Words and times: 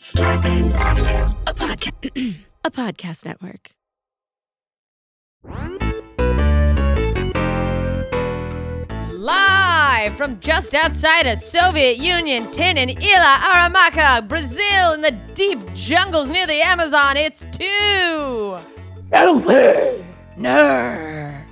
Starburns 0.00 0.74
Audio, 0.74 1.36
a 1.46 1.52
podcast, 1.52 2.36
a 2.64 2.70
podcast 2.70 3.26
network. 3.26 3.72
Live 9.12 10.16
from 10.16 10.40
just 10.40 10.74
outside 10.74 11.26
of 11.26 11.38
Soviet 11.38 11.98
Union, 11.98 12.50
Tin 12.50 12.78
and 12.78 12.90
Ilha 12.92 13.40
Aramaca, 13.42 14.26
Brazil, 14.26 14.94
in 14.94 15.02
the 15.02 15.10
deep 15.34 15.60
jungles 15.74 16.30
near 16.30 16.46
the 16.46 16.62
Amazon, 16.62 17.18
it's 17.18 17.44
two 17.52 18.56
nerds. 20.38 21.44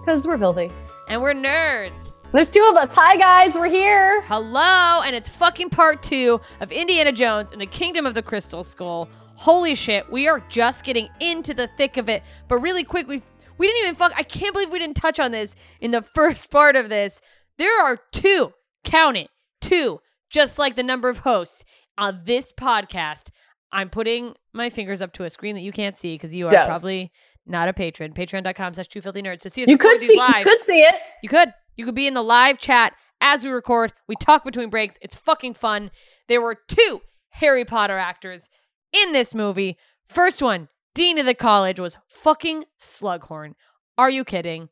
Because 0.00 0.26
we're 0.26 0.38
filthy. 0.38 0.72
And 1.08 1.22
we're 1.22 1.34
nerds. 1.34 2.15
There's 2.32 2.50
two 2.50 2.66
of 2.68 2.76
us. 2.76 2.94
Hi, 2.94 3.16
guys. 3.16 3.54
We're 3.54 3.70
here. 3.70 4.20
Hello, 4.22 5.00
and 5.02 5.16
it's 5.16 5.28
fucking 5.28 5.70
part 5.70 6.02
two 6.02 6.40
of 6.60 6.70
Indiana 6.70 7.12
Jones 7.12 7.50
and 7.52 7.60
the 7.60 7.66
Kingdom 7.66 8.04
of 8.04 8.14
the 8.14 8.22
Crystal 8.22 8.62
Skull. 8.62 9.08
Holy 9.36 9.74
shit, 9.74 10.10
we 10.10 10.28
are 10.28 10.40
just 10.48 10.84
getting 10.84 11.08
into 11.20 11.54
the 11.54 11.68
thick 11.78 11.96
of 11.96 12.08
it. 12.08 12.22
But 12.48 12.58
really 12.58 12.84
quick, 12.84 13.06
we 13.06 13.22
we 13.58 13.66
didn't 13.66 13.82
even 13.84 13.94
fuck. 13.94 14.12
I 14.16 14.22
can't 14.22 14.52
believe 14.52 14.70
we 14.70 14.78
didn't 14.78 14.96
touch 14.96 15.18
on 15.18 15.30
this 15.30 15.54
in 15.80 15.92
the 15.92 16.02
first 16.14 16.50
part 16.50 16.76
of 16.76 16.88
this. 16.90 17.20
There 17.58 17.82
are 17.82 17.98
two, 18.12 18.52
count 18.84 19.16
it, 19.16 19.30
two, 19.62 20.00
just 20.28 20.58
like 20.58 20.76
the 20.76 20.82
number 20.82 21.08
of 21.08 21.18
hosts 21.18 21.64
on 21.96 22.20
this 22.26 22.52
podcast. 22.52 23.28
I'm 23.72 23.88
putting 23.88 24.34
my 24.52 24.68
fingers 24.68 25.00
up 25.00 25.12
to 25.14 25.24
a 25.24 25.30
screen 25.30 25.54
that 25.54 25.62
you 25.62 25.72
can't 25.72 25.96
see 25.96 26.14
because 26.14 26.34
you 26.34 26.46
are 26.48 26.52
Yes. 26.52 26.66
probably 26.66 27.12
not 27.46 27.68
a 27.68 27.72
patron. 27.72 28.12
Patreon.com 28.12 28.74
slash 28.74 28.88
two 28.88 29.00
filthy 29.00 29.22
nerds. 29.22 29.40
To 29.40 29.50
see 29.50 29.62
us 29.62 29.68
You 29.68 29.78
could 29.78 30.00
see. 30.00 30.16
live. 30.18 30.36
You 30.38 30.44
could 30.44 30.60
see 30.60 30.80
it. 30.82 30.94
You 31.22 31.28
could. 31.30 31.52
You 31.76 31.84
could 31.84 31.94
be 31.94 32.06
in 32.06 32.14
the 32.14 32.22
live 32.22 32.58
chat 32.58 32.94
as 33.20 33.44
we 33.44 33.50
record. 33.50 33.92
We 34.08 34.16
talk 34.16 34.44
between 34.44 34.70
breaks. 34.70 34.98
It's 35.00 35.14
fucking 35.14 35.54
fun. 35.54 35.90
There 36.28 36.40
were 36.40 36.56
two 36.68 37.00
Harry 37.30 37.64
Potter 37.64 37.98
actors 37.98 38.48
in 38.92 39.12
this 39.12 39.34
movie. 39.34 39.76
First 40.08 40.40
one, 40.42 40.68
Dean 40.94 41.18
of 41.18 41.26
the 41.26 41.34
college, 41.34 41.78
was 41.78 41.96
fucking 42.08 42.64
Slughorn. 42.80 43.54
Are 43.98 44.10
you 44.10 44.24
kidding? 44.24 44.68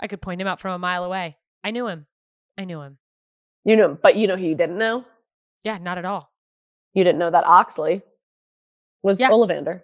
I 0.00 0.06
could 0.08 0.20
point 0.20 0.40
him 0.40 0.46
out 0.46 0.60
from 0.60 0.72
a 0.72 0.78
mile 0.78 1.04
away. 1.04 1.36
I 1.62 1.70
knew 1.70 1.86
him. 1.86 2.06
I 2.58 2.64
knew 2.64 2.80
him. 2.80 2.98
You 3.64 3.76
knew 3.76 3.84
him, 3.84 3.98
but 4.02 4.16
you 4.16 4.26
know 4.26 4.36
who 4.36 4.44
you 4.46 4.54
didn't 4.54 4.76
know? 4.78 5.04
Yeah, 5.62 5.78
not 5.78 5.96
at 5.98 6.04
all. 6.04 6.30
You 6.92 7.04
didn't 7.04 7.18
know 7.18 7.30
that 7.30 7.46
Oxley 7.46 8.02
was 9.02 9.20
Yeah. 9.20 9.30
Ollivander. 9.30 9.82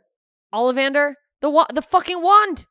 Ollivander, 0.53 1.15
the 1.41 1.49
wa- 1.51 1.67
the 1.73 1.81
fucking 1.83 2.21
wand. 2.21 2.67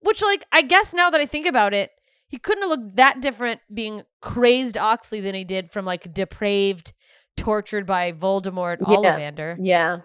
Which, 0.00 0.22
like, 0.22 0.44
I 0.52 0.62
guess 0.62 0.92
now 0.94 1.10
that 1.10 1.20
I 1.20 1.26
think 1.26 1.46
about 1.46 1.72
it, 1.74 1.90
he 2.34 2.38
couldn't 2.40 2.68
have 2.68 2.70
looked 2.80 2.96
that 2.96 3.20
different 3.20 3.60
being 3.72 4.02
crazed 4.20 4.76
Oxley 4.76 5.20
than 5.20 5.36
he 5.36 5.44
did 5.44 5.70
from 5.70 5.84
like 5.84 6.12
depraved, 6.12 6.92
tortured 7.36 7.86
by 7.86 8.10
Voldemort 8.10 8.78
Yeah. 8.80 8.86
Ollivander. 8.96 9.56
Yeah. 9.60 9.98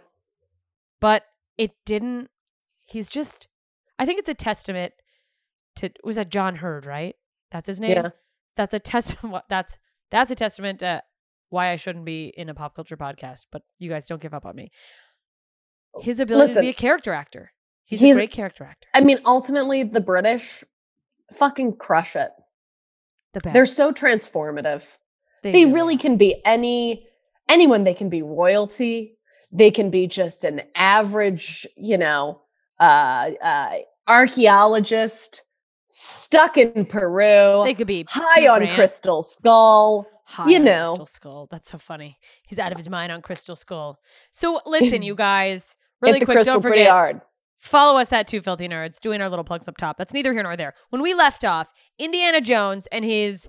But 1.00 1.24
it 1.58 1.72
didn't. 1.88 2.30
He's 2.86 3.10
just. 3.10 3.48
I 3.98 4.06
think 4.06 4.20
it's 4.20 4.30
a 4.30 4.36
testament 4.36 4.94
to 5.78 5.90
was 6.04 6.18
that 6.18 6.30
John 6.30 6.56
Hurt, 6.58 6.86
right? 6.86 7.16
That's 7.52 7.66
his 7.66 7.80
name. 7.80 7.94
Yeah. 7.94 8.10
That's 8.56 8.76
a 8.76 8.80
testament. 8.80 9.44
That's 9.50 9.80
that's 10.12 10.32
a 10.32 10.36
testament 10.36 10.82
to 10.82 11.02
why 11.50 11.72
I 11.72 11.78
shouldn't 11.78 12.06
be 12.06 12.32
in 12.38 12.48
a 12.50 12.54
pop 12.54 12.76
culture 12.76 12.96
podcast. 12.96 13.48
But 13.52 13.64
you 13.80 13.90
guys 13.90 14.06
don't 14.06 14.22
give 14.22 14.36
up 14.36 14.46
on 14.46 14.56
me. 14.56 14.70
His 16.02 16.20
ability 16.20 16.54
to 16.54 16.60
be 16.62 16.70
a 16.70 16.74
character 16.74 17.12
actor. 17.12 17.52
He's, 17.86 18.02
he's- 18.02 18.16
a 18.16 18.20
great 18.20 18.30
character 18.32 18.66
actor. 18.66 18.88
I 18.94 19.02
mean, 19.02 19.18
ultimately, 19.26 19.82
the 19.82 20.02
British 20.02 20.64
fucking 21.34 21.78
crush 21.78 22.16
it. 22.16 22.32
The 23.34 23.42
best. 23.42 23.54
They're 23.54 23.66
so 23.66 23.92
transformative. 23.92 24.98
They, 25.44 25.52
They 25.52 25.66
really 25.66 25.98
can 25.98 26.18
be 26.18 26.42
any 26.46 27.08
anyone. 27.48 27.84
They 27.84 27.94
can 27.94 28.10
be 28.10 28.22
royalty. 28.22 29.18
They 29.52 29.72
can 29.72 29.90
be 29.90 30.08
just 30.08 30.44
an 30.44 30.62
average, 30.76 31.66
you 31.76 31.98
know, 31.98 32.42
uh, 32.80 33.32
uh, 33.42 33.78
archaeologist 34.08 35.44
stuck 35.90 36.58
in 36.58 36.86
Peru, 36.86 37.64
They 37.66 37.73
could 37.73 37.88
be 37.88 38.06
high 38.08 38.48
on 38.48 38.60
Grant, 38.60 38.76
Crystal 38.76 39.22
Skull. 39.23 40.08
high 40.23 40.50
you 40.50 40.58
on 40.58 40.64
know. 40.64 40.89
Crystal 40.92 41.06
Skull. 41.08 41.48
That's 41.52 41.70
so 41.70 41.78
funny. 41.78 42.18
He's 42.48 42.60
out 42.60 42.72
of 42.72 42.78
his 42.78 42.89
mind 42.89 43.12
on 43.12 43.22
Crystal 43.22 43.56
Skull. 43.56 44.00
So 44.32 44.62
listen, 44.66 45.02
you 45.02 45.16
guys, 45.16 45.76
really 46.02 46.20
quick, 46.22 46.45
don't 46.45 46.62
forget. 46.62 47.26
Follow 47.59 47.99
us 47.99 48.11
at 48.14 48.27
Two 48.27 48.42
Filthy 48.42 48.67
Nerds, 48.67 48.99
doing 48.99 49.21
our 49.21 49.30
little 49.30 49.43
plugs 49.43 49.67
up 49.67 49.77
top. 49.77 49.97
That's 49.97 50.14
neither 50.14 50.33
here 50.33 50.43
nor 50.43 50.58
there. 50.58 50.73
When 50.89 51.02
we 51.02 51.14
left 51.14 51.43
off, 51.43 51.70
Indiana 51.97 52.42
Jones 52.42 52.87
and 52.92 53.03
his 53.05 53.47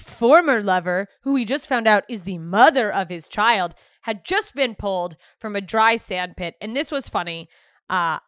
former 0.00 0.60
lover, 0.60 1.06
who 1.22 1.32
we 1.32 1.44
just 1.44 1.68
found 1.68 1.86
out 1.86 2.02
is 2.08 2.22
the 2.22 2.38
mother 2.38 2.92
of 2.92 3.08
his 3.08 3.28
child, 3.28 3.74
had 4.02 4.24
just 4.24 4.54
been 4.54 4.74
pulled 4.74 5.16
from 5.38 5.54
a 5.54 5.60
dry 5.60 5.96
sand 5.96 6.34
pit. 6.36 6.54
And 6.60 6.76
this 6.76 6.90
was 6.90 7.08
funny. 7.08 7.48
Uh 7.88 8.18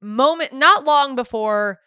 moment 0.00 0.52
not 0.52 0.84
long 0.84 1.16
before 1.16 1.78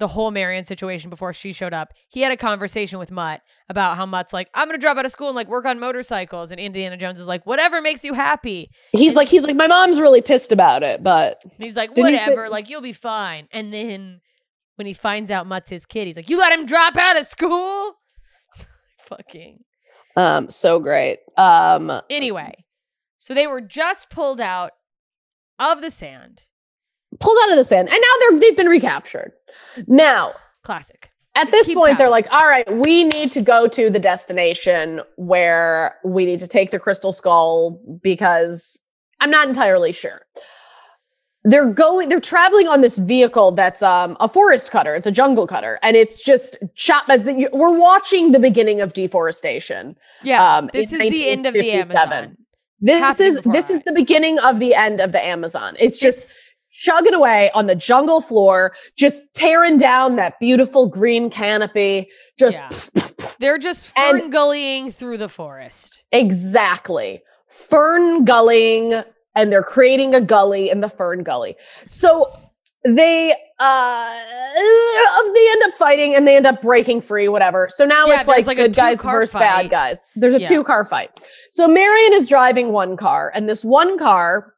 the 0.00 0.08
whole 0.08 0.32
Marion 0.32 0.64
situation 0.64 1.08
before 1.10 1.32
she 1.32 1.52
showed 1.52 1.72
up, 1.72 1.92
he 2.08 2.20
had 2.22 2.32
a 2.32 2.36
conversation 2.36 2.98
with 2.98 3.12
Mutt 3.12 3.42
about 3.68 3.96
how 3.96 4.04
Mutt's 4.06 4.32
like, 4.32 4.48
I'm 4.54 4.66
gonna 4.66 4.78
drop 4.78 4.96
out 4.96 5.04
of 5.04 5.12
school 5.12 5.28
and 5.28 5.36
like 5.36 5.46
work 5.48 5.64
on 5.66 5.78
motorcycles. 5.78 6.50
And 6.50 6.58
Indiana 6.58 6.96
Jones 6.96 7.20
is 7.20 7.28
like, 7.28 7.46
whatever 7.46 7.80
makes 7.80 8.02
you 8.02 8.12
happy. 8.14 8.70
He's 8.92 9.14
like, 9.14 9.28
he's 9.28 9.44
like, 9.44 9.54
my 9.54 9.68
mom's 9.68 10.00
really 10.00 10.20
pissed 10.22 10.50
about 10.50 10.82
it, 10.82 11.02
but 11.04 11.42
he's 11.58 11.76
like, 11.76 11.94
Didn't 11.94 12.16
say- 12.16 12.24
whatever, 12.24 12.48
like 12.48 12.68
you'll 12.68 12.80
be 12.80 12.92
fine. 12.92 13.46
And 13.52 13.72
then 13.72 14.20
when 14.76 14.86
he 14.86 14.94
finds 14.94 15.30
out 15.30 15.46
Mutt's 15.46 15.70
his 15.70 15.86
kid, 15.86 16.06
he's 16.06 16.16
like, 16.16 16.28
you 16.30 16.38
let 16.38 16.52
him 16.52 16.66
drop 16.66 16.96
out 16.96 17.18
of 17.18 17.26
school? 17.26 17.94
Fucking. 19.06 19.58
um, 20.16 20.48
so 20.50 20.78
great. 20.80 21.18
Um, 21.36 21.92
Anyway, 22.10 22.64
so 23.18 23.34
they 23.34 23.46
were 23.46 23.60
just 23.60 24.08
pulled 24.10 24.40
out 24.40 24.72
of 25.58 25.82
the 25.82 25.90
sand. 25.90 26.44
Pulled 27.20 27.38
out 27.44 27.50
of 27.50 27.56
the 27.56 27.64
sand, 27.64 27.88
and 27.88 27.98
now 28.00 28.14
they're 28.28 28.38
they've 28.40 28.56
been 28.56 28.68
recaptured. 28.68 29.32
Now, 29.86 30.34
Classic. 30.64 31.10
at 31.34 31.48
It 31.48 31.52
this 31.52 31.72
point, 31.72 31.98
they're 31.98 32.08
like, 32.10 32.26
all 32.32 32.46
right, 32.48 32.70
we 32.74 33.04
need 33.04 33.30
to 33.32 33.42
go 33.42 33.68
to 33.68 33.90
the 33.90 33.98
destination 33.98 35.00
where 35.16 35.96
we 36.04 36.24
need 36.26 36.38
to 36.40 36.48
take 36.48 36.70
the 36.70 36.78
crystal 36.78 37.12
skull 37.12 37.80
because 38.02 38.80
I'm 39.20 39.30
not 39.30 39.48
entirely 39.48 39.92
sure. 39.92 40.22
They're 41.44 41.72
going, 41.72 42.10
they're 42.10 42.20
traveling 42.20 42.68
on 42.68 42.82
this 42.82 42.98
vehicle 42.98 43.52
that's 43.52 43.82
um, 43.82 44.14
a 44.20 44.28
forest 44.28 44.70
cutter. 44.70 44.94
It's 44.94 45.06
a 45.06 45.10
jungle 45.10 45.46
cutter, 45.46 45.78
and 45.82 45.96
it's 45.96 46.22
just 46.22 46.58
chop. 46.74 47.08
We're 47.08 47.78
watching 47.78 48.32
the 48.32 48.38
beginning 48.38 48.82
of 48.82 48.92
deforestation. 48.92 49.96
Yeah. 50.22 50.56
Um, 50.58 50.68
this 50.74 50.92
is 50.92 50.98
the 50.98 51.28
end 51.28 51.46
of 51.46 51.54
the 51.54 51.72
Amazon. 51.72 52.36
This 52.82 53.20
is 53.20 53.40
this 53.44 53.70
our 53.70 53.76
is 53.76 53.82
the 53.82 53.92
beginning 53.92 54.38
of 54.38 54.58
the 54.58 54.74
end 54.74 55.00
of 55.00 55.12
the 55.12 55.24
Amazon. 55.24 55.76
It's 55.78 55.98
just 55.98 56.18
It's- 56.18 56.36
chugging 56.72 57.14
away 57.14 57.50
on 57.54 57.66
the 57.66 57.74
jungle 57.74 58.20
floor, 58.20 58.72
just 58.96 59.22
tearing 59.34 59.76
down 59.76 60.16
that 60.16 60.38
beautiful 60.40 60.86
green 60.86 61.30
canopy. 61.30 62.08
Just 62.38 62.90
Yeah. 62.94 63.02
they're 63.38 63.58
just 63.58 63.90
And- 63.96 64.20
fern 64.22 64.30
gullying 64.30 64.92
through 64.92 65.18
the 65.18 65.28
forest. 65.28 66.04
exactly 66.12 67.22
fern 67.48 68.24
gulling, 68.24 69.02
and 69.34 69.52
they're 69.52 69.62
creating 69.64 70.14
a 70.14 70.20
gully 70.20 70.70
in 70.70 70.80
the 70.80 70.88
fern 70.88 71.22
gully. 71.24 71.56
So 71.88 72.30
they 72.84 73.34
uh 73.58 74.18
they 75.34 75.48
end 75.50 75.62
up 75.64 75.74
fighting 75.74 76.14
and 76.14 76.26
they 76.26 76.34
end 76.36 76.46
up 76.46 76.62
breaking 76.62 76.98
free 77.02 77.28
whatever 77.28 77.68
so 77.70 77.84
now 77.84 78.06
Yeah, 78.06 78.18
it's 78.18 78.26
like, 78.26 78.46
like 78.46 78.56
good 78.56 78.74
guys 78.74 79.04
versus 79.04 79.32
fight. 79.32 79.40
bad 79.40 79.70
guys 79.70 80.06
there's 80.16 80.32
a 80.32 80.40
Yeah. 80.40 80.46
two 80.46 80.64
car 80.64 80.86
fight 80.86 81.10
so 81.50 81.68
marion 81.68 82.14
is 82.14 82.26
driving 82.26 82.72
one 82.72 82.96
car 82.96 83.30
and 83.34 83.50
this 83.50 83.62
one 83.62 83.98
car 83.98 84.54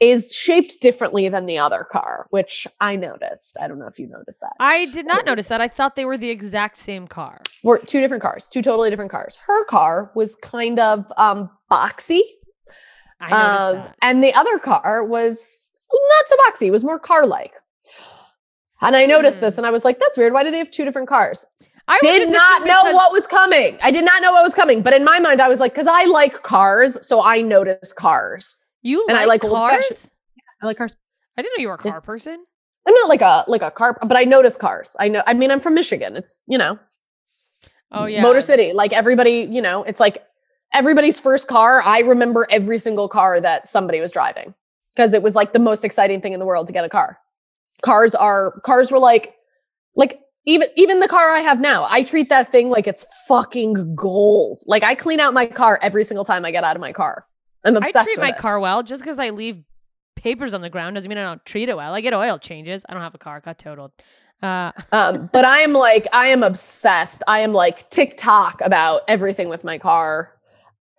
is 0.00 0.32
shaped 0.34 0.80
differently 0.80 1.28
than 1.28 1.46
the 1.46 1.56
other 1.58 1.82
car 1.84 2.26
which 2.30 2.66
i 2.80 2.94
noticed 2.96 3.56
i 3.60 3.66
don't 3.66 3.78
know 3.78 3.86
if 3.86 3.98
you 3.98 4.06
noticed 4.06 4.40
that 4.40 4.52
I 4.60 4.86
did 4.86 5.06
not 5.06 5.24
notice 5.24 5.48
that. 5.48 5.60
I 5.60 5.68
thought 5.68 5.96
they 5.96 6.04
were 6.04 6.18
the 6.18 6.28
exact 6.30 6.76
same 6.76 7.06
car. 7.06 7.40
were 7.62 7.78
two 7.78 8.00
different 8.00 8.22
cars 8.22 8.48
two 8.48 8.60
totally 8.62 8.90
different 8.90 9.10
cars 9.10 9.36
her 9.46 9.64
car 9.66 10.10
was 10.14 10.36
kind 10.36 10.78
of 10.78 11.10
um 11.16 11.48
boxy 11.70 12.20
I 13.20 13.30
noticed 13.30 13.62
um, 13.62 13.74
that. 13.76 13.96
and 14.02 14.22
the 14.22 14.34
other 14.34 14.58
car 14.58 15.02
was 15.02 15.64
not 15.90 16.28
so 16.28 16.36
boxy. 16.36 16.66
It 16.66 16.70
was 16.72 16.84
more 16.84 16.98
car-like. 16.98 17.54
And 18.82 18.94
I 18.94 19.06
noticed 19.06 19.40
this, 19.40 19.54
Hmm. 19.54 19.60
and 19.60 19.66
I 19.66 19.70
was 19.70 19.84
like, 19.86 19.98
"That's 19.98 20.18
weird. 20.18 20.34
Why 20.34 20.42
do 20.44 20.50
they 20.50 20.58
have 20.58 20.70
two 20.70 20.84
different 20.84 21.08
cars?" 21.08 21.46
I 21.88 21.98
Did 22.02 22.28
not 22.30 22.66
know 22.66 22.92
what 22.92 23.12
was 23.12 23.26
coming. 23.26 23.78
I 23.82 23.90
did 23.90 24.04
not 24.04 24.20
know 24.20 24.32
what 24.32 24.42
was 24.42 24.54
coming. 24.54 24.82
But 24.82 24.92
in 24.92 25.02
my 25.04 25.18
mind, 25.20 25.40
I 25.40 25.48
was 25.48 25.60
like, 25.60 25.72
"Because 25.72 25.86
I 25.86 26.04
like 26.04 26.42
cars, 26.42 26.98
so 27.06 27.22
I 27.22 27.40
notice 27.40 27.92
cars. 27.94 28.60
You 28.86 29.04
and 29.08 29.16
I 29.16 29.24
like 29.24 29.42
like 29.42 29.52
old-fashioned- 29.52 29.82
cars. 29.82 30.10
I 30.62 30.66
like 30.66 30.76
cars. 30.78 30.96
I 31.36 31.42
didn't 31.42 31.58
know 31.58 31.62
you 31.62 31.68
were 31.68 31.74
a 31.74 31.84
Yeah. 31.84 31.90
car 31.92 32.00
person. 32.00 32.44
I'm 32.86 32.94
not 32.94 33.08
like 33.08 33.20
a 33.20 33.44
like 33.48 33.62
a 33.62 33.70
car, 33.70 33.98
but 34.02 34.16
I 34.16 34.24
notice 34.24 34.56
cars. 34.56 34.94
I 34.98 35.08
know. 35.08 35.22
I 35.26 35.34
mean, 35.34 35.50
I'm 35.50 35.60
from 35.60 35.74
Michigan. 35.74 36.16
It's 36.16 36.42
you 36.46 36.56
know, 36.58 36.78
Oh 37.92 38.06
yeah, 38.06 38.22
Motor 38.22 38.40
City. 38.40 38.72
Like 38.72 38.92
everybody, 38.92 39.46
you 39.50 39.60
know, 39.62 39.82
it's 39.84 40.00
like 40.00 40.24
everybody's 40.72 41.20
first 41.20 41.48
car. 41.48 41.82
I 41.82 42.00
remember 42.00 42.46
every 42.50 42.78
single 42.78 43.08
car 43.08 43.40
that 43.40 43.66
somebody 43.68 44.00
was 44.00 44.12
driving 44.12 44.54
because 44.94 45.14
it 45.14 45.22
was 45.22 45.34
like 45.34 45.52
the 45.52 45.58
most 45.58 45.84
exciting 45.84 46.20
thing 46.20 46.32
in 46.32 46.38
the 46.40 46.46
world 46.46 46.66
to 46.68 46.72
get 46.72 46.84
a 46.84 46.88
car. 46.88 47.18
Cars 47.82 48.14
are 48.14 48.60
cars 48.64 48.90
were 48.90 48.98
like 48.98 49.34
like 49.94 50.20
even 50.44 50.68
even 50.76 51.00
the 51.00 51.08
car 51.08 51.30
I 51.30 51.40
have 51.40 51.60
now. 51.60 51.86
I 51.90 52.02
treat 52.02 52.28
that 52.30 52.50
thing 52.52 52.70
like 52.70 52.86
it's 52.86 53.04
fucking 53.28 53.94
gold. 53.96 54.60
Like 54.66 54.82
I 54.84 54.94
clean 54.94 55.20
out 55.20 55.34
my 55.34 55.46
car 55.46 55.78
every 55.82 56.04
single 56.04 56.24
time 56.24 56.44
I 56.44 56.50
get 56.52 56.64
out 56.64 56.76
of 56.76 56.80
my 56.80 56.92
car. 56.92 57.26
I'm 57.64 57.76
obsessed. 57.76 57.96
I 57.96 58.04
treat 58.04 58.18
my 58.18 58.28
it. 58.30 58.36
car 58.36 58.60
well. 58.60 58.82
Just 58.82 59.02
because 59.02 59.18
I 59.18 59.30
leave 59.30 59.62
papers 60.14 60.54
on 60.54 60.60
the 60.62 60.70
ground 60.70 60.94
doesn't 60.94 61.08
mean 61.08 61.18
I 61.18 61.22
don't 61.22 61.44
treat 61.44 61.68
it 61.68 61.76
well. 61.76 61.94
I 61.94 62.00
get 62.00 62.14
oil 62.14 62.38
changes. 62.38 62.84
I 62.88 62.94
don't 62.94 63.02
have 63.02 63.14
a 63.14 63.18
car. 63.18 63.40
Got 63.40 63.58
totaled. 63.58 63.92
Uh, 64.42 64.72
Um, 64.92 65.28
but 65.32 65.44
I 65.44 65.60
am 65.60 65.72
like, 65.72 66.06
I 66.12 66.28
am 66.28 66.42
obsessed. 66.42 67.22
I 67.26 67.40
am 67.40 67.52
like 67.52 67.88
TikTok 67.90 68.60
about 68.60 69.02
everything 69.08 69.48
with 69.48 69.64
my 69.64 69.78
car. 69.78 70.32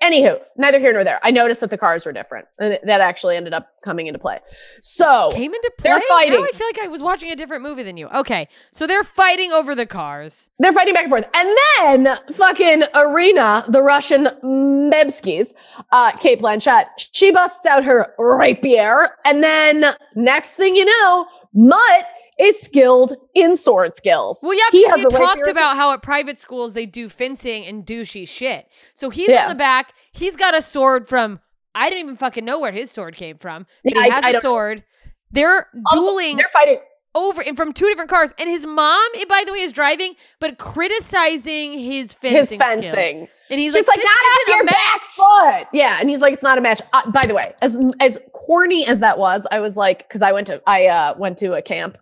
Anywho, 0.01 0.39
neither 0.57 0.77
here 0.79 0.93
nor 0.93 1.03
there. 1.03 1.19
I 1.23 1.31
noticed 1.31 1.59
that 1.61 1.71
the 1.71 1.77
cars 1.77 2.05
were 2.05 2.13
different, 2.13 2.47
and 2.59 2.77
that 2.83 3.01
actually 3.01 3.35
ended 3.35 3.53
up 3.53 3.69
coming 3.81 4.05
into 4.05 4.19
play. 4.19 4.39
So 4.81 5.31
came 5.33 5.53
into 5.53 5.71
play. 5.79 5.89
they're 5.89 5.97
Now 5.97 6.05
fighting. 6.07 6.39
I 6.39 6.51
feel 6.55 6.67
like 6.67 6.79
I 6.79 6.87
was 6.87 7.01
watching 7.01 7.31
a 7.31 7.35
different 7.35 7.63
movie 7.63 7.81
than 7.81 7.97
you. 7.97 8.07
Okay, 8.09 8.47
so 8.71 8.85
they're 8.85 9.03
fighting 9.03 9.51
over 9.51 9.73
the 9.73 9.87
cars. 9.87 10.49
they're 10.59 10.71
fighting 10.73 10.93
back 10.93 11.05
and 11.05 11.11
forth, 11.11 11.27
and 11.33 11.57
then 12.05 12.19
fucking 12.31 12.83
Irina, 12.95 13.65
the 13.69 13.81
Russian 13.81 14.27
Mebskis, 14.43 15.53
uh, 15.91 16.11
Cate 16.17 16.39
Blanchett, 16.39 16.85
she 17.11 17.31
busts 17.31 17.65
out 17.65 17.83
her 17.83 18.13
rapier, 18.19 19.09
and 19.25 19.43
then 19.43 19.95
next 20.15 20.55
thing 20.55 20.75
you 20.75 20.85
know, 20.85 21.27
Mutt 21.59 22.05
is 22.39 22.61
skilled 22.61 23.13
in 23.33 23.57
sword 23.57 23.95
skills. 23.95 24.39
Well, 24.43 24.53
yeah, 24.55 24.61
He 24.71 24.83
because 24.85 25.03
has 25.03 25.11
talked 25.13 25.47
about 25.47 25.75
how 25.75 25.91
at 25.91 26.03
private 26.03 26.37
schools 26.37 26.73
they 26.73 26.85
do 26.85 27.09
fencing 27.09 27.65
and 27.65 27.83
douchey 27.83 28.27
shit. 28.27 28.67
So 28.93 29.09
he's 29.09 29.27
Yeah. 29.29 29.43
on 29.43 29.49
the 29.49 29.55
back. 29.55 29.93
He's 30.11 30.35
got 30.35 30.55
a 30.55 30.61
sword 30.61 31.09
from. 31.09 31.39
I 31.73 31.89
didn't 31.89 32.03
even 32.05 32.15
fucking 32.15 32.45
know 32.45 32.59
where 32.59 32.71
his 32.71 32.91
sword 32.91 33.15
came 33.15 33.37
from. 33.39 33.65
But 33.83 33.95
Yeah, 33.95 34.03
he 34.03 34.09
has 34.11 34.23
I 34.23 34.29
a 34.29 34.31
don't 34.33 34.43
know. 34.43 34.49
sword. 34.49 34.83
They're 35.31 35.67
Also, 35.91 36.05
dueling 36.05 36.37
They're 36.37 36.47
fighting. 36.49 36.79
over 37.15 37.41
and 37.41 37.57
from 37.57 37.73
two 37.73 37.87
different 37.87 38.09
cars. 38.11 38.33
And 38.37 38.49
his 38.49 38.65
mom, 38.65 39.09
eh, 39.15 39.25
by 39.27 39.43
the 39.45 39.51
way, 39.51 39.59
is 39.61 39.71
driving, 39.73 40.15
but 40.39 40.57
criticizing 40.59 41.73
his 41.73 42.13
fencing. 42.13 42.37
His 42.37 42.49
skills. 42.49 42.61
fencing. 42.61 43.27
And 43.49 43.59
he's 43.59 43.73
She's 43.73 43.87
like, 43.87 43.97
like, 43.97 44.03
"This 44.03 44.05
not 44.05 44.47
a 44.47 44.57
your 44.57 44.63
match." 44.65 44.73
back 44.73 45.03
foot. 45.05 45.67
Yeah, 45.73 45.97
and 45.99 46.09
he's 46.09 46.19
like, 46.21 46.33
it's 46.33 46.43
not 46.43 46.57
a 46.57 46.61
match. 46.61 46.81
Uh, 46.93 47.09
by 47.11 47.25
the 47.25 47.33
way, 47.33 47.53
as 47.61 47.77
as 47.99 48.19
corny 48.33 48.85
as 48.85 48.99
that 48.99 49.17
was, 49.17 49.47
I 49.51 49.59
was 49.59 49.77
like, 49.77 49.99
because 50.07 50.21
I 50.21 50.31
went 50.33 50.47
to 50.47 50.61
I 50.67 50.87
uh, 50.87 51.15
went 51.17 51.37
to 51.39 51.53
a 51.53 51.61
camp 51.61 51.97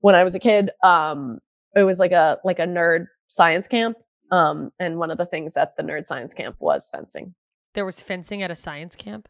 when 0.00 0.14
I 0.14 0.22
was 0.24 0.34
a 0.34 0.38
kid. 0.38 0.70
Um, 0.82 1.38
it 1.74 1.82
was 1.82 1.98
like 1.98 2.12
a 2.12 2.38
like 2.44 2.58
a 2.58 2.66
nerd 2.66 3.06
science 3.28 3.66
camp. 3.66 3.96
Um, 4.30 4.70
and 4.78 4.98
one 4.98 5.10
of 5.10 5.18
the 5.18 5.26
things 5.26 5.56
at 5.56 5.76
the 5.76 5.82
nerd 5.82 6.06
science 6.06 6.34
camp 6.34 6.56
was 6.60 6.88
fencing. 6.90 7.34
There 7.74 7.84
was 7.86 8.00
fencing 8.00 8.42
at 8.42 8.50
a 8.50 8.54
science 8.56 8.94
camp. 8.94 9.26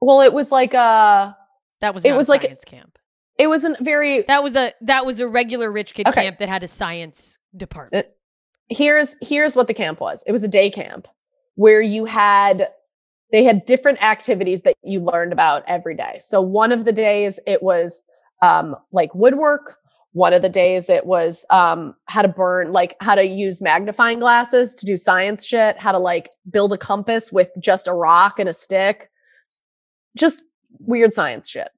Well, 0.00 0.20
it 0.22 0.32
was 0.32 0.50
like 0.50 0.74
a 0.74 1.36
That 1.80 1.94
was 1.94 2.04
It 2.04 2.14
was 2.16 2.28
a 2.28 2.30
like- 2.32 2.42
science 2.42 2.64
camp. 2.64 2.98
it 3.38 3.46
wasn't 3.46 3.78
very. 3.78 4.22
That 4.22 4.42
was 4.42 4.56
a 4.56 4.72
that 4.82 5.06
was 5.06 5.20
a 5.20 5.28
regular 5.28 5.70
rich 5.70 5.94
kid 5.94 6.08
Okay. 6.08 6.22
camp 6.24 6.38
that 6.38 6.48
had 6.48 6.62
a 6.64 6.68
science 6.68 7.38
department. 7.56 8.06
Here's 8.72 9.16
here's 9.22 9.54
what 9.56 9.66
the 9.68 9.74
camp 9.74 10.00
was. 10.00 10.24
It 10.26 10.32
was 10.32 10.42
a 10.42 10.48
day 10.48 10.70
camp 10.70 11.08
where 11.54 11.82
you 11.82 12.04
had 12.06 12.68
they 13.30 13.44
had 13.44 13.64
different 13.64 14.02
activities 14.02 14.62
that 14.62 14.74
you 14.82 15.00
learned 15.00 15.32
about 15.32 15.64
every 15.66 15.94
day. 15.96 16.18
So 16.20 16.40
one 16.42 16.72
of 16.72 16.84
the 16.84 16.92
days 16.92 17.40
it 17.46 17.62
was 17.62 18.02
um, 18.42 18.76
like 18.92 19.14
woodwork. 19.14 19.76
One 20.14 20.34
of 20.34 20.42
the 20.42 20.50
days 20.50 20.90
it 20.90 21.06
was 21.06 21.46
um, 21.48 21.94
how 22.06 22.20
to 22.20 22.28
burn, 22.28 22.72
like 22.72 22.96
how 23.00 23.14
to 23.14 23.24
use 23.26 23.62
magnifying 23.62 24.18
glasses 24.18 24.74
to 24.74 24.84
do 24.86 24.98
science 24.98 25.44
shit. 25.44 25.80
How 25.80 25.92
to 25.92 25.98
like 25.98 26.28
build 26.50 26.74
a 26.74 26.78
compass 26.78 27.32
with 27.32 27.48
just 27.58 27.88
a 27.88 27.92
rock 27.94 28.38
and 28.38 28.48
a 28.48 28.52
stick. 28.52 29.10
Just 30.16 30.44
weird 30.80 31.14
science 31.14 31.48
shit. 31.48 31.70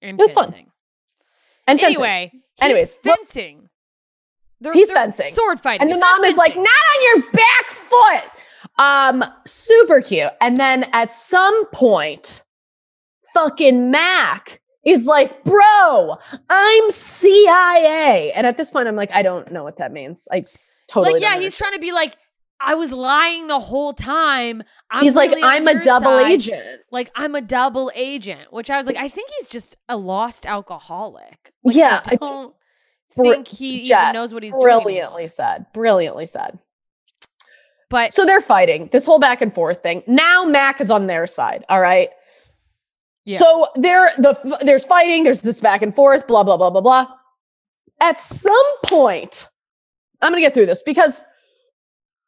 and 0.00 0.18
It 0.18 0.22
was 0.22 0.32
fun. 0.32 0.44
fencing. 0.44 0.70
And. 1.66 1.78
Anyway, 1.82 2.30
he's 2.32 2.42
Anyways, 2.64 2.94
fencing. 2.94 3.68
They're, 4.60 4.72
He's 4.72 4.88
they're 4.88 4.96
fencing. 4.96 5.32
Sword 5.34 5.60
fighting. 5.60 5.82
And 5.82 5.92
the 5.96 5.98
mom 6.00 6.24
is 6.24 6.36
like, 6.36 6.56
not 6.56 6.66
on 6.66 7.02
your 7.02 7.30
back 7.32 7.70
foot. 7.70 8.24
Um, 8.78 9.24
super 9.46 10.00
cute. 10.00 10.30
And 10.40 10.56
then 10.56 10.84
at 10.92 11.12
some 11.12 11.66
point, 11.66 12.42
fucking 13.34 13.90
Mac 13.90 14.60
is 14.84 15.06
like, 15.06 15.42
bro, 15.44 16.16
I'm 16.48 16.90
CIA. 16.90 18.32
And 18.32 18.46
at 18.46 18.56
this 18.56 18.70
point, 18.70 18.88
I'm 18.88 18.96
like, 18.96 19.10
I 19.12 19.22
don't 19.22 19.50
know 19.52 19.64
what 19.64 19.78
that 19.78 19.92
means. 19.92 20.28
I 20.32 20.44
totally 20.88 21.14
like, 21.14 21.22
yeah, 21.22 21.38
he's 21.38 21.56
trying 21.56 21.72
to 21.74 21.78
be 21.80 21.92
like, 21.92 22.16
I 22.58 22.74
was 22.74 22.90
lying 22.90 23.48
the 23.48 23.58
whole 23.60 23.92
time. 23.92 24.62
I'm 24.90 25.02
He's 25.02 25.14
like, 25.14 25.30
really 25.30 25.42
on 25.42 25.50
I'm 25.50 25.68
a 25.68 25.82
double 25.82 26.06
side. 26.06 26.30
agent. 26.30 26.80
Like, 26.90 27.10
I'm 27.14 27.34
a 27.34 27.42
double 27.42 27.92
agent, 27.94 28.50
which 28.50 28.70
I 28.70 28.78
was 28.78 28.86
like, 28.86 28.96
I 28.96 29.10
think 29.10 29.28
he's 29.38 29.48
just 29.48 29.76
a 29.90 29.96
lost 29.98 30.46
alcoholic. 30.46 31.52
Like, 31.64 31.76
Yeah, 31.76 32.00
I 32.06 32.16
don't 32.16 32.54
think 33.16 33.48
he 33.48 33.80
even 33.82 34.12
knows 34.12 34.32
what 34.34 34.42
he's 34.42 34.52
brilliantly 34.52 34.98
anymore. 35.00 35.28
said. 35.28 35.66
Brilliantly 35.72 36.26
said. 36.26 36.58
But 37.88 38.12
So 38.12 38.24
they're 38.24 38.40
fighting 38.40 38.88
this 38.92 39.06
whole 39.06 39.18
back 39.18 39.40
and 39.40 39.54
forth 39.54 39.82
thing. 39.82 40.02
Now 40.06 40.44
Mac 40.44 40.80
is 40.80 40.90
on 40.90 41.06
their 41.06 41.26
side. 41.26 41.64
All 41.68 41.80
right. 41.80 42.10
Yeah. 43.24 43.38
So 43.38 43.68
there, 43.76 44.12
the 44.18 44.58
there's 44.62 44.84
fighting. 44.84 45.24
There's 45.24 45.40
this 45.40 45.60
back 45.60 45.82
and 45.82 45.94
forth. 45.94 46.26
Blah 46.26 46.44
blah 46.44 46.56
blah 46.56 46.70
blah 46.70 46.80
blah. 46.80 47.06
At 48.00 48.20
some 48.20 48.54
point, 48.84 49.46
I'm 50.22 50.30
gonna 50.32 50.40
get 50.40 50.54
through 50.54 50.66
this 50.66 50.82
because 50.82 51.22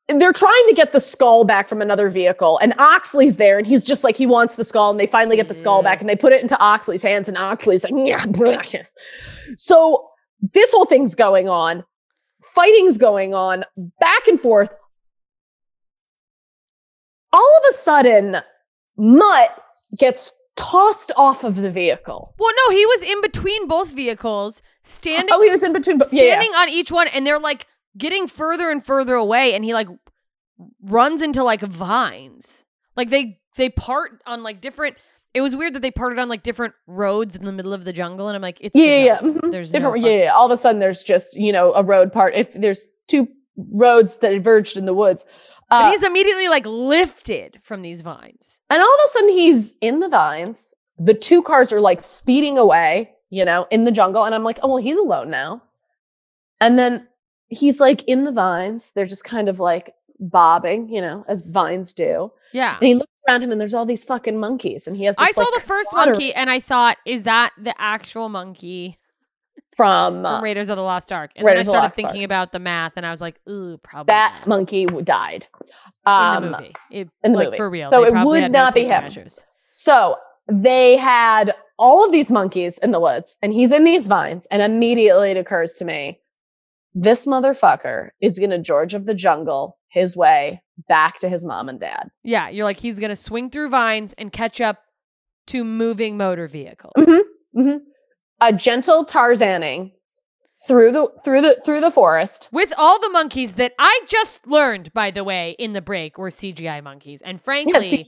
they're 0.09 0.33
trying 0.33 0.65
to 0.69 0.75
get 0.75 0.93
the 0.93 1.01
skull 1.01 1.45
back 1.45 1.69
from 1.69 1.83
another 1.83 2.09
vehicle, 2.09 2.59
and 2.59 2.73
Oxley's 2.79 3.37
there, 3.37 3.59
and 3.59 3.67
he's 3.67 3.85
just 3.85 4.03
like 4.05 4.17
he 4.17 4.27
wants 4.27 4.55
the 4.57 4.65
skull, 4.65 4.91
and 4.91 4.99
they 4.99 5.07
finally 5.07 5.37
get 5.37 5.49
the 5.49 5.55
skull 5.55 5.83
Mm. 5.83 5.85
back, 5.85 6.01
and 6.01 6.09
they 6.09 6.17
put 6.17 6.33
it 6.33 6.41
into 6.41 6.59
Oxley's 6.59 7.03
hands, 7.03 7.29
and 7.29 7.37
Oxley's 7.37 7.85
like, 7.85 7.93
yeah, 7.95 8.25
precious. 8.33 8.95
So 9.59 10.08
this 10.41 10.73
whole 10.73 10.85
thing's 10.85 11.15
going 11.15 11.49
on, 11.49 11.85
fighting's 12.43 12.99
going 12.99 13.35
on, 13.35 13.65
back 14.01 14.27
and 14.29 14.41
forth 14.41 14.71
all 17.33 17.57
of 17.59 17.71
a 17.71 17.73
sudden, 17.73 18.37
Mutt 18.97 19.63
gets 19.99 20.33
tossed 20.57 21.13
off 21.17 21.45
of 21.45 21.57
the 21.57 21.71
vehicle. 21.71 22.35
well, 22.39 22.53
no, 22.67 22.75
he 22.75 22.85
was 22.87 23.03
in 23.03 23.21
between 23.23 23.69
both 23.69 23.91
vehicles, 23.91 24.61
standing 24.83 25.33
Oh, 25.33 25.41
he 25.41 25.51
was 25.51 25.63
in 25.63 25.73
between. 25.73 25.99
But 25.99 26.13
yeah, 26.13 26.23
yeah. 26.23 26.31
standing 26.33 26.55
on 26.57 26.69
each 26.69 26.91
one 26.91 27.09
and 27.09 27.27
they're 27.27 27.39
like 27.39 27.67
getting 27.97 28.27
further 28.27 28.71
and 28.71 28.85
further 28.85 29.15
away 29.15 29.55
and 29.55 29.65
he 29.65 29.73
like 29.73 29.89
runs 30.83 31.23
into 31.23 31.45
like 31.45 31.61
vines 31.61 32.65
like 32.97 33.11
they 33.11 33.39
they 33.57 33.71
part 33.71 34.21
on 34.27 34.43
like 34.43 34.61
different 34.61 34.97
it 35.35 35.41
was 35.41 35.55
weird 35.55 35.75
that 35.75 35.83
they 35.83 35.91
parted 35.91 36.19
on 36.19 36.29
like 36.29 36.43
different 36.43 36.75
roads 36.87 37.37
in 37.37 37.45
the 37.45 37.53
middle 37.53 37.73
of 37.73 37.85
the 37.85 37.93
jungle 37.93 38.29
and 38.29 38.37
i'm 38.37 38.43
like 38.43 38.59
it's 38.61 38.75
yeah, 38.75 39.05
yeah. 39.05 39.21
jungle. 39.21 39.43
mhm. 39.43 39.51
there's 39.53 39.71
different. 39.71 39.97
fuck- 39.97 40.05
yeah, 40.05 40.25
yeah. 40.25 40.33
All 40.33 40.47
of 40.47 40.53
a 40.53 40.57
sudden, 40.57 40.81
there's 40.81 41.03
just 41.03 41.37
you 41.37 41.53
know 41.53 41.73
a 41.75 41.83
road 41.83 42.13
part. 42.13 42.35
If 42.35 42.53
there's 42.55 42.87
two 43.07 43.29
roads 43.57 44.19
that 44.19 44.31
diverged 44.31 44.77
in 44.77 44.87
the 44.87 44.95
woods, 44.95 45.27
but 45.69 45.77
uh, 45.87 45.91
he's 45.91 46.03
immediately 46.03 46.49
like 46.49 46.65
lifted 46.67 47.61
from 47.63 47.83
these 47.83 48.01
vines 48.01 48.61
and 48.71 48.81
all 48.81 48.95
of 48.95 49.01
a 49.05 49.09
sudden 49.11 49.29
he's 49.31 49.75
in 49.81 50.01
the 50.01 50.09
vines. 50.09 50.75
The 50.99 51.15
two 51.15 51.43
cars 51.43 51.73
are 51.73 51.81
like 51.81 52.03
speeding 52.03 52.59
away, 52.59 53.11
you 53.31 53.45
know, 53.45 53.67
in 53.71 53.85
the 53.85 53.93
jungle, 53.93 54.25
and 54.25 54.35
I'm 54.35 54.43
like, 54.45 54.59
oh 54.63 54.69
well, 54.69 54.77
he's 54.79 54.97
alone 54.97 55.29
now. 55.31 55.63
And 56.61 56.79
then 56.79 57.07
he's 57.49 57.79
like 57.81 58.03
in 58.05 58.25
the 58.25 58.33
vines. 58.33 58.91
They're 58.93 59.07
just 59.07 59.25
kind 59.25 59.49
of 59.49 59.61
like 59.61 59.95
bobbing, 60.21 60.89
you 60.89 61.01
know, 61.01 61.25
as 61.29 61.43
vines 61.43 61.93
do. 61.93 62.33
yeah 62.53 62.77
And 62.79 62.87
he 62.89 62.95
looks 62.95 63.13
around 63.29 63.43
him 63.43 63.53
and 63.53 63.61
there's 63.61 63.75
all 63.75 63.87
these 63.87 64.05
fucking 64.05 64.39
monkeys. 64.39 64.87
And 64.87 64.97
he 64.97 65.05
has 65.05 65.17
this 65.17 65.29
i 65.29 65.33
saw 65.33 65.43
like, 65.43 65.55
the 65.63 65.67
first 65.67 65.93
water 65.93 66.11
monkey 66.13 66.33
and 66.35 66.49
i 66.51 66.61
thought 66.61 66.97
is 67.07 67.25
that 67.25 67.53
the 67.59 67.75
actual 67.81 68.29
monkey 68.29 68.99
from 69.77 70.23
from 70.23 70.27
uh, 70.27 70.41
raiders 70.41 70.69
of 70.71 70.77
the 70.77 70.83
lost 70.83 71.13
ark 71.13 71.31
and 71.37 71.45
Raiders 71.47 71.67
then 71.67 71.75
i 71.75 71.79
started 71.79 71.95
thinking 71.95 72.23
Ark. 72.23 72.25
about 72.27 72.53
the 72.53 72.59
math 72.59 72.93
and 72.97 73.05
i 73.05 73.11
was 73.11 73.21
like 73.21 73.39
ooh 73.49 73.77
probably 73.83 74.11
that 74.13 74.35
not. 74.41 74.47
monkey 74.47 74.87
died. 74.87 75.47
in 75.61 75.67
Um, 76.13 76.43
the 76.45 76.51
movie 76.59 76.75
It- 76.91 77.09
in 77.23 77.33
the 77.33 77.39
like 77.39 77.47
movie. 77.49 77.57
for 77.59 77.69
real 77.71 77.91
So 77.93 78.01
They 78.03 78.09
it 78.19 78.25
would 78.25 78.51
not 78.53 78.75
be 78.75 78.85
him. 78.85 79.03
measures. 79.03 79.45
So 79.73 80.17
they 80.51 80.97
had 80.97 81.55
all 81.79 82.05
of 82.05 82.11
these 82.13 82.31
monkeys 82.31 82.79
in 82.79 82.91
the 82.91 83.01
woods 83.01 83.37
and 83.43 83.53
he's 83.53 83.71
in 83.71 83.85
these 83.85 84.09
vines. 84.09 84.47
And 84.47 84.61
immediately 84.63 85.31
it 85.31 85.37
occurs 85.37 85.75
to 85.75 85.85
me 85.85 86.19
this 86.95 87.27
motherfucker 87.27 88.09
is 88.21 88.39
going 88.39 88.51
to 88.51 88.59
George 88.59 88.95
of 88.95 89.05
the 89.07 89.15
Jungle 89.15 89.78
his 89.89 90.17
way 90.17 90.63
back 90.89 91.19
to 91.19 91.29
his 91.29 91.45
mom 91.45 91.69
and 91.69 91.81
dad. 91.81 92.11
Yeah, 92.23 92.49
you're 92.49 92.65
like 92.65 92.79
he's 92.79 92.99
gonna 92.99 93.17
swing 93.17 93.51
through 93.51 93.71
vines 93.71 94.15
and 94.19 94.33
catch 94.33 94.61
up 94.61 94.79
to 95.49 95.65
moving 95.65 96.17
motor 96.17 96.47
vehicles. 96.47 96.93
Mhm, 96.97 97.21
mhm. 97.57 97.81
A 98.41 98.53
gentle 98.53 99.05
Tarzaning 99.05 99.93
through 100.67 100.93
the 100.93 101.09
through 101.25 101.41
the 101.41 101.61
through 101.65 101.81
the 101.81 101.91
forest. 101.91 102.49
With 102.53 102.73
all 102.77 103.01
the 103.01 103.09
monkeys 103.09 103.55
that 103.57 103.73
I 103.79 104.01
just 104.09 104.47
learned, 104.47 104.93
by 104.93 105.11
the 105.11 105.25
way, 105.25 105.57
in 105.59 105.73
the 105.73 105.81
break 105.81 106.19
were 106.19 106.31
CGI 106.31 106.83
monkeys. 106.83 107.23
And 107.23 107.41
frankly, 107.43 107.89
CGI 107.89 108.07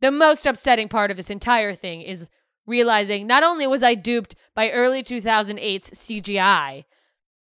the 0.00 0.10
most 0.10 0.46
upsetting 0.46 0.88
part 0.88 1.10
of 1.10 1.16
this 1.16 1.30
entire 1.30 1.74
thing 1.74 2.02
is 2.02 2.28
realizing 2.66 3.26
not 3.26 3.42
only 3.42 3.66
was 3.66 3.82
I 3.82 3.94
duped 3.94 4.34
by 4.54 4.70
early 4.70 5.02
2008's 5.02 5.90
CGI, 5.90 6.84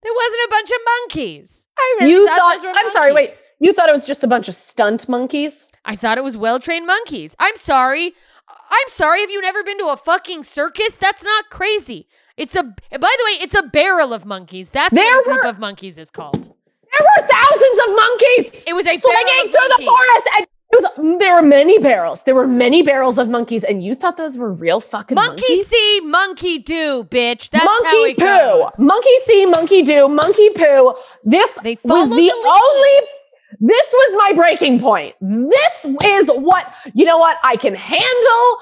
there 0.04 0.14
wasn't 0.14 0.42
a 0.46 0.48
bunch 0.50 0.70
of 0.70 0.78
monkeys. 0.86 1.66
I 1.78 1.98
really 2.02 2.12
you 2.12 2.28
thought, 2.28 2.60
thought 2.60 2.76
I'm 2.78 2.90
sorry, 2.92 3.14
wait. 3.14 3.32
Monkeys. 3.64 3.68
You 3.68 3.74
thought 3.74 3.90
it 3.90 3.94
was 3.94 4.06
just 4.06 4.24
a 4.24 4.28
bunch 4.28 4.48
of 4.50 4.56
stunt 4.56 5.08
monkeys? 5.10 5.68
I 5.86 5.96
thought 5.96 6.18
it 6.18 6.24
was 6.24 6.38
well 6.38 6.60
trained 6.60 6.86
monkeys. 6.88 7.36
I'm 7.40 7.58
sorry. 7.58 8.14
I'm 8.50 8.90
sorry. 8.90 9.22
Have 9.22 9.30
you 9.30 9.42
never 9.42 9.64
been 9.64 9.78
to 9.80 9.88
a 9.88 9.98
fucking 9.98 10.44
circus? 10.44 10.98
That's 10.98 11.24
not 11.24 11.50
crazy. 11.50 12.08
It's 12.38 12.56
a. 12.56 12.64
By 12.64 12.76
the 12.92 13.00
way, 13.00 13.38
it's 13.42 13.54
a 13.56 13.64
barrel 13.64 14.14
of 14.14 14.26
monkeys. 14.26 14.72
That's 14.72 14.94
There 14.94 15.06
what 15.18 15.22
a 15.22 15.30
group 15.30 15.44
were- 15.44 15.50
of 15.50 15.60
monkeys 15.60 15.98
is 16.00 16.10
called. 16.10 16.44
There 16.44 17.08
were 17.22 17.28
thousands 17.28 17.80
of 17.88 17.96
monkeys. 17.96 18.66
It 18.68 18.74
was 18.74 18.86
a 18.88 18.98
swinging 18.98 19.52
through 19.52 19.70
the 19.78 19.84
forest 19.86 20.28
and 20.38 20.48
It 20.72 20.82
was 20.82 21.20
there 21.20 21.36
were 21.36 21.42
many 21.42 21.78
barrels. 21.80 22.24
There 22.24 22.34
were 22.36 22.48
many 22.48 22.82
barrels 22.82 23.18
of 23.20 23.30
monkeys, 23.30 23.64
and 23.64 23.84
you 23.84 23.94
thought 23.96 24.18
those 24.18 24.38
were 24.38 24.52
real 24.52 24.80
fucking 24.80 25.16
Monkey 25.16 25.44
monkeys? 25.50 25.68
see, 25.68 26.00
monkey 26.04 26.58
do, 26.60 27.04
bitch. 27.10 27.50
That's 27.52 27.64
how 27.66 27.82
monkey 27.82 28.12
it 28.12 28.18
poo, 28.18 28.26
goes. 28.26 28.80
monkey 28.80 29.18
see, 29.26 29.46
monkey 29.46 29.82
do, 29.84 30.08
monkey 30.08 30.50
poo. 30.52 30.96
This 31.24 31.50
was 31.64 32.10
the, 32.10 32.16
the 32.16 32.32
only. 32.32 33.08
This 33.60 33.88
was 33.94 34.18
my 34.18 34.34
breaking 34.36 34.80
point. 34.80 35.16
This 35.22 35.86
is 36.04 36.28
what 36.30 36.74
you 36.94 37.06
know. 37.06 37.18
What 37.18 37.38
I 37.44 37.56
can 37.56 37.74
handle. 37.76 38.58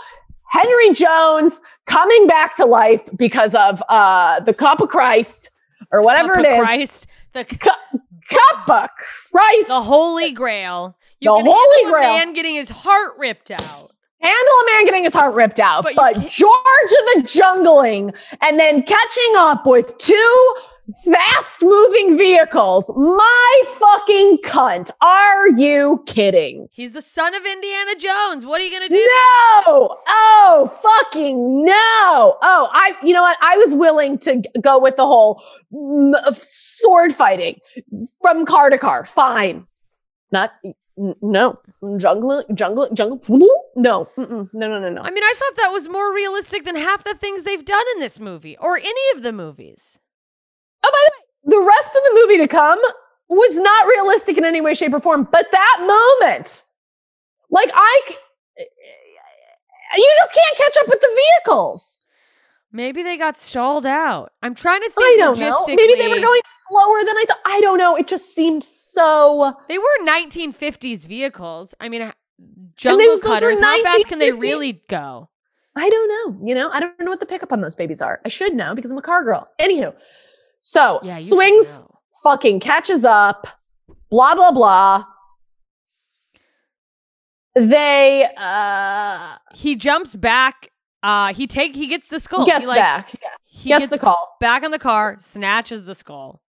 Henry 0.50 0.94
Jones 0.94 1.62
coming 1.86 2.28
back 2.28 2.58
to 2.58 2.66
life 2.66 3.08
because 3.16 3.56
of 3.56 3.82
uh 3.90 4.42
the 4.42 4.54
cup 4.54 4.82
of 4.82 4.90
Christ 4.90 5.50
or 5.92 6.02
whatever 6.02 6.36
Cup 6.36 6.46
it 6.46 6.52
of. 6.54 6.60
Christ, 6.60 7.08
the, 7.34 7.46
Cup 7.46 8.70
of 8.70 8.90
Christ. 9.32 9.68
the 9.70 9.82
Holy 9.82 10.32
Grail. 10.34 10.96
You 11.22 11.32
The 11.32 11.44
can 11.44 11.46
Holy 11.54 11.84
handle 11.84 11.90
a 11.90 11.92
Grail. 12.00 12.14
man 12.26 12.34
getting 12.34 12.56
his 12.56 12.70
heart 12.70 13.14
ripped 13.18 13.52
out. 13.52 13.92
handle 14.22 14.54
a 14.64 14.66
man 14.72 14.86
getting 14.86 15.04
his 15.06 15.14
heart 15.14 15.34
ripped 15.36 15.60
out, 15.60 15.84
But 15.84 15.96
but, 15.96 16.14
George 16.28 16.92
of 17.00 17.06
the 17.16 17.22
jungling 17.28 18.14
and 18.42 18.60
then 18.60 18.84
catching 18.84 19.34
up 19.38 19.66
with 19.66 19.98
two 20.00 20.56
fast 21.06 21.62
moving 21.62 22.18
vehicles. 22.18 22.92
My 22.96 23.64
fucking 23.78 24.40
cunt. 24.44 24.92
Are 25.02 25.50
you 25.50 26.04
kidding? 26.08 26.68
He's 26.72 26.92
the 26.94 27.02
son 27.02 27.34
of 27.36 27.46
Indiana 27.46 27.96
Jones. 27.96 28.46
What 28.46 28.62
are 28.62 28.64
you 28.64 28.72
gonna 28.72 28.90
do? 28.90 28.96
No. 28.96 29.98
Oh, 30.08 30.72
fucking 30.82 31.66
no. 31.66 32.38
Oh, 32.42 32.70
I, 32.72 32.96
you 33.04 33.14
know 33.14 33.22
what? 33.22 33.38
I 33.42 33.58
was 33.58 33.74
willing 33.74 34.18
to 34.20 34.42
go 34.62 34.80
with 34.80 34.96
the 34.96 35.06
whole 35.06 35.44
sword 36.34 37.14
fighting 37.14 37.60
from 38.22 38.46
car 38.46 38.70
to 38.70 38.78
car. 38.78 39.06
Fine. 39.06 39.68
Not, 40.32 40.52
no. 40.98 41.60
Jungle, 41.98 42.44
jungle, 42.54 42.90
jungle. 42.94 43.20
No, 43.76 44.10
mm-mm. 44.18 44.50
no, 44.54 44.68
no, 44.68 44.80
no, 44.80 44.90
no. 44.90 45.02
I 45.02 45.12
mean, 45.12 45.24
I 45.24 45.34
thought 45.38 45.56
that 45.58 45.72
was 45.72 45.88
more 45.88 46.14
realistic 46.14 46.66
than 46.66 46.76
half 46.76 47.04
the 47.04 47.16
things 47.16 47.44
they've 47.44 47.64
done 47.64 47.86
in 47.96 48.00
this 48.00 48.20
movie 48.20 48.58
or 48.58 48.78
any 48.78 49.10
of 49.16 49.24
the 49.24 49.32
movies. 49.32 50.00
Oh, 50.84 50.92
by 50.92 51.00
the 51.08 51.56
way, 51.56 51.60
the 51.62 51.66
rest 51.68 51.90
of 51.96 52.02
the 52.04 52.22
movie 52.22 52.38
to 52.38 52.48
come 52.48 52.80
was 53.30 53.58
not 53.58 53.88
realistic 53.88 54.38
in 54.38 54.46
any 54.46 54.62
way, 54.62 54.74
shape, 54.74 54.94
or 54.94 55.00
form. 55.00 55.28
But 55.32 55.48
that 55.52 55.78
moment, 55.82 56.64
like 57.50 57.70
I, 57.74 58.02
you 59.96 60.16
just 60.22 60.34
can't 60.34 60.58
catch 60.58 60.78
up 60.84 60.88
with 60.90 61.00
the 61.02 61.22
vehicles. 61.46 61.98
Maybe 62.74 63.04
they 63.04 63.18
got 63.18 63.36
stalled 63.38 63.86
out. 63.86 64.32
I'm 64.42 64.56
trying 64.56 64.80
to 64.80 64.90
think. 64.90 64.98
I 65.00 65.16
don't 65.18 65.38
know. 65.40 65.66
Maybe 65.68 65.96
they 65.96 66.08
were 66.08 66.22
going 66.22 66.42
slower 66.70 67.04
than 67.04 67.18
I 67.18 67.26
thought. 67.28 67.40
I 67.46 67.60
don't 67.60 67.78
know. 67.78 67.96
It 67.98 68.08
just 68.08 68.34
seemed 68.34 68.64
so. 68.64 69.54
They 69.68 69.78
were 69.78 70.06
1950s 70.06 71.06
vehicles. 71.06 71.76
I 71.82 71.90
mean, 71.90 72.12
jungle 72.78 73.06
those- 73.06 73.22
those 73.22 73.30
cutters. 73.30 73.60
How 73.60 73.84
fast 73.84 74.08
can 74.08 74.20
they 74.20 74.32
really 74.32 74.82
go? 74.88 75.28
I 75.76 75.90
don't 75.90 76.08
know. 76.42 76.48
You 76.48 76.56
know, 76.56 76.70
I 76.70 76.80
don't 76.80 76.98
know 77.00 77.10
what 77.12 77.20
the 77.20 77.26
pickup 77.26 77.52
on 77.52 77.60
those 77.62 77.76
babies 77.76 78.02
are. 78.02 78.22
I 78.26 78.30
should 78.30 78.54
know 78.54 78.74
because 78.76 78.92
I'm 78.92 78.98
a 78.98 79.02
car 79.02 79.24
girl. 79.24 79.50
Anywho, 79.60 79.94
so 80.64 81.00
Yeah, 81.04 81.14
swings 81.14 81.80
fucking 82.24 82.60
catches 82.60 83.04
up. 83.04 83.48
Blah 84.10 84.36
blah 84.36 84.52
blah. 84.52 85.06
They 87.56 88.30
uh 88.38 89.36
He 89.54 89.76
jumps 89.76 90.16
back. 90.16 90.70
Uh, 91.04 91.34
he 91.34 91.48
take 91.48 91.76
he 91.76 91.88
gets 91.88 92.08
the 92.10 92.20
skull. 92.20 92.46
gets 92.46 92.62
he, 92.62 92.68
like, 92.68 92.78
back. 92.78 93.14
Yeah, 93.22 93.30
He 93.46 93.70
gets, 93.70 93.90
the 93.90 93.98
call. 93.98 94.38
back 94.40 94.62
on 94.62 94.70
the 94.70 94.78
car, 94.78 95.16
snatches 95.18 95.84
the 95.84 95.96
skull, 95.96 96.44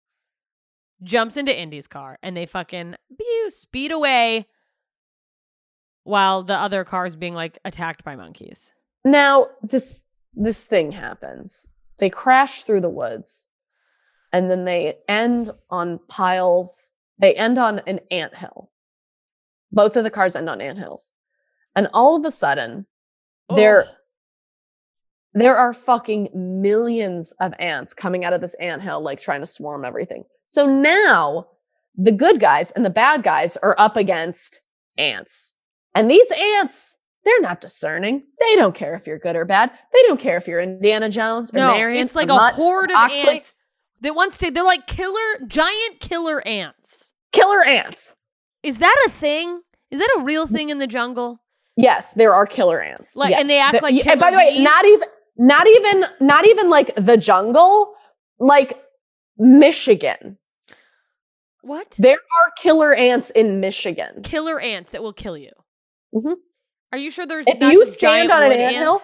jumps 1.04 1.36
into 1.36 1.56
Indy's 1.56 1.86
car, 1.86 2.18
and 2.20 2.36
they 2.36 2.46
fucking 2.46 2.96
pew, 3.16 3.50
speed 3.50 3.92
away 3.92 4.48
while 6.02 6.42
the 6.42 6.56
other 6.56 6.82
car 6.84 7.06
is 7.06 7.14
being 7.14 7.32
like 7.34 7.58
attacked 7.64 8.02
by 8.02 8.16
monkeys. 8.16 8.72
Now 9.04 9.50
this 9.62 10.08
this 10.34 10.66
thing 10.66 10.90
happens. 10.90 11.70
They 11.98 12.10
crash 12.10 12.64
through 12.64 12.80
the 12.80 12.90
woods, 12.90 13.46
and 14.32 14.50
then 14.50 14.64
they 14.64 14.98
end 15.08 15.50
on 15.70 16.00
piles. 16.08 16.92
They 17.18 17.34
end 17.34 17.58
on 17.58 17.80
an 17.80 18.00
ant 18.10 18.36
hill. 18.36 18.70
Both 19.72 19.96
of 19.96 20.04
the 20.04 20.10
cars 20.10 20.34
end 20.34 20.48
on 20.48 20.60
ant 20.60 20.78
hills, 20.78 21.12
and 21.76 21.88
all 21.92 22.16
of 22.16 22.24
a 22.24 22.30
sudden, 22.30 22.86
there 23.54 23.84
Oh, 23.86 23.94
there 25.32 25.56
are 25.56 25.72
fucking 25.72 26.28
millions 26.34 27.32
of 27.40 27.54
ants 27.58 27.94
coming 27.94 28.24
out 28.24 28.32
of 28.32 28.40
this 28.40 28.54
ant 28.54 28.82
hill, 28.82 29.00
like 29.00 29.20
trying 29.20 29.40
to 29.40 29.46
swarm 29.46 29.84
everything. 29.84 30.24
So 30.46 30.66
now 30.66 31.46
the 31.96 32.12
good 32.12 32.40
guys 32.40 32.70
and 32.72 32.84
the 32.84 32.90
bad 32.90 33.22
guys 33.22 33.56
are 33.58 33.76
up 33.78 33.96
against 33.96 34.60
ants. 34.98 35.54
And 35.94 36.10
these 36.10 36.30
ants, 36.32 36.96
they're 37.24 37.40
not 37.40 37.60
discerning. 37.60 38.24
They 38.40 38.56
don't 38.56 38.74
care 38.74 38.94
if 38.94 39.06
you're 39.06 39.18
good 39.18 39.36
or 39.36 39.44
bad. 39.44 39.70
They 39.92 40.02
don't 40.02 40.18
care 40.18 40.36
if 40.36 40.48
you're 40.48 40.60
Indiana 40.60 41.08
Jones 41.08 41.52
or 41.54 41.58
no, 41.58 41.76
Marion. 41.76 42.04
it's 42.04 42.14
like 42.16 42.28
a 42.28 42.34
Mutt, 42.34 42.54
horde 42.54 42.90
of 42.90 42.96
Oxley. 42.96 43.34
ants 43.36 43.54
that 44.00 44.14
wants 44.14 44.38
to. 44.38 44.50
They're 44.50 44.64
like 44.64 44.86
killer, 44.86 45.46
giant 45.46 46.00
killer 46.00 46.46
ants. 46.46 47.12
killer 47.32 47.62
ants. 47.64 48.14
Is 48.62 48.78
that 48.78 48.96
a 49.06 49.10
thing? 49.10 49.60
Is 49.90 49.98
that 50.00 50.08
a 50.18 50.22
real 50.22 50.46
thing 50.46 50.70
in 50.70 50.78
the 50.78 50.86
jungle? 50.86 51.40
Yes, 51.76 52.12
there 52.12 52.34
are 52.34 52.46
killer 52.46 52.82
ants. 52.82 53.16
Like- 53.16 53.30
yes. 53.30 53.40
and 53.40 53.48
they 53.48 53.58
act 53.60 53.72
There- 53.72 53.80
like 53.82 54.06
and 54.06 54.20
by 54.20 54.30
the 54.30 54.36
way, 54.36 54.52
bees? 54.54 54.62
not 54.62 54.84
even 54.84 55.08
not 55.36 55.66
even 55.66 56.04
not 56.20 56.46
even 56.46 56.68
like 56.70 56.94
the 56.96 57.16
jungle, 57.16 57.94
like 58.38 58.82
Michigan. 59.38 60.36
What? 61.62 61.94
There 61.98 62.16
are 62.16 62.52
killer 62.58 62.94
ants 62.94 63.30
in 63.30 63.60
Michigan. 63.60 64.22
killer 64.22 64.60
ants 64.60 64.90
that 64.90 65.02
will 65.02 65.12
kill 65.12 65.36
you. 65.36 65.52
Mhm. 66.14 66.36
Are 66.92 66.98
you 66.98 67.10
sure 67.10 67.26
there's 67.26 67.46
If 67.46 67.60
you 67.60 67.84
stand 67.86 68.30
on 68.30 68.42
an 68.42 68.52
anthill? 68.52 69.00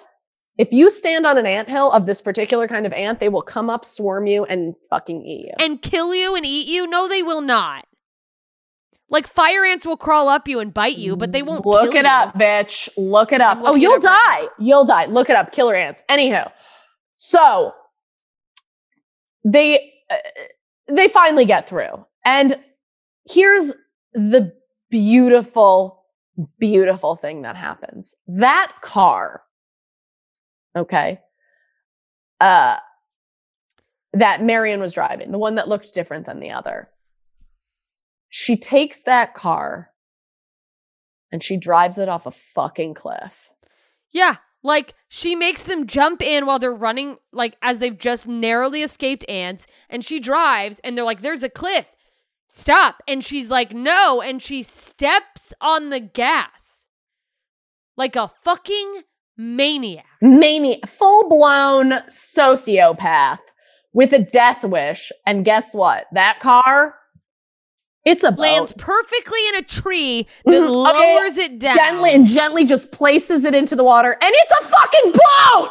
If 0.59 0.73
you 0.73 0.91
stand 0.91 1.27
on 1.27 1.37
an 1.37 1.45
anthill 1.47 1.91
of 1.93 2.07
this 2.07 2.21
particular 2.23 2.67
kind 2.67 2.87
of 2.87 2.93
ant, 2.95 3.21
they 3.21 3.29
will 3.29 3.43
come 3.43 3.69
up, 3.69 3.85
swarm 3.85 4.27
you, 4.27 4.45
and 4.45 4.75
fucking 4.89 5.25
eat 5.25 5.47
you. 5.49 5.53
and 5.59 5.81
kill 5.81 6.15
you 6.15 6.35
and 6.35 6.47
eat 6.47 6.67
you? 6.69 6.87
No, 6.87 7.09
they 7.09 7.23
will 7.23 7.43
not. 7.43 7.85
Like 9.09 9.29
fire 9.29 9.65
ants 9.65 9.87
will 9.87 9.97
crawl 9.99 10.29
up 10.29 10.49
you 10.49 10.59
and 10.59 10.73
bite 10.75 10.97
you, 10.97 11.15
but 11.15 11.31
they 11.31 11.43
won't 11.43 11.65
Look 11.65 11.95
it 11.95 12.05
you. 12.05 12.11
up, 12.11 12.35
bitch. 12.35 12.89
Look 12.97 13.33
it 13.33 13.41
up. 13.41 13.59
Oh, 13.61 13.75
you'll 13.77 13.95
up 13.95 14.03
right 14.03 14.49
die. 14.49 14.49
You'll 14.59 14.85
die. 14.85 15.07
Look 15.07 15.31
it 15.31 15.37
up. 15.37 15.53
Killer 15.53 15.75
ants. 15.77 16.03
Anyhow, 16.09 16.51
so 17.17 17.73
they 19.45 19.93
uh, 20.11 20.17
they 20.89 21.07
finally 21.07 21.45
get 21.45 21.69
through, 21.69 22.05
and 22.25 22.59
here's 23.31 23.73
the 24.13 24.53
beautiful, 24.91 26.05
beautiful 26.59 27.15
thing 27.15 27.43
that 27.43 27.55
happens. 27.55 28.17
That 28.27 28.73
car, 28.83 29.43
okay, 30.77 31.21
uh, 32.41 32.77
that 34.13 34.43
Marion 34.43 34.81
was 34.81 34.95
driving, 34.95 35.33
the 35.33 35.39
one 35.39 35.57
that 35.57 35.69
looked 35.69 35.95
different 35.95 36.27
than 36.27 36.41
the 36.41 36.51
other. 36.51 36.89
She 38.29 38.57
takes 38.57 39.03
that 39.03 39.35
car 39.35 39.91
and 41.33 41.43
she 41.43 41.57
drives 41.57 41.99
it 41.99 42.09
off 42.09 42.27
a 42.27 42.31
fucking 42.31 42.95
cliff. 42.95 43.51
Yeah, 44.11 44.37
like 44.63 44.95
she 45.09 45.35
makes 45.35 45.63
them 45.63 45.87
jump 45.87 46.23
in 46.23 46.47
while 46.47 46.59
they're 46.59 46.75
running, 46.75 47.17
like 47.33 47.57
as 47.63 47.79
they've 47.79 47.99
just 47.99 48.27
narrowly 48.27 48.83
escaped 48.83 49.25
ants, 49.29 49.67
and 49.89 50.05
she 50.05 50.21
drives, 50.21 50.81
and 50.83 50.97
they're 50.97 51.05
like, 51.05 51.23
"There's 51.23 51.43
a 51.43 51.51
cliff, 51.51 51.87
stop!" 52.49 53.03
And 53.09 53.25
she's 53.25 53.51
like, 53.51 53.73
"No," 53.73 54.21
and 54.23 54.43
she 54.43 54.63
steps 54.63 55.53
on 55.61 55.91
the 55.91 56.01
gas 56.01 56.77
like 57.97 58.17
a 58.17 58.31
fucking 58.43 59.03
maniac. 59.37 60.07
Mania, 60.23 60.79
full 60.87 61.29
blown 61.29 61.91
sociopath 62.09 63.39
with 63.93 64.13
a 64.13 64.19
death 64.19 64.65
wish. 64.65 65.13
And 65.27 65.45
guess 65.45 65.75
what? 65.75 66.07
That 66.13 66.41
car, 66.41 66.95
it's 68.05 68.23
a 68.25 68.31
boat. 68.31 68.39
Lands 68.41 68.73
boat. 68.73 68.79
perfectly 68.79 69.49
in 69.49 69.55
a 69.57 69.63
tree 69.63 70.27
that 70.45 70.53
Mhm, 70.53 70.69
okay, 70.91 71.15
lowers 71.17 71.37
it 71.39 71.59
down. 71.59 71.77
Gently 71.77 72.13
and 72.13 72.27
gently 72.27 72.65
just 72.65 72.93
places 72.93 73.45
it 73.45 73.55
into 73.55 73.75
the 73.77 73.85
water, 73.85 74.13
and 74.13 74.33
it's 74.35 74.61
a 74.61 74.65
fucking 74.65 75.13
boat. 75.13 75.71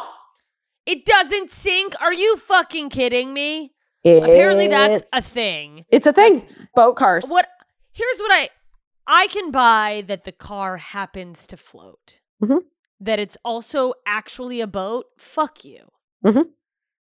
It 0.86 1.04
doesn't 1.04 1.50
sink. 1.50 1.94
Are 2.00 2.12
you 2.12 2.36
fucking 2.36 2.90
kidding 2.90 3.32
me? 3.34 3.72
Apparently, 4.04 4.68
that's 4.68 5.10
a 5.12 5.20
thing. 5.22 5.84
it's 5.90 6.06
a 6.06 6.12
thing. 6.12 6.46
Boat 6.76 6.94
cars. 6.94 7.28
What? 7.28 7.48
Here's 7.92 8.18
what 8.18 8.30
I 8.30 8.50
I 9.08 9.26
can 9.28 9.50
buy 9.50 10.04
that 10.06 10.24
the 10.24 10.30
car 10.32 10.76
happens 10.76 11.46
to 11.48 11.56
float. 11.56 12.20
Mhm. 12.42 12.60
That 13.00 13.18
it's 13.18 13.36
also 13.44 13.94
actually 14.06 14.60
a 14.60 14.66
boat. 14.66 15.06
Fuck 15.18 15.64
you. 15.64 15.80
Mhm. 16.24 16.50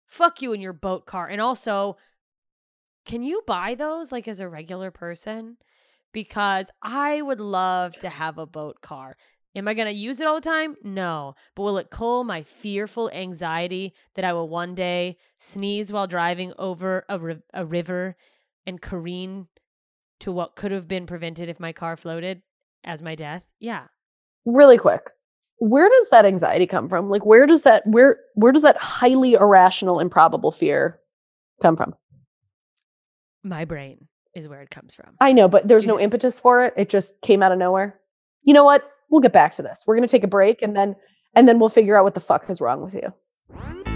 Fuck 0.05 0.41
you 0.41 0.53
and 0.53 0.61
your 0.61 0.73
boat 0.73 1.05
car. 1.05 1.27
And 1.27 1.41
also, 1.41 1.97
can 3.05 3.23
you 3.23 3.41
buy 3.47 3.75
those 3.75 4.11
like 4.11 4.27
as 4.27 4.39
a 4.39 4.49
regular 4.49 4.91
person? 4.91 5.57
Because 6.13 6.69
I 6.81 7.21
would 7.21 7.39
love 7.39 7.95
to 7.99 8.09
have 8.09 8.37
a 8.37 8.45
boat 8.45 8.81
car. 8.81 9.15
Am 9.55 9.67
I 9.67 9.73
going 9.73 9.87
to 9.87 9.91
use 9.93 10.19
it 10.19 10.27
all 10.27 10.35
the 10.35 10.41
time? 10.41 10.75
No. 10.83 11.35
But 11.55 11.63
will 11.63 11.77
it 11.77 11.89
cull 11.89 12.23
my 12.23 12.43
fearful 12.43 13.09
anxiety 13.11 13.93
that 14.15 14.23
I 14.25 14.33
will 14.33 14.47
one 14.47 14.75
day 14.75 15.17
sneeze 15.37 15.91
while 15.91 16.07
driving 16.07 16.53
over 16.57 17.05
a, 17.09 17.19
ri- 17.19 17.41
a 17.53 17.65
river 17.65 18.15
and 18.65 18.81
careen 18.81 19.47
to 20.19 20.31
what 20.31 20.55
could 20.55 20.71
have 20.71 20.87
been 20.87 21.05
prevented 21.05 21.49
if 21.49 21.59
my 21.59 21.73
car 21.73 21.97
floated? 21.97 22.41
as 22.83 23.03
my 23.03 23.13
death. 23.13 23.43
Yeah. 23.59 23.83
Really 24.43 24.77
quick. 24.79 25.11
Where 25.63 25.87
does 25.87 26.09
that 26.09 26.25
anxiety 26.25 26.65
come 26.65 26.89
from? 26.89 27.07
Like 27.07 27.23
where 27.23 27.45
does 27.45 27.61
that 27.63 27.83
where 27.85 28.17
where 28.33 28.51
does 28.51 28.63
that 28.63 28.77
highly 28.81 29.33
irrational 29.33 29.99
improbable 29.99 30.51
fear 30.51 30.97
come 31.61 31.77
from? 31.77 31.93
My 33.43 33.65
brain 33.65 34.07
is 34.33 34.47
where 34.47 34.61
it 34.61 34.71
comes 34.71 34.95
from. 34.95 35.15
I 35.19 35.33
know, 35.33 35.47
but 35.47 35.67
there's 35.67 35.85
no 35.85 35.99
impetus 35.99 36.39
for 36.39 36.65
it. 36.65 36.73
It 36.77 36.89
just 36.89 37.21
came 37.21 37.43
out 37.43 37.51
of 37.51 37.59
nowhere. 37.59 37.99
You 38.41 38.55
know 38.55 38.63
what? 38.63 38.89
We'll 39.11 39.21
get 39.21 39.33
back 39.33 39.51
to 39.53 39.61
this. 39.61 39.83
We're 39.85 39.95
going 39.95 40.07
to 40.07 40.11
take 40.11 40.23
a 40.23 40.27
break 40.27 40.63
and 40.63 40.75
then 40.75 40.95
and 41.35 41.47
then 41.47 41.59
we'll 41.59 41.69
figure 41.69 41.95
out 41.95 42.05
what 42.05 42.15
the 42.15 42.21
fuck 42.21 42.49
is 42.49 42.59
wrong 42.59 42.81
with 42.81 42.95
you. 42.95 43.90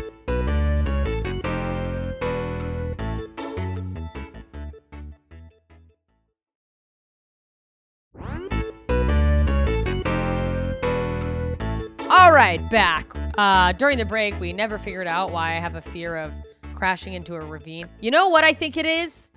Right, 12.36 12.70
back. 12.70 13.16
Uh, 13.38 13.72
during 13.72 13.98
the 13.98 14.04
break, 14.04 14.38
we 14.42 14.52
never 14.52 14.78
figured 14.78 15.08
out 15.08 15.32
why 15.32 15.56
I 15.56 15.60
have 15.62 15.76
a 15.76 15.82
fear 15.82 16.18
of 16.18 16.34
crashing 16.74 17.14
into 17.14 17.34
a 17.34 17.40
ravine. 17.40 17.88
You 18.02 18.12
know 18.12 18.28
what 18.28 18.44
I 18.44 18.54
think 18.54 18.76
it 18.76 18.86
is? 18.86 19.32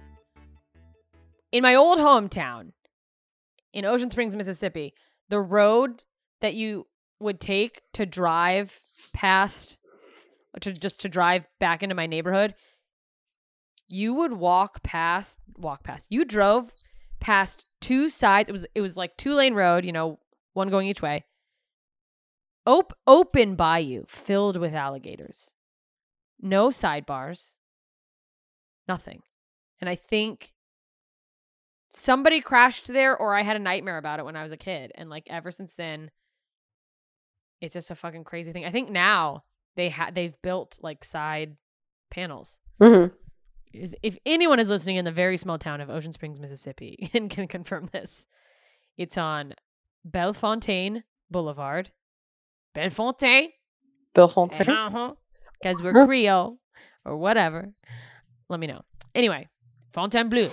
In 1.53 1.63
my 1.63 1.77
old 1.77 2.01
hometown, 2.01 2.73
in 3.73 3.85
Ocean 3.85 4.11
Springs, 4.11 4.35
Mississippi, 4.35 4.95
the 5.29 5.41
road 5.41 6.03
that 6.41 6.55
you 6.55 6.89
would 7.21 7.41
take 7.41 7.83
to 7.93 8.05
drive 8.05 8.77
past, 9.15 9.85
to 10.61 10.73
just 10.73 11.03
to 11.03 11.09
drive 11.09 11.45
back 11.61 11.85
into 11.85 11.95
my 11.95 12.07
neighborhood, 12.07 12.57
you 13.89 14.13
would 14.15 14.33
walk 14.33 14.83
past, 14.83 15.39
walk 15.57 15.85
past. 15.85 16.09
You 16.11 16.25
drove 16.25 16.73
past 17.21 17.77
two 17.81 18.09
sides. 18.09 18.49
It 18.49 18.53
was 18.53 18.67
it 18.75 18.81
was 18.81 18.97
like 18.97 19.17
two 19.17 19.35
lane 19.35 19.55
road, 19.55 19.85
you 19.85 19.93
know, 19.93 20.19
one 20.55 20.69
going 20.69 20.89
each 20.89 21.01
way. 21.01 21.25
Op- 22.69 22.97
open 23.07 23.57
bayou 23.57 24.05
filled 24.09 24.59
with 24.59 24.75
alligators. 24.75 25.51
No 26.41 26.69
sidebars. 26.69 27.55
Nothing. 28.87 29.23
And 29.81 29.89
I 29.89 29.95
think 29.95 30.53
somebody 31.89 32.41
crashed 32.43 32.89
there 32.89 33.17
or 33.17 33.35
I 33.35 33.43
had 33.43 33.57
a 33.57 33.61
nightmare 33.61 33.97
about 33.97 34.19
it 34.19 34.25
when 34.27 34.37
I 34.37 34.43
was 34.43 34.53
a 34.53 34.57
kid. 34.57 34.93
And 34.95 35.09
like 35.09 35.25
ever 35.29 35.51
since 35.51 35.77
then, 35.77 36.11
it's 37.61 37.73
just 37.75 37.91
a 37.91 37.95
fucking 37.95 38.25
crazy 38.25 38.53
thing. 38.53 38.65
I 38.67 38.71
think 38.71 38.91
now 38.91 39.45
they 39.77 39.89
ha- 39.89 40.11
they've 40.13 40.41
built 40.43 40.79
like 40.83 41.05
side 41.05 41.57
panels. 42.11 42.59
Mhm. 42.81 43.13
Is 43.73 43.97
if 44.03 44.19
anyone 44.27 44.61
is 44.61 44.69
listening 44.69 44.97
in 44.97 45.05
the 45.05 45.13
very 45.13 45.37
small 45.37 45.59
town 45.59 45.81
of 45.81 45.91
Ocean 45.91 46.13
Springs, 46.13 46.39
Mississippi, 46.39 47.11
and 47.15 47.31
can 47.31 47.49
confirm 47.49 47.87
this, 47.93 48.27
it's 48.99 49.17
on 49.19 49.55
Bellefontaine 50.05 51.05
Boulevard. 51.31 51.91
Bellefontaine, 52.79 53.49
Bill 54.15 54.29
Fontaine. 54.29 55.15
because 55.61 55.83
we're 55.83 56.07
Creole 56.07 56.59
or 57.05 57.17
whatever. 57.17 57.73
Let 58.49 58.61
me 58.61 58.67
know. 58.67 58.83
Anyway, 59.15 59.49
Fontainebleau. 59.93 60.49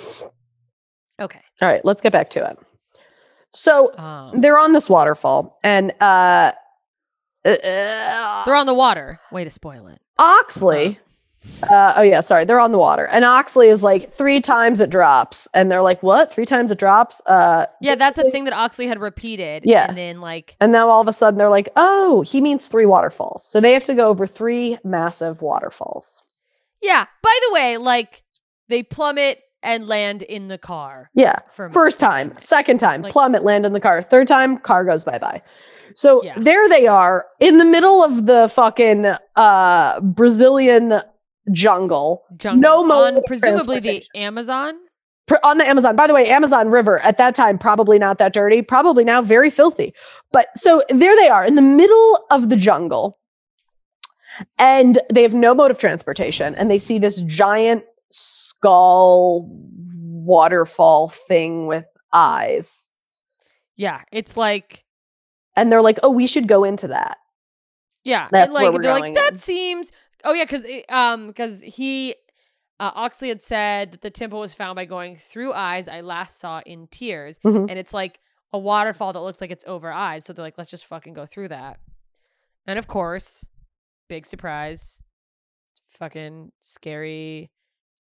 Okay. 1.19 1.41
All 1.61 1.69
right, 1.69 1.83
let's 1.85 2.01
get 2.01 2.11
back 2.11 2.29
to 2.31 2.49
it. 2.49 2.57
So 3.53 3.97
Um, 3.97 4.41
they're 4.41 4.57
on 4.57 4.73
this 4.73 4.89
waterfall 4.89 5.57
and 5.63 5.93
uh, 6.01 6.51
uh 7.45 8.43
they're 8.43 8.55
on 8.55 8.65
the 8.65 8.73
water. 8.73 9.19
Way 9.31 9.43
to 9.45 9.49
spoil 9.49 9.87
it. 9.87 10.01
Oxley. 10.17 10.99
Uh, 11.69 11.93
oh 11.95 12.01
yeah, 12.01 12.19
sorry, 12.19 12.43
they're 12.45 12.59
on 12.59 12.71
the 12.71 12.77
water, 12.77 13.05
and 13.07 13.23
Oxley 13.25 13.69
is 13.69 13.81
like 13.83 14.11
three 14.13 14.41
times 14.41 14.81
it 14.81 14.89
drops, 14.89 15.47
and 15.53 15.71
they're 15.71 15.81
like, 15.81 16.03
"What? 16.03 16.31
Three 16.33 16.45
times 16.45 16.69
it 16.69 16.77
drops?" 16.77 17.21
Uh, 17.25 17.65
Yeah, 17.81 17.95
that's 17.95 18.17
a 18.17 18.29
thing 18.29 18.43
that 18.43 18.53
Oxley 18.53 18.87
had 18.87 18.99
repeated. 18.99 19.63
Yeah. 19.65 19.87
And 19.87 19.97
then, 19.97 20.21
like, 20.21 20.55
and 20.59 20.71
now 20.71 20.89
all 20.89 21.01
of 21.01 21.07
a 21.07 21.13
sudden 21.13 21.37
they're 21.37 21.49
like, 21.49 21.69
"Oh, 21.75 22.21
he 22.21 22.41
means 22.41 22.67
three 22.67 22.85
waterfalls." 22.85 23.45
So 23.45 23.61
they 23.61 23.71
have 23.73 23.85
to 23.85 23.95
go 23.95 24.09
over 24.09 24.27
three 24.27 24.77
massive 24.83 25.41
waterfalls. 25.41 26.21
yeah. 26.81 27.05
By 27.23 27.39
the 27.47 27.53
way, 27.53 27.77
like, 27.77 28.21
they 28.67 28.83
plummet 28.83 29.39
and 29.63 29.87
land 29.87 30.21
in 30.21 30.49
the 30.49 30.57
car. 30.59 31.09
Yeah, 31.15 31.39
first 31.71 31.99
time, 31.99 32.33
second 32.37 32.79
time, 32.79 33.01
Like- 33.01 33.11
plummet, 33.13 33.43
land 33.43 33.65
in 33.65 33.73
the 33.73 33.79
car. 33.79 34.03
Third 34.03 34.27
time, 34.27 34.57
car 34.59 34.83
goes 34.83 35.03
bye 35.03 35.17
bye. 35.17 35.41
So 35.95 36.21
Yeah. 36.21 36.33
there 36.37 36.67
they 36.69 36.85
are 36.85 37.25
in 37.39 37.57
the 37.57 37.65
middle 37.65 38.03
of 38.03 38.25
the 38.27 38.49
fucking 38.53 39.05
uh, 39.35 39.99
Brazilian 40.01 41.01
jungle. 41.51 42.23
Jungle. 42.37 42.61
No 42.61 42.83
mode 42.83 43.15
on 43.15 43.23
presumably 43.27 43.79
the. 43.79 44.03
Amazon. 44.15 44.75
pr- 45.27 45.35
on 45.43 45.57
the 45.57 45.67
Amazon. 45.67 45.95
By 45.95 46.07
the 46.07 46.13
way, 46.13 46.29
Amazon 46.29 46.69
River 46.69 46.99
at 46.99 47.17
that 47.17 47.35
time 47.35 47.57
probably 47.57 47.99
not 47.99 48.17
that 48.19 48.33
dirty, 48.33 48.61
probably 48.61 49.03
now 49.03 49.21
very 49.21 49.49
filthy. 49.49 49.91
But 50.31 50.47
so 50.55 50.83
there 50.89 51.15
they 51.15 51.27
are 51.27 51.45
in 51.45 51.55
the 51.55 51.61
middle 51.61 52.25
of 52.31 52.49
the 52.49 52.55
jungle. 52.55 53.19
And 54.59 54.99
they 55.13 55.21
have 55.23 55.33
no 55.33 55.55
mode 55.55 55.71
of 55.71 55.79
transportation 55.79 56.55
and 56.55 56.69
they 56.69 56.77
see 56.79 56.99
this 56.99 57.21
giant 57.21 57.85
skull 58.11 59.47
waterfall 59.47 61.07
thing 61.09 61.67
with 61.67 61.85
eyes. 62.11 62.89
Yeah, 63.77 64.01
it's 64.11 64.35
like 64.35 64.83
And 65.55 65.71
they're 65.71 65.81
like, 65.81 65.99
"Oh, 66.03 66.09
we 66.09 66.27
should 66.27 66.47
go 66.49 66.63
into 66.65 66.87
that." 66.89 67.17
Yeah, 68.03 68.27
That's 68.31 68.57
where 68.57 68.71
we're 68.71 68.81
they're 68.81 68.91
going 68.99 69.13
like 69.15 69.23
that 69.23 69.31
in. 69.33 69.37
seems. 69.37 69.91
Oh 70.25 70.33
yeah, 70.33 70.43
because 70.43 70.65
um 70.89 71.27
because 71.27 71.61
he 71.61 72.15
uh, 72.79 72.91
Oxley 72.93 73.29
had 73.29 73.41
said 73.41 73.93
that 73.93 74.01
the 74.01 74.09
temple 74.09 74.39
was 74.39 74.53
found 74.53 74.75
by 74.75 74.83
going 74.83 75.15
through 75.15 75.53
eyes 75.53 75.87
I 75.87 76.01
last 76.01 76.39
saw 76.39 76.61
in 76.65 76.87
tears, 76.87 77.39
Mhm. 77.39 77.69
and 77.69 77.79
it's 77.79 77.93
like 77.93 78.19
a 78.51 78.59
waterfall 78.59 79.13
that 79.13 79.21
looks 79.21 79.39
like 79.39 79.51
it's 79.51 79.63
over 79.67 79.91
eyes. 79.93 80.25
So 80.25 80.33
they're 80.33 80.43
like, 80.43 80.57
let's 80.57 80.69
just 80.69 80.85
fucking 80.85 81.13
go 81.13 81.25
through 81.25 81.49
that. 81.49 81.79
And 82.67 82.77
of 82.79 82.87
course, 82.87 83.45
big 84.09 84.25
surprise, 84.25 84.99
fucking 85.99 86.51
scary 86.59 87.51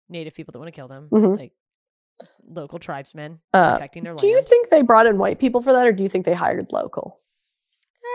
native 0.10 0.34
people 0.36 0.52
that 0.54 0.60
want 0.60 0.68
to 0.68 0.76
kill 0.78 0.88
them, 0.88 1.10
Mhm. 1.12 1.38
like 1.38 1.54
local 2.50 2.78
tribesmen 2.80 3.40
Uh, 3.54 3.74
protecting 3.74 4.04
their 4.04 4.14
land. 4.14 4.20
do 4.20 4.28
you 4.28 4.42
think 4.44 4.70
they 4.70 4.82
brought 4.84 5.08
in 5.08 5.18
white 5.18 5.40
people 5.40 5.62
for 5.62 5.74
that 5.74 5.88
or 5.88 5.92
do 5.92 6.04
you 6.04 6.10
think 6.10 6.26
they 6.26 6.34
hired 6.36 6.72
local? 6.72 7.20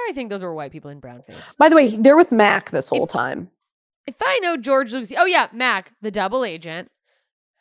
I 0.09 0.13
think 0.13 0.31
those 0.31 0.43
were 0.43 0.55
white 0.55 0.71
people 0.71 0.91
in 0.93 1.01
brown 1.01 1.23
face. 1.23 1.55
By 1.59 1.69
the 1.69 1.75
way, 1.75 1.89
they're 1.89 2.17
with 2.17 2.31
Mac 2.31 2.71
this 2.71 2.89
whole 2.91 3.05
If- 3.05 3.09
time. 3.11 3.51
If 4.07 4.17
I 4.23 4.39
know 4.43 4.57
George 4.57 4.93
Lucas, 4.93 5.13
oh 5.17 5.27
yeah, 5.27 5.49
Mac, 5.53 5.93
the 6.01 6.11
double 6.11 6.45
agent, 6.45 6.91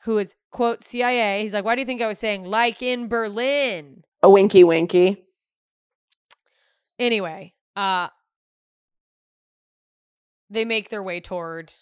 who 0.03 0.17
is 0.17 0.35
quote 0.51 0.81
CIA. 0.81 1.41
He's 1.41 1.53
like, 1.53 1.65
why 1.65 1.75
do 1.75 1.81
you 1.81 1.85
think 1.85 2.01
I 2.01 2.07
was 2.07 2.19
saying 2.19 2.43
like 2.45 2.81
in 2.81 3.07
Berlin? 3.07 3.97
A 4.21 4.29
winky 4.29 4.63
winky. 4.63 5.23
Anyway, 6.97 7.53
uh, 7.75 8.07
they 10.49 10.63
make 10.65 10.89
their 10.89 11.03
way 11.03 11.19
toward 11.19 11.73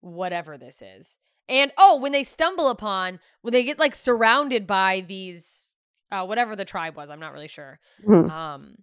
whatever 0.00 0.56
this 0.58 0.82
is, 0.82 1.16
and 1.48 1.72
oh, 1.78 1.96
when 1.96 2.12
they 2.12 2.22
stumble 2.22 2.68
upon, 2.68 3.18
when 3.40 3.52
they 3.52 3.64
get 3.64 3.78
like 3.78 3.94
surrounded 3.94 4.66
by 4.66 5.00
these, 5.06 5.70
uh, 6.12 6.24
whatever 6.24 6.54
the 6.54 6.64
tribe 6.64 6.96
was, 6.96 7.10
I'm 7.10 7.20
not 7.20 7.32
really 7.32 7.48
sure. 7.48 7.80
Mhm. 8.06 8.30
Um, 8.30 8.76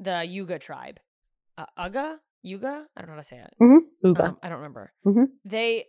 the 0.00 0.24
Yuga 0.24 0.58
tribe, 0.58 0.98
uh, 1.56 1.66
Uga, 1.78 2.16
Yuga, 2.44 2.84
I 2.96 3.00
don't 3.00 3.08
know 3.08 3.14
how 3.14 3.20
to 3.20 3.26
say 3.26 3.38
it. 3.38 3.54
Uga. 4.04 4.28
Um, 4.28 4.38
I 4.42 4.48
don't 4.48 4.58
remember. 4.58 4.92
Mhm. 5.06 5.26
They 5.44 5.86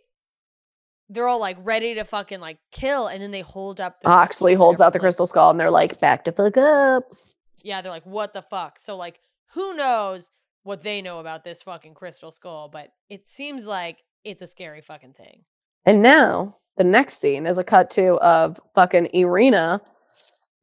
they're 1.08 1.28
all 1.28 1.38
like 1.38 1.56
ready 1.60 1.94
to 1.94 2.04
fucking 2.04 2.40
like 2.40 2.58
kill, 2.72 3.06
and 3.06 3.22
then 3.22 3.30
they 3.30 3.42
hold 3.42 3.80
up. 3.80 4.00
the 4.00 4.08
Oxley 4.08 4.54
holds 4.54 4.80
out 4.80 4.92
the 4.92 4.96
like- 4.98 5.02
crystal 5.02 5.26
skull 5.26 5.50
and 5.50 5.60
they're 5.60 5.70
like, 5.70 6.00
back 6.00 6.24
to 6.24 6.32
fuck 6.32 6.56
up. 6.56 7.04
Yeah, 7.62 7.80
they're 7.82 7.92
like, 7.92 8.06
what 8.06 8.32
the 8.32 8.42
fuck? 8.42 8.78
So 8.80 8.96
like, 8.96 9.20
who 9.54 9.74
knows 9.74 10.30
what 10.64 10.82
they 10.82 11.02
know 11.02 11.20
about 11.20 11.44
this 11.44 11.62
fucking 11.62 11.94
crystal 11.94 12.32
skull? 12.32 12.68
But 12.72 12.88
it 13.08 13.28
seems 13.28 13.66
like 13.66 13.98
it's 14.24 14.42
a 14.42 14.46
scary 14.48 14.80
fucking 14.80 15.12
thing. 15.12 15.44
And 15.84 16.02
now 16.02 16.56
the 16.76 16.84
next 16.84 17.20
scene 17.20 17.46
is 17.46 17.58
a 17.58 17.64
cut 17.64 17.90
to 17.90 18.14
of 18.16 18.58
fucking 18.74 19.10
Irina, 19.14 19.80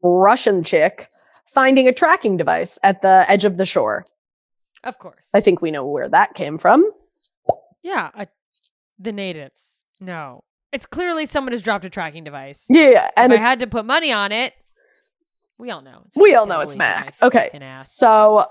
Russian 0.01 0.63
chick, 0.63 1.07
finding 1.45 1.87
a 1.87 1.93
tracking 1.93 2.35
device 2.35 2.77
at 2.83 3.01
the 3.01 3.23
edge 3.29 3.45
of 3.45 3.55
the 3.57 3.65
shore. 3.65 4.03
Of 4.83 4.99
course. 4.99 5.27
I 5.33 5.41
think 5.41 5.61
we 5.61 5.71
know 5.71 5.85
where 5.85 6.09
that 6.09 6.33
came 6.35 6.57
from. 6.57 6.89
yeah, 7.81 8.11
the 8.99 9.11
natives. 9.11 9.85
No, 10.01 10.43
it's 10.71 10.85
clearly 10.85 11.25
someone 11.25 11.51
has 11.53 11.61
dropped 11.61 11.85
a 11.85 11.89
tracking 11.89 12.23
device. 12.23 12.65
Yeah, 12.69 13.09
and 13.15 13.31
if 13.31 13.39
I 13.39 13.41
had 13.41 13.59
to 13.59 13.67
put 13.67 13.85
money 13.85 14.11
on 14.11 14.31
it, 14.31 14.53
we 15.59 15.71
all 15.71 15.81
know. 15.81 16.03
It's 16.07 16.17
we 16.17 16.35
all 16.35 16.45
know 16.45 16.61
it's 16.61 16.75
Mac. 16.75 17.15
Okay, 17.21 17.49
so 17.71 18.47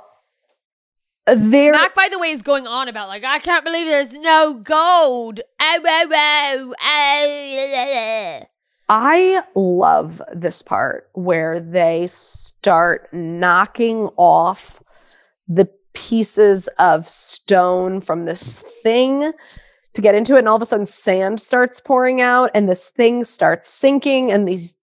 uh, 1.26 1.34
there. 1.36 1.72
Mac, 1.72 1.94
by 1.94 2.08
the 2.10 2.18
way, 2.18 2.30
is 2.30 2.42
going 2.42 2.66
on 2.66 2.88
about 2.88 3.08
like 3.08 3.24
I 3.24 3.38
can't 3.38 3.64
believe 3.64 3.86
there's 3.86 4.12
no 4.12 4.54
gold. 4.54 5.40
Oh, 5.60 5.80
oh, 5.84 6.06
oh. 6.10 6.74
oh. 6.80 8.40
I 8.88 9.42
love 9.54 10.20
this 10.34 10.62
part 10.62 11.08
where 11.14 11.60
they 11.60 12.08
start 12.08 13.08
knocking 13.12 14.08
off 14.16 14.82
the 15.48 15.68
pieces 15.94 16.68
of 16.78 17.08
stone 17.08 18.00
from 18.00 18.24
this 18.24 18.58
thing 18.82 19.32
to 19.94 20.00
get 20.00 20.14
into 20.14 20.36
it 20.36 20.40
and 20.40 20.48
all 20.48 20.56
of 20.56 20.62
a 20.62 20.66
sudden 20.66 20.86
sand 20.86 21.40
starts 21.40 21.80
pouring 21.80 22.20
out 22.20 22.50
and 22.54 22.68
this 22.68 22.88
thing 22.88 23.24
starts 23.24 23.68
sinking 23.68 24.32
and 24.32 24.48
these 24.48 24.78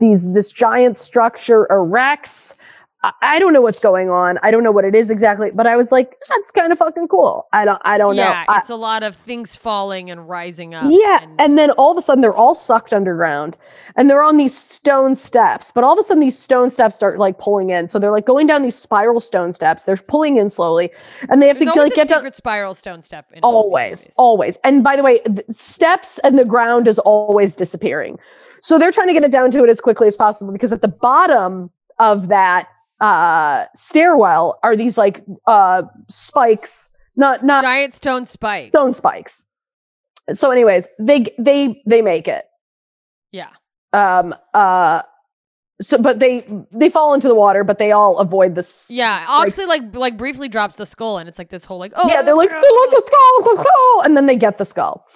these 0.00 0.32
this 0.32 0.50
giant 0.50 0.96
structure 0.96 1.66
erects. 1.70 2.56
I, 3.02 3.12
I 3.22 3.38
don't 3.38 3.52
know 3.52 3.60
what's 3.62 3.80
going 3.80 4.10
on. 4.10 4.38
I 4.42 4.50
don't 4.50 4.62
know 4.62 4.72
what 4.72 4.84
it 4.84 4.94
is 4.94 5.10
exactly, 5.10 5.50
but 5.54 5.66
I 5.66 5.76
was 5.76 5.90
like, 5.90 6.16
that's 6.28 6.50
kind 6.50 6.70
of 6.72 6.78
fucking 6.78 7.08
cool. 7.08 7.48
I 7.52 7.64
don't 7.64 7.80
I 7.84 7.96
don't 7.98 8.16
yeah, 8.16 8.44
know. 8.46 8.54
I- 8.54 8.58
it's 8.58 8.68
a 8.70 8.74
lot 8.76 9.02
of 9.02 9.16
things 9.16 9.56
falling 9.56 10.10
and 10.10 10.28
rising 10.28 10.74
up. 10.74 10.84
yeah, 10.88 11.24
and 11.38 11.56
then 11.56 11.70
all 11.72 11.90
of 11.90 11.96
a 11.96 12.02
sudden 12.02 12.20
they're 12.20 12.34
all 12.34 12.54
sucked 12.54 12.92
underground, 12.92 13.56
and 13.96 14.10
they're 14.10 14.22
on 14.22 14.36
these 14.36 14.56
stone 14.56 15.14
steps. 15.14 15.70
But 15.74 15.84
all 15.84 15.92
of 15.94 15.98
a 15.98 16.02
sudden 16.02 16.20
these 16.20 16.38
stone 16.38 16.70
steps 16.70 16.96
start 16.96 17.18
like 17.18 17.38
pulling 17.38 17.70
in, 17.70 17.88
so 17.88 17.98
they're 17.98 18.12
like 18.12 18.26
going 18.26 18.46
down 18.46 18.62
these 18.62 18.76
spiral 18.78 19.20
stone 19.20 19.52
steps. 19.52 19.84
They're 19.84 19.96
pulling 19.96 20.36
in 20.36 20.50
slowly, 20.50 20.90
and 21.28 21.40
they 21.40 21.48
have 21.48 21.58
There's 21.58 21.72
to 21.72 21.80
like 21.80 21.92
a 21.92 21.96
get 21.96 22.08
down. 22.08 22.30
spiral 22.32 22.74
stone 22.74 23.02
step. 23.02 23.26
In 23.32 23.40
Always, 23.42 24.10
always. 24.18 24.58
And 24.64 24.84
by 24.84 24.96
the 24.96 25.02
way, 25.02 25.20
th- 25.20 25.40
steps 25.50 26.18
and 26.22 26.38
the 26.38 26.44
ground 26.44 26.86
is 26.86 26.98
always 26.98 27.56
disappearing. 27.56 28.18
So 28.60 28.78
they're 28.78 28.92
trying 28.92 29.06
to 29.06 29.14
get 29.14 29.24
it 29.24 29.30
down 29.32 29.50
to 29.52 29.64
it 29.64 29.70
as 29.70 29.80
quickly 29.80 30.06
as 30.06 30.16
possible 30.16 30.52
because 30.52 30.70
at 30.70 30.82
the 30.82 30.88
bottom 30.88 31.70
of 31.98 32.28
that 32.28 32.68
uh 33.00 33.64
stairwell 33.74 34.58
are 34.62 34.76
these 34.76 34.98
like 34.98 35.22
uh 35.46 35.82
spikes, 36.08 36.90
not 37.16 37.44
not 37.44 37.62
giant 37.62 37.94
stone 37.94 38.24
spikes. 38.24 38.70
stone 38.70 38.94
spikes. 38.94 39.44
So 40.32 40.50
anyways, 40.50 40.86
they 40.98 41.26
they 41.38 41.82
they 41.86 42.02
make 42.02 42.28
it. 42.28 42.44
Yeah. 43.32 43.50
Um 43.92 44.34
uh 44.54 45.02
so 45.80 45.96
but 45.96 46.18
they 46.18 46.46
they 46.72 46.90
fall 46.90 47.14
into 47.14 47.26
the 47.26 47.34
water, 47.34 47.64
but 47.64 47.78
they 47.78 47.90
all 47.90 48.18
avoid 48.18 48.54
this 48.54 48.86
Yeah, 48.90 49.24
Oxley 49.28 49.64
like 49.66 49.94
like 49.94 50.16
briefly 50.16 50.48
drops 50.48 50.76
the 50.76 50.86
skull, 50.86 51.18
and 51.18 51.28
it's 51.28 51.38
like 51.38 51.48
this 51.48 51.64
whole 51.64 51.78
like 51.78 51.92
oh 51.96 52.08
yeah, 52.08 52.22
they're 52.22 52.34
like, 52.34 52.50
yeah. 52.50 52.60
"They 52.60 52.76
like 52.80 52.90
the 52.90 53.02
skull, 53.06 53.56
the 53.56 53.62
skull," 53.62 54.02
and 54.04 54.16
then 54.16 54.26
they 54.26 54.36
get 54.36 54.58
the 54.58 54.64
skull. 54.64 55.06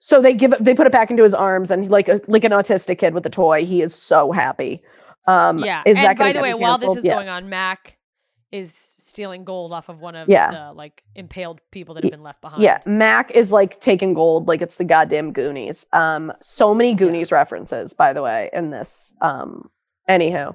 So 0.00 0.20
they 0.20 0.34
give 0.34 0.52
it, 0.52 0.64
they 0.64 0.74
put 0.74 0.86
it 0.86 0.92
back 0.92 1.10
into 1.10 1.22
his 1.22 1.34
arms, 1.34 1.70
and 1.70 1.88
like 1.88 2.08
a, 2.08 2.20
like 2.26 2.44
an 2.44 2.52
autistic 2.52 2.98
kid 2.98 3.14
with 3.14 3.26
a 3.26 3.30
toy, 3.30 3.64
he 3.64 3.80
is 3.82 3.94
so 3.94 4.32
happy. 4.32 4.80
Um, 5.28 5.58
yeah. 5.58 5.82
is 5.86 5.98
and 5.98 6.18
by 6.18 6.32
the 6.32 6.40
way, 6.40 6.54
while 6.54 6.78
this 6.78 6.96
is 6.96 7.04
Yes. 7.04 7.14
going 7.14 7.28
on, 7.44 7.48
Mac 7.50 7.96
is 8.50 8.74
stealing 8.74 9.44
gold 9.44 9.72
off 9.72 9.88
of 9.88 10.00
one 10.00 10.14
of 10.16 10.28
Yeah. 10.28 10.50
the 10.50 10.72
like 10.72 11.02
impaled 11.14 11.60
people 11.70 11.94
that 11.94 12.04
have 12.04 12.10
been 12.10 12.22
left 12.22 12.40
behind. 12.40 12.62
yeah, 12.62 12.80
Mac 12.86 13.30
is 13.32 13.52
like 13.52 13.80
taking 13.80 14.14
gold, 14.14 14.48
like 14.48 14.62
it's 14.62 14.76
the 14.76 14.84
goddamn 14.84 15.32
Goonies. 15.32 15.86
Um, 15.92 16.32
so 16.40 16.74
many 16.74 16.94
Goonies 16.94 17.30
references, 17.32 17.92
by 17.92 18.12
the 18.12 18.22
way, 18.22 18.48
in 18.52 18.70
this. 18.70 19.14
Um, 19.20 19.70
anywho, 20.08 20.54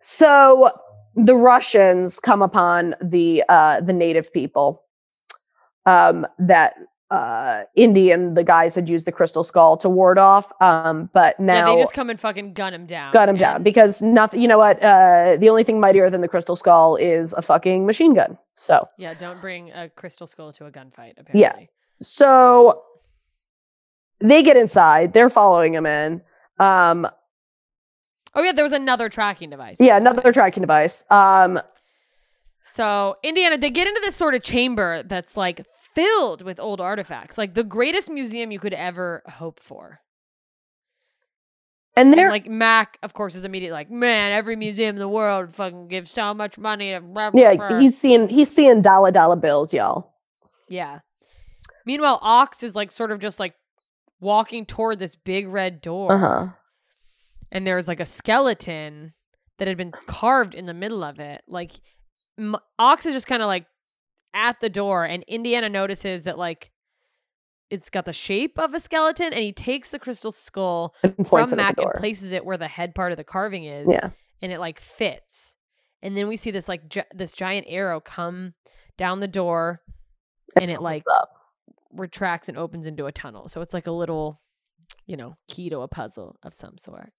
so 0.00 0.70
the 1.14 1.36
Russians 1.36 2.18
come 2.18 2.42
upon 2.42 2.94
the 3.02 3.42
uh 3.48 3.80
the 3.80 3.92
native 3.92 4.32
people, 4.32 4.82
um, 5.84 6.26
that 6.38 6.74
uh 7.10 7.62
Indian 7.76 8.34
the 8.34 8.42
guys 8.42 8.74
had 8.74 8.88
used 8.88 9.06
the 9.06 9.12
crystal 9.12 9.44
skull 9.44 9.76
to 9.76 9.88
ward 9.88 10.18
off. 10.18 10.50
Um, 10.60 11.08
but 11.12 11.38
now 11.38 11.68
yeah, 11.70 11.74
they 11.76 11.82
just 11.82 11.92
come 11.94 12.10
and 12.10 12.18
fucking 12.18 12.52
gun 12.54 12.74
him 12.74 12.84
down. 12.86 13.12
gun 13.12 13.28
him 13.28 13.36
down 13.36 13.62
because 13.62 14.02
nothing. 14.02 14.40
You 14.40 14.48
know 14.48 14.58
what? 14.58 14.82
Uh, 14.82 15.36
the 15.38 15.48
only 15.48 15.62
thing 15.64 15.78
mightier 15.78 16.10
than 16.10 16.20
the 16.20 16.28
crystal 16.28 16.56
skull 16.56 16.96
is 16.96 17.32
a 17.34 17.42
fucking 17.42 17.86
machine 17.86 18.14
gun. 18.14 18.36
So 18.50 18.88
Yeah, 18.98 19.14
don't 19.14 19.40
bring 19.40 19.70
a 19.72 19.88
crystal 19.88 20.26
skull 20.26 20.52
to 20.54 20.66
a 20.66 20.70
gunfight. 20.70 21.12
Apparently. 21.18 21.40
Yeah. 21.40 21.54
so 22.00 22.82
they 24.20 24.42
get 24.42 24.56
inside. 24.56 25.12
They're 25.12 25.30
following 25.30 25.74
him 25.74 25.86
in. 25.86 26.22
Um, 26.58 27.06
Oh 28.34 28.42
yeah, 28.42 28.52
there 28.52 28.64
was 28.64 28.72
another 28.72 29.08
tracking 29.08 29.48
device. 29.48 29.76
yeah, 29.80 29.96
another 29.96 30.30
tracking 30.32 30.60
device. 30.60 31.04
Um, 31.10 31.58
So 32.62 33.16
Indiana, 33.22 33.56
they 33.58 33.70
get 33.70 33.86
into 33.86 34.00
this 34.04 34.16
sort 34.16 34.34
of 34.34 34.42
chamber 34.42 35.02
that's 35.04 35.36
like 35.36 35.64
filled 35.96 36.42
with 36.42 36.60
old 36.60 36.80
artifacts, 36.80 37.36
like 37.36 37.54
the 37.54 37.64
greatest 37.64 38.08
museum 38.08 38.52
you 38.52 38.60
could 38.60 38.74
ever 38.74 39.22
hope 39.26 39.58
for. 39.58 39.98
and 41.96 42.12
they're 42.12 42.28
like 42.30 42.46
Mac, 42.46 42.98
of 43.02 43.14
course, 43.14 43.34
is 43.34 43.44
immediately 43.44 43.72
like, 43.72 43.90
man, 43.90 44.30
every 44.32 44.54
museum 44.56 44.96
in 44.96 45.00
the 45.00 45.08
world 45.08 45.54
fucking 45.54 45.88
gives 45.88 46.10
so 46.10 46.34
much 46.34 46.58
money 46.58 46.92
to. 46.92 47.00
blah, 47.00 47.30
blah, 47.30 47.40
yeah, 47.40 47.54
blah." 47.56 47.78
he's 47.80 47.96
seeing 47.98 48.28
he's 48.28 48.50
seeing 48.50 48.82
dollar 48.82 49.10
dollar 49.10 49.36
bills, 49.36 49.72
y'all. 49.74 50.12
yeah. 50.68 51.00
Meanwhile, 51.86 52.18
Ox 52.20 52.62
is 52.62 52.74
like 52.76 52.90
sort 52.92 53.10
of 53.12 53.20
just 53.20 53.38
like 53.40 53.54
walking 54.20 54.66
toward 54.66 54.98
this 54.98 55.14
big 55.16 55.48
red 55.48 55.80
door, 55.80 56.12
Uh 56.12 56.18
huh. 56.18 56.46
and 57.52 57.66
there's 57.66 57.88
like 57.88 58.00
a 58.00 58.04
skeleton 58.06 59.14
that 59.58 59.68
had 59.68 59.76
been 59.78 59.92
carved 60.06 60.54
in 60.54 60.66
the 60.66 60.74
middle 60.74 61.02
of 61.02 61.18
it. 61.20 61.42
Like 61.48 61.72
M- 62.38 62.56
Ox 62.78 63.06
is 63.06 63.14
just 63.14 63.26
kind 63.26 63.40
of 63.40 63.46
like 63.46 63.64
at 64.36 64.60
the 64.60 64.68
door, 64.68 65.04
and 65.04 65.24
Indiana 65.24 65.68
notices 65.68 66.22
that 66.24 66.38
like 66.38 66.70
it's 67.70 67.90
got 67.90 68.04
the 68.04 68.12
shape 68.12 68.58
of 68.60 68.72
a 68.74 68.78
skeleton, 68.78 69.32
and 69.32 69.42
he 69.42 69.52
takes 69.52 69.90
the 69.90 69.98
crystal 69.98 70.30
skull 70.30 70.94
from 71.28 71.50
Mac 71.56 71.78
and 71.78 71.90
places 71.94 72.30
it 72.30 72.44
where 72.44 72.56
the 72.58 72.68
head 72.68 72.94
part 72.94 73.10
of 73.10 73.18
the 73.18 73.24
carving 73.24 73.64
is. 73.64 73.88
Yeah. 73.90 74.10
and 74.42 74.52
it 74.52 74.60
like 74.60 74.78
fits. 74.80 75.56
And 76.02 76.16
then 76.16 76.28
we 76.28 76.36
see 76.36 76.50
this 76.52 76.68
like 76.68 76.88
gi- 76.88 77.10
this 77.14 77.32
giant 77.32 77.66
arrow 77.68 77.98
come 78.00 78.52
down 78.98 79.18
the 79.20 79.26
door, 79.26 79.80
and 80.60 80.70
it 80.70 80.80
like 80.80 81.02
up. 81.12 81.30
retracts 81.92 82.48
and 82.48 82.56
opens 82.58 82.86
into 82.86 83.06
a 83.06 83.12
tunnel. 83.12 83.48
So 83.48 83.62
it's 83.62 83.74
like 83.74 83.86
a 83.88 83.92
little, 83.92 84.40
you 85.06 85.16
know, 85.16 85.34
key 85.48 85.70
to 85.70 85.80
a 85.80 85.88
puzzle 85.88 86.36
of 86.44 86.52
some 86.54 86.76
sort. 86.78 87.12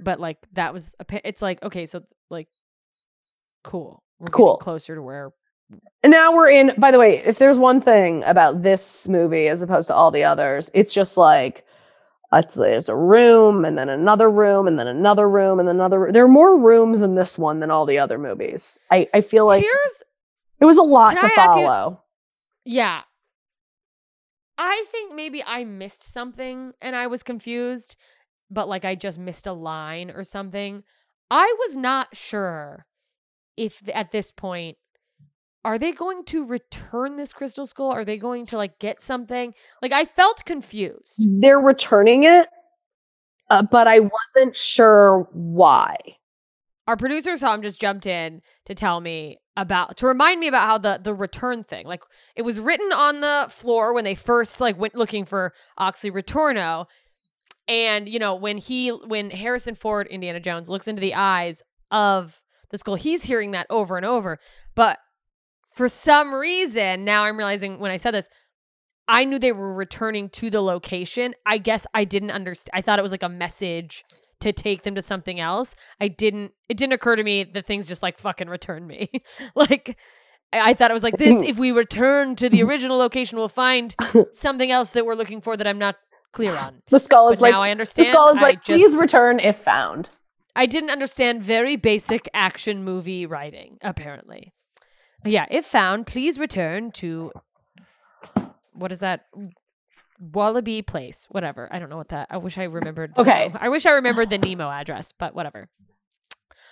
But 0.00 0.18
like 0.20 0.38
that 0.52 0.72
was 0.74 0.94
a. 0.98 1.06
It's 1.26 1.40
like 1.40 1.62
okay, 1.62 1.86
so 1.86 2.02
like 2.28 2.48
cool. 3.62 4.02
We're 4.18 4.28
Cool. 4.28 4.56
closer 4.58 4.94
to 4.96 5.02
where. 5.02 5.30
And 6.02 6.10
now 6.10 6.34
we're 6.34 6.50
in. 6.50 6.72
By 6.78 6.90
the 6.90 6.98
way, 6.98 7.22
if 7.24 7.38
there's 7.38 7.58
one 7.58 7.80
thing 7.80 8.22
about 8.24 8.62
this 8.62 9.08
movie 9.08 9.48
as 9.48 9.62
opposed 9.62 9.86
to 9.88 9.94
all 9.94 10.10
the 10.10 10.24
others, 10.24 10.70
it's 10.74 10.92
just 10.92 11.16
like 11.16 11.66
it's, 12.32 12.54
there's 12.54 12.88
a 12.88 12.96
room 12.96 13.64
and 13.64 13.78
then 13.78 13.88
another 13.88 14.30
room 14.30 14.66
and 14.66 14.78
then 14.78 14.86
another 14.88 15.28
room 15.28 15.58
and 15.60 15.68
then 15.68 15.76
another. 15.76 16.00
roo- 16.00 16.12
There 16.12 16.24
are 16.24 16.28
more 16.28 16.58
rooms 16.58 17.00
in 17.02 17.14
this 17.14 17.38
one 17.38 17.60
than 17.60 17.70
all 17.70 17.86
the 17.86 17.98
other 17.98 18.18
movies. 18.18 18.78
I 18.90 19.06
I 19.14 19.20
feel 19.22 19.46
like 19.46 19.62
Here's 19.62 20.02
it 20.60 20.64
was 20.66 20.76
a 20.78 20.82
lot 20.82 21.20
to 21.20 21.26
I 21.26 21.30
ask 21.36 21.58
you- 21.58 21.66
follow. 21.66 22.02
yeah. 22.64 23.02
I 24.56 24.84
think 24.92 25.14
maybe 25.14 25.42
I 25.44 25.64
missed 25.64 26.12
something 26.12 26.72
and 26.80 26.94
I 26.94 27.08
was 27.08 27.22
confused, 27.22 27.96
but 28.50 28.68
like 28.68 28.84
I 28.84 28.94
just 28.94 29.18
missed 29.18 29.46
a 29.46 29.52
line 29.52 30.10
or 30.10 30.22
something. 30.22 30.84
I 31.30 31.54
was 31.66 31.76
not 31.76 32.14
sure 32.14 32.86
if 33.56 33.82
at 33.92 34.12
this 34.12 34.30
point 34.30 34.76
are 35.64 35.78
they 35.78 35.92
going 35.92 36.24
to 36.26 36.44
return 36.44 37.16
this 37.16 37.32
crystal 37.32 37.66
skull? 37.66 37.90
Are 37.90 38.04
they 38.04 38.18
going 38.18 38.46
to 38.46 38.58
like 38.58 38.78
get 38.78 39.00
something? 39.00 39.54
Like 39.80 39.92
I 39.92 40.04
felt 40.04 40.44
confused. 40.44 41.14
They're 41.18 41.60
returning 41.60 42.24
it, 42.24 42.48
uh, 43.50 43.62
but 43.70 43.88
I 43.88 44.00
wasn't 44.00 44.56
sure 44.56 45.28
why. 45.32 45.96
Our 46.86 46.98
producer 46.98 47.36
Tom 47.38 47.62
just 47.62 47.80
jumped 47.80 48.04
in 48.04 48.42
to 48.66 48.74
tell 48.74 49.00
me 49.00 49.38
about 49.56 49.96
to 49.98 50.06
remind 50.06 50.40
me 50.40 50.48
about 50.48 50.66
how 50.66 50.78
the 50.78 51.00
the 51.02 51.14
return 51.14 51.64
thing. 51.64 51.86
Like 51.86 52.02
it 52.36 52.42
was 52.42 52.60
written 52.60 52.92
on 52.92 53.20
the 53.20 53.46
floor 53.50 53.94
when 53.94 54.04
they 54.04 54.14
first 54.14 54.60
like 54.60 54.78
went 54.78 54.94
looking 54.94 55.24
for 55.24 55.54
Oxley 55.78 56.10
Retorno. 56.10 56.86
And 57.66 58.06
you 58.06 58.18
know, 58.18 58.34
when 58.34 58.58
he 58.58 58.90
when 58.90 59.30
Harrison 59.30 59.74
Ford, 59.74 60.08
Indiana 60.08 60.40
Jones, 60.40 60.68
looks 60.68 60.88
into 60.88 61.00
the 61.00 61.14
eyes 61.14 61.62
of 61.90 62.42
the 62.70 62.76
skull, 62.76 62.96
he's 62.96 63.24
hearing 63.24 63.52
that 63.52 63.66
over 63.70 63.96
and 63.96 64.04
over. 64.04 64.38
But 64.74 64.98
for 65.74 65.88
some 65.88 66.32
reason, 66.34 67.04
now 67.04 67.24
I'm 67.24 67.36
realizing 67.36 67.78
when 67.78 67.90
I 67.90 67.96
said 67.96 68.12
this, 68.12 68.28
I 69.06 69.24
knew 69.24 69.38
they 69.38 69.52
were 69.52 69.74
returning 69.74 70.30
to 70.30 70.48
the 70.48 70.62
location. 70.62 71.34
I 71.44 71.58
guess 71.58 71.86
I 71.92 72.04
didn't 72.04 72.30
understand. 72.30 72.70
I 72.72 72.80
thought 72.80 72.98
it 72.98 73.02
was 73.02 73.12
like 73.12 73.22
a 73.22 73.28
message 73.28 74.02
to 74.40 74.52
take 74.52 74.82
them 74.82 74.94
to 74.94 75.02
something 75.02 75.40
else. 75.40 75.74
I 76.00 76.08
didn't. 76.08 76.52
It 76.68 76.76
didn't 76.78 76.94
occur 76.94 77.16
to 77.16 77.22
me 77.22 77.44
that 77.44 77.66
things 77.66 77.86
just 77.86 78.02
like 78.02 78.18
fucking 78.18 78.48
return 78.48 78.86
me. 78.86 79.10
like 79.54 79.98
I 80.52 80.70
I 80.70 80.74
thought 80.74 80.90
it 80.90 80.94
was 80.94 81.02
like 81.02 81.16
this. 81.18 81.42
If 81.48 81.58
we 81.58 81.70
return 81.72 82.34
to 82.36 82.48
the 82.48 82.62
original 82.62 82.96
location, 82.96 83.36
we'll 83.36 83.48
find 83.48 83.94
something 84.32 84.70
else 84.70 84.90
that 84.90 85.04
we're 85.04 85.16
looking 85.16 85.42
for 85.42 85.56
that 85.56 85.66
I'm 85.66 85.78
not 85.78 85.96
clear 86.32 86.56
on. 86.56 86.80
The 86.88 86.98
skull 86.98 87.28
is 87.28 87.38
But 87.38 87.42
like 87.42 87.52
now 87.52 87.60
I 87.62 87.66
the 87.68 87.72
understand. 87.72 88.08
skull 88.08 88.28
is 88.30 88.38
I 88.38 88.42
like 88.42 88.64
just- 88.64 88.68
please 88.80 88.96
return 88.96 89.38
if 89.38 89.56
found. 89.58 90.10
I 90.56 90.64
didn't 90.66 90.90
understand 90.90 91.42
very 91.42 91.74
basic 91.76 92.28
action 92.32 92.84
movie 92.84 93.26
writing, 93.26 93.76
apparently. 93.82 94.53
Yeah, 95.24 95.46
if 95.50 95.64
found, 95.66 96.06
please 96.06 96.38
return 96.38 96.90
to 96.92 97.32
what 98.72 98.92
is 98.92 99.00
that? 99.00 99.26
Wallaby 100.20 100.82
Place, 100.82 101.26
whatever. 101.30 101.68
I 101.72 101.78
don't 101.78 101.90
know 101.90 101.96
what 101.96 102.08
that. 102.10 102.28
I 102.30 102.36
wish 102.36 102.56
I 102.58 102.64
remembered. 102.64 103.12
Okay. 103.16 103.48
Nemo- 103.48 103.58
I 103.60 103.68
wish 103.68 103.86
I 103.86 103.90
remembered 103.92 104.30
the 104.30 104.38
Nemo 104.38 104.68
address, 104.70 105.12
but 105.18 105.34
whatever. 105.34 105.68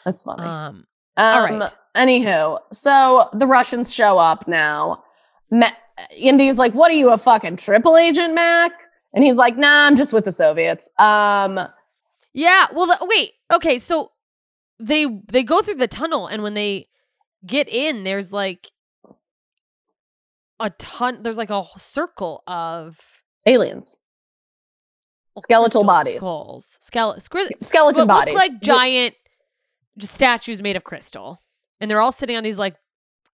That's 0.05 0.23
funny. 0.23 0.43
Um, 0.43 0.87
Um, 1.17 1.27
all 1.37 1.59
right. 1.59 1.75
Anywho, 1.95 2.59
so 2.73 3.29
the 3.35 3.47
Russians 3.47 3.93
show 3.93 4.17
up 4.19 4.49
now. 4.49 5.05
Ma- 5.51 5.69
Indy's 6.17 6.57
like, 6.57 6.73
"What 6.73 6.91
are 6.91 6.95
you, 6.95 7.11
a 7.11 7.19
fucking 7.19 7.57
triple 7.57 7.97
agent, 7.99 8.33
Mac?" 8.35 8.73
And 9.13 9.23
he's 9.23 9.37
like, 9.37 9.57
"Nah, 9.59 9.87
I'm 9.87 9.97
just 9.97 10.13
with 10.15 10.25
the 10.25 10.33
Soviets." 10.33 10.89
Um, 10.99 11.61
yeah. 12.33 12.67
Well, 12.73 12.87
the, 12.87 12.97
wait. 13.03 13.33
Okay, 13.53 13.79
so 13.79 14.13
they 14.81 15.05
they 15.29 15.43
go 15.43 15.61
through 15.61 15.75
the 15.75 15.87
tunnel, 15.89 16.27
and 16.29 16.43
when 16.43 16.55
they 16.55 16.89
get 17.47 17.69
in, 17.69 18.05
there's 18.05 18.33
like 18.33 18.71
a 20.61 20.71
ton. 20.71 21.23
There's 21.23 21.39
like 21.39 21.51
a 21.51 21.65
circle 21.79 22.43
of 22.47 22.99
aliens. 23.47 23.97
skeletal 25.39 25.85
bodies, 25.85 26.17
skulls, 26.17 26.79
skele- 26.83 27.17
scri- 27.27 27.49
skeleton 27.63 28.07
bodies, 28.07 28.35
look 28.35 28.41
like 28.43 28.61
giant 28.61 29.15
just 29.99 30.15
statues 30.15 30.63
made 30.63 30.77
of 30.77 30.85
crystal, 30.85 31.39
and 31.81 31.91
they're 31.91 32.01
all 32.01 32.13
sitting 32.13 32.37
on 32.37 32.45
these 32.45 32.59
like 32.59 32.77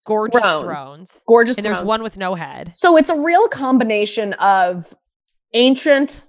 gorgeous 0.06 0.40
Thrones. 0.40 0.62
thrones. 0.62 1.22
gorgeous. 1.26 1.56
And 1.58 1.64
there's 1.64 1.76
thrones. 1.78 1.86
one 1.88 2.02
with 2.02 2.16
no 2.16 2.34
head. 2.34 2.70
So 2.74 2.96
it's 2.96 3.10
a 3.10 3.18
real 3.18 3.46
combination 3.48 4.32
of 4.34 4.94
ancient 5.54 6.24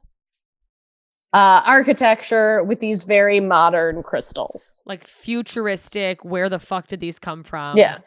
uh, 1.33 1.61
architecture 1.65 2.63
with 2.63 2.79
these 2.79 3.03
very 3.03 3.39
modern 3.39 4.01
crystals. 4.03 4.81
like 4.85 5.07
futuristic. 5.07 6.23
Where 6.25 6.49
the 6.49 6.59
fuck 6.59 6.87
did 6.87 6.99
these 6.99 7.19
come 7.19 7.43
from? 7.43 7.77
Yeah. 7.77 7.99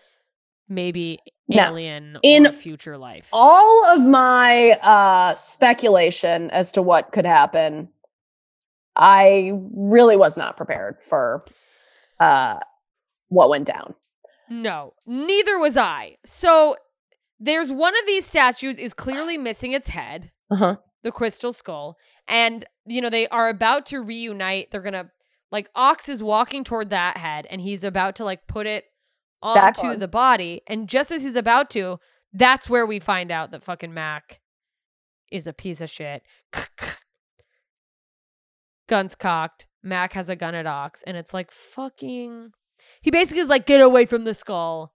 maybe 0.68 1.18
Now, 1.48 1.70
alien 1.70 2.18
in 2.22 2.46
or 2.46 2.52
future 2.52 2.96
life. 2.98 3.28
All 3.32 3.85
of 3.87 4.00
my 4.04 4.72
uh, 4.82 5.35
speculation 5.35 6.50
as 6.50 6.72
to 6.72 6.82
what 6.82 7.12
could 7.12 7.26
happen, 7.26 7.88
I 8.96 9.52
really 9.74 10.16
was 10.16 10.37
not 10.37 10.56
prepared 10.56 11.00
for 11.00 11.44
uh, 12.20 12.58
what 13.28 13.48
went 13.50 13.66
down. 13.66 13.94
No, 14.50 14.94
neither 15.06 15.58
was 15.58 15.76
I. 15.76 16.16
So 16.24 16.76
there's 17.40 17.70
one 17.72 17.94
of 17.96 18.06
these 18.06 18.26
statues 18.26 18.78
is 18.78 18.92
clearly 18.92 19.38
missing 19.38 19.72
its 19.72 19.88
head, 19.88 20.30
Uh 20.50 20.56
huh. 20.56 20.76
the 21.02 21.11
crystal 21.12 21.52
skull, 21.52 21.96
and 22.28 22.64
you 22.87 23.01
know 23.01 23.11
they 23.11 23.29
are 23.29 23.49
about 23.49 23.87
to 23.87 24.01
reunite. 24.01 24.71
They're 24.71 24.83
gonna 24.83 25.11
like 25.51 25.68
Ox 25.75 26.09
is 26.09 26.23
walking 26.23 26.64
toward 26.64 26.90
that 26.90 27.16
head, 27.16 27.47
and 27.51 27.61
he's 27.61 27.85
about 27.85 28.16
to 28.16 28.25
like 28.25 28.47
put 28.47 28.66
it 28.66 28.85
Stack 29.37 29.79
onto 29.79 29.87
on. 29.88 29.99
the 29.99 30.09
body, 30.09 30.62
and 30.66 30.88
just 30.88 31.12
as 31.12 31.23
he's 31.23 31.37
about 31.37 31.71
to, 31.71 31.99
that's 32.33 32.68
where 32.68 32.87
we 32.87 33.01
find 33.01 33.31
out 33.31 33.51
that 33.51 33.62
fucking 33.62 33.92
Mac 33.92 34.40
is 35.31 35.47
a 35.47 35.53
piece 35.53 35.81
of 35.81 35.90
shit. 35.90 36.23
Guns 38.88 39.14
cocked. 39.14 39.66
Mac 39.83 40.12
has 40.12 40.29
a 40.29 40.37
gun 40.37 40.55
at 40.55 40.66
Ox, 40.66 41.03
and 41.07 41.16
it's 41.16 41.35
like 41.35 41.51
fucking. 41.51 42.53
He 43.01 43.11
basically 43.11 43.40
is 43.40 43.49
like, 43.49 43.66
get 43.66 43.81
away 43.81 44.07
from 44.07 44.25
the 44.25 44.35
skull. 44.35 44.91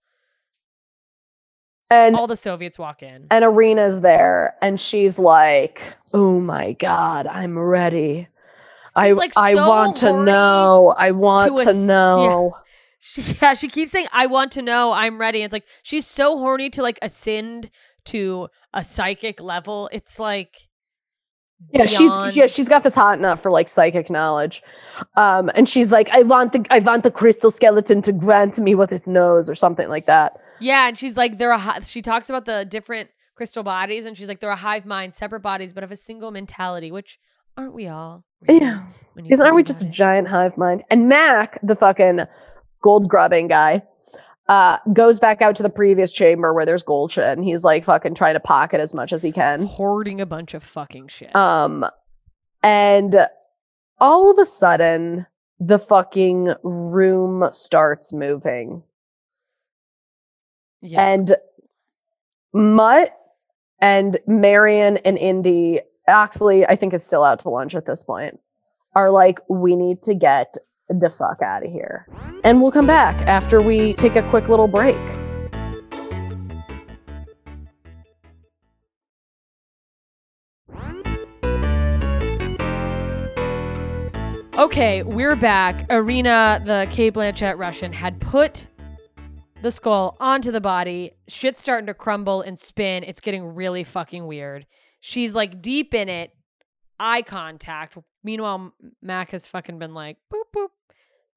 And 1.89 2.15
All 2.15 2.27
the 2.27 2.35
Soviets 2.35 2.77
walk 2.77 3.01
in. 3.01 3.27
and 3.31 3.45
Irina's 3.45 4.01
there, 4.01 4.55
and 4.61 4.79
she's 4.79 5.17
like, 5.17 5.81
"Oh 6.13 6.39
my 6.39 6.73
god, 6.73 7.27
I'm 7.27 7.57
ready. 7.57 8.27
I 8.95 9.11
like, 9.11 9.33
I 9.37 9.55
want 9.55 9.97
to 9.97 10.11
know. 10.23 10.93
I 10.97 11.11
want 11.11 11.55
to 11.57 11.63
to, 11.63 11.69
ass- 11.69 11.75
yeah. 11.79 11.85
know." 11.85 12.53
She, 12.99 13.21
yeah, 13.41 13.53
she 13.53 13.67
keeps 13.69 13.91
saying, 13.91 14.07
I 14.11 14.25
want 14.25 14.51
to 14.53 14.61
know, 14.63 14.91
I'm 14.91 15.19
ready. 15.19 15.43
It's 15.43 15.53
like 15.53 15.65
she's 15.83 16.07
so 16.07 16.37
horny 16.39 16.69
to 16.71 16.81
like 16.81 16.97
ascend 17.03 17.69
to 18.05 18.47
a 18.73 18.83
psychic 18.83 19.39
level. 19.39 19.87
It's 19.93 20.17
like 20.19 20.55
Yeah, 21.71 21.85
beyond- 21.85 22.31
she's 22.31 22.35
yeah, 22.37 22.47
she's 22.47 22.67
got 22.67 22.83
this 22.83 22.95
hot 22.95 23.19
nut 23.21 23.37
for 23.39 23.51
like 23.51 23.69
psychic 23.69 24.09
knowledge. 24.09 24.63
Um, 25.15 25.51
and 25.53 25.69
she's 25.69 25.91
like, 25.91 26.09
I 26.09 26.23
want 26.23 26.53
the 26.53 26.65
I 26.71 26.79
want 26.79 27.03
the 27.03 27.11
crystal 27.11 27.51
skeleton 27.51 28.01
to 28.01 28.11
grant 28.11 28.57
me 28.59 28.73
what 28.75 28.91
it 28.91 29.07
knows, 29.07 29.47
or 29.49 29.55
something 29.55 29.87
like 29.89 30.07
that. 30.07 30.35
Yeah, 30.59 30.87
and 30.87 30.97
she's 30.97 31.17
like, 31.17 31.37
they're 31.37 31.51
a 31.51 31.57
hi- 31.57 31.79
she 31.81 32.01
talks 32.01 32.29
about 32.29 32.45
the 32.45 32.65
different 32.65 33.09
crystal 33.35 33.63
bodies, 33.63 34.05
and 34.05 34.17
she's 34.17 34.27
like, 34.27 34.39
they're 34.39 34.49
a 34.49 34.55
hive 34.55 34.85
mind, 34.85 35.13
separate 35.13 35.41
bodies, 35.41 35.73
but 35.73 35.83
of 35.83 35.91
a 35.91 35.95
single 35.95 36.31
mentality, 36.31 36.91
which 36.91 37.19
aren't 37.55 37.73
we 37.73 37.87
all? 37.87 38.23
really, 38.41 38.61
Yeah. 38.61 38.83
Because 39.15 39.41
aren't 39.41 39.55
we 39.55 39.63
just 39.63 39.81
a 39.81 39.85
giant 39.85 40.27
hive 40.27 40.57
mind? 40.57 40.83
And 40.91 41.09
Mac, 41.09 41.57
the 41.63 41.75
fucking 41.75 42.21
gold 42.81 43.09
grubbing 43.09 43.47
guy, 43.47 43.81
uh, 44.47 44.77
goes 44.93 45.19
back 45.19 45.41
out 45.41 45.55
to 45.55 45.63
the 45.63 45.69
previous 45.69 46.11
chamber 46.11 46.53
where 46.53 46.65
there's 46.65 46.83
gold 46.83 47.11
shit, 47.11 47.23
and 47.25 47.43
he's 47.43 47.63
like 47.63 47.83
fucking 47.85 48.13
trying 48.15 48.35
to 48.35 48.39
pocket 48.39 48.79
as 48.79 48.93
much 48.93 49.11
as 49.11 49.23
he 49.23 49.31
can. 49.31 49.63
hoarding 49.65 50.21
a 50.21 50.25
bunch 50.25 50.53
of 50.53 50.63
fucking 50.63 51.07
shit. 51.07 51.35
Um, 51.35 51.85
and 52.63 53.27
all 53.99 54.31
of 54.31 54.37
a 54.37 54.45
sudden, 54.45 55.25
the 55.59 55.79
fucking 55.79 56.53
room 56.63 57.47
starts 57.51 58.13
moving. 58.13 58.83
Yeah. 60.87 61.05
And 61.05 61.35
Mutt 62.53 63.13
and 63.81 64.17
Marion 64.25 64.97
and 64.97 65.17
Indy, 65.17 65.81
Oxley, 66.07 66.65
I 66.65 66.77
think 66.77 66.93
is 66.93 67.05
still 67.05 67.25
out 67.25 67.41
to 67.41 67.49
lunch 67.49 67.75
at 67.75 67.85
this 67.85 68.03
point, 68.03 68.39
are 68.95 69.11
like, 69.11 69.39
we 69.49 69.75
need 69.75 70.01
to 70.03 70.15
get 70.15 70.55
the 70.87 71.09
fuck 71.09 71.41
out 71.41 71.65
of 71.65 71.71
here. 71.71 72.07
And 72.45 72.61
we'll 72.61 72.71
come 72.71 72.87
back 72.87 73.15
after 73.27 73.61
we 73.61 73.93
take 73.95 74.15
a 74.15 74.27
quick 74.29 74.47
little 74.47 74.69
break. 74.69 74.95
Okay, 84.57 85.03
we're 85.03 85.35
back. 85.35 85.85
Irina, 85.91 86.61
the 86.65 86.87
Cate 86.91 87.13
Blanchett 87.13 87.59
Russian, 87.59 87.91
had 87.91 88.19
put 88.21 88.67
the 89.67 89.71
skull 89.71 90.15
onto 90.21 90.49
the 90.49 90.61
body. 90.61 91.11
Shit's 91.27 91.59
starting 91.59 91.87
to 91.87 91.93
crumble 91.93 92.41
and 92.41 92.57
spin. 92.57 93.03
It's 93.03 93.19
getting 93.19 93.43
really 93.43 93.83
fucking 93.83 94.25
weird. 94.25 94.65
She's 95.01 95.35
like 95.35 95.61
deep 95.61 95.93
in 95.93 96.07
it, 96.07 96.31
eye 97.01 97.21
contact. 97.21 97.97
Meanwhile, 98.23 98.71
Mac 99.01 99.31
has 99.31 99.45
fucking 99.45 99.77
been 99.77 99.93
like, 99.93 100.15
boop, 100.33 100.43
boop. 100.55 100.69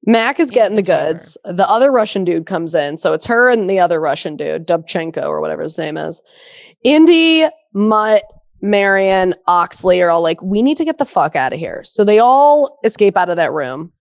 Mac 0.06 0.38
is 0.38 0.52
getting 0.52 0.76
the 0.76 0.82
the 0.82 0.86
goods. 0.86 1.36
The 1.44 1.68
other 1.68 1.90
Russian 1.90 2.24
dude 2.24 2.46
comes 2.46 2.72
in. 2.72 2.96
So 2.98 3.12
it's 3.14 3.26
her 3.26 3.50
and 3.50 3.68
the 3.68 3.80
other 3.80 4.00
Russian 4.00 4.36
dude, 4.36 4.66
Dovchenko 4.66 5.26
or 5.26 5.40
whatever 5.40 5.62
his 5.62 5.76
name 5.76 5.96
is. 5.96 6.22
Indy, 6.84 7.46
Mutt, 7.74 8.22
Marion, 8.62 9.34
Oxley 9.48 10.00
are 10.02 10.10
all 10.10 10.22
like, 10.22 10.40
we 10.40 10.62
need 10.62 10.76
to 10.76 10.84
get 10.84 10.98
the 10.98 11.04
fuck 11.04 11.34
out 11.34 11.52
of 11.52 11.58
here. 11.58 11.82
So 11.82 12.04
they 12.04 12.20
all 12.20 12.78
escape 12.84 13.16
out 13.16 13.28
of 13.28 13.36
that 13.36 13.52
room 13.52 13.92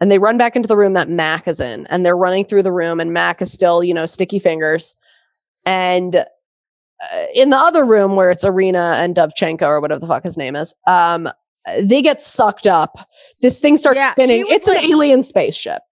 and 0.00 0.10
they 0.10 0.18
run 0.18 0.38
back 0.38 0.54
into 0.56 0.68
the 0.68 0.76
room 0.76 0.92
that 0.94 1.08
Mac 1.08 1.48
is 1.48 1.60
in. 1.60 1.86
And 1.88 2.04
they're 2.06 2.16
running 2.16 2.44
through 2.44 2.62
the 2.62 2.72
room 2.72 3.00
and 3.00 3.12
Mac 3.12 3.42
is 3.42 3.52
still, 3.52 3.82
you 3.82 3.92
know, 3.94 4.06
sticky 4.06 4.38
fingers. 4.38 4.96
And 5.66 6.16
uh, 6.16 6.24
in 7.34 7.50
the 7.50 7.56
other 7.56 7.84
room 7.84 8.16
where 8.16 8.30
it's 8.30 8.44
Irina 8.44 8.94
and 8.98 9.14
Dovchenko 9.14 9.62
or 9.62 9.80
whatever 9.80 10.00
the 10.00 10.06
fuck 10.06 10.24
his 10.24 10.36
name 10.38 10.56
is, 10.56 10.74
um, 10.86 11.28
they 11.80 12.00
get 12.02 12.20
sucked 12.20 12.66
up. 12.66 12.96
This 13.42 13.58
thing 13.60 13.76
starts 13.76 13.98
Yeah, 13.98 14.12
spinning. 14.12 14.46
It's 14.48 14.66
like- 14.66 14.78
an 14.84 14.90
alien 14.90 15.22
spaceship, 15.22 15.82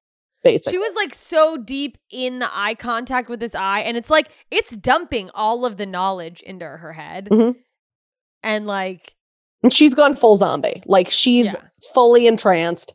basically. 0.43 0.73
She 0.73 0.79
was 0.79 0.95
like 0.95 1.15
so 1.15 1.57
deep 1.59 1.99
in 2.11 2.39
the 2.39 2.49
eye 2.51 2.75
contact 2.75 3.29
with 3.29 3.41
this 3.41 3.55
eye, 3.55 3.81
and 3.81 3.97
it's 3.97 4.09
like 4.11 4.29
it's 4.51 4.75
dumping 4.77 5.31
all 5.35 5.67
of 5.67 5.77
the 5.77 5.85
knowledge 5.87 6.41
into 6.41 6.65
her 6.65 6.93
head. 6.93 7.29
Mhm. 7.31 7.57
And 8.43 8.67
like, 8.67 9.15
and 9.63 9.73
she's 9.73 9.95
gone 9.95 10.15
full 10.17 10.37
zombie. 10.37 10.83
Like 10.87 11.11
she's 11.11 11.47
Yeah. 11.47 11.55
Fully 11.87 12.27
entranced. 12.27 12.93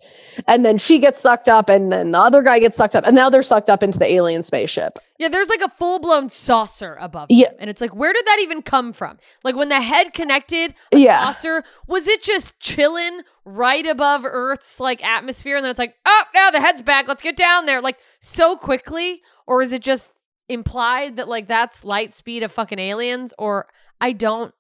And 0.48 0.66
then 0.66 0.78
she 0.78 1.00
gets 1.00 1.20
sucked 1.20 1.50
up, 1.50 1.70
and 1.70 1.92
then 1.92 2.12
the 2.12 2.18
other 2.18 2.42
guy 2.42 2.60
gets 2.60 2.78
sucked 2.78 2.96
up, 2.96 3.06
and 3.06 3.16
now 3.16 3.30
they're 3.30 3.42
sucked 3.44 3.70
up 3.70 3.84
into 3.84 4.00
the 4.00 4.12
alien 4.12 4.44
spaceship. 4.44 4.98
Yeah, 5.20 5.28
there's 5.30 5.50
like 5.50 5.62
a 5.62 5.70
full 5.78 6.00
blown 6.00 6.30
saucer 6.30 6.98
above 7.00 7.28
Yeah. 7.30 7.50
them. 7.50 7.58
And 7.60 7.70
it's 7.70 7.82
like, 7.82 7.94
where 7.96 8.14
did 8.14 8.26
that 8.26 8.40
even 8.42 8.62
come 8.62 8.94
from? 8.94 9.18
Like 9.44 9.56
when 9.56 9.70
the 9.70 9.82
head 9.82 10.14
connected, 10.14 10.74
a 10.94 10.98
Yeah. 10.98 11.26
saucer, 11.26 11.64
was 11.88 12.08
it 12.08 12.24
just 12.24 12.60
chilling 12.60 13.22
right 13.46 13.86
above 13.86 14.24
Earth's 14.26 14.80
like 14.80 15.04
atmosphere? 15.04 15.58
And 15.58 15.64
then 15.64 15.70
it's 15.72 15.80
like, 15.80 15.96
oh, 16.06 16.24
now 16.34 16.50
the 16.50 16.62
head's 16.62 16.82
back. 16.82 17.08
Let's 17.08 17.22
get 17.22 17.36
down 17.38 17.66
there. 17.66 17.82
Like 17.82 17.98
so 18.22 18.56
quickly? 18.56 19.22
Or 19.46 19.62
is 19.62 19.72
it 19.72 19.82
just 19.84 20.12
implied 20.50 21.18
that 21.18 21.28
like 21.28 21.48
that's 21.48 21.84
light 21.84 22.14
speed 22.14 22.42
of 22.42 22.52
fucking 22.52 22.80
aliens? 22.80 23.34
Or 23.38 23.68
I 24.00 24.14
don't 24.14 24.54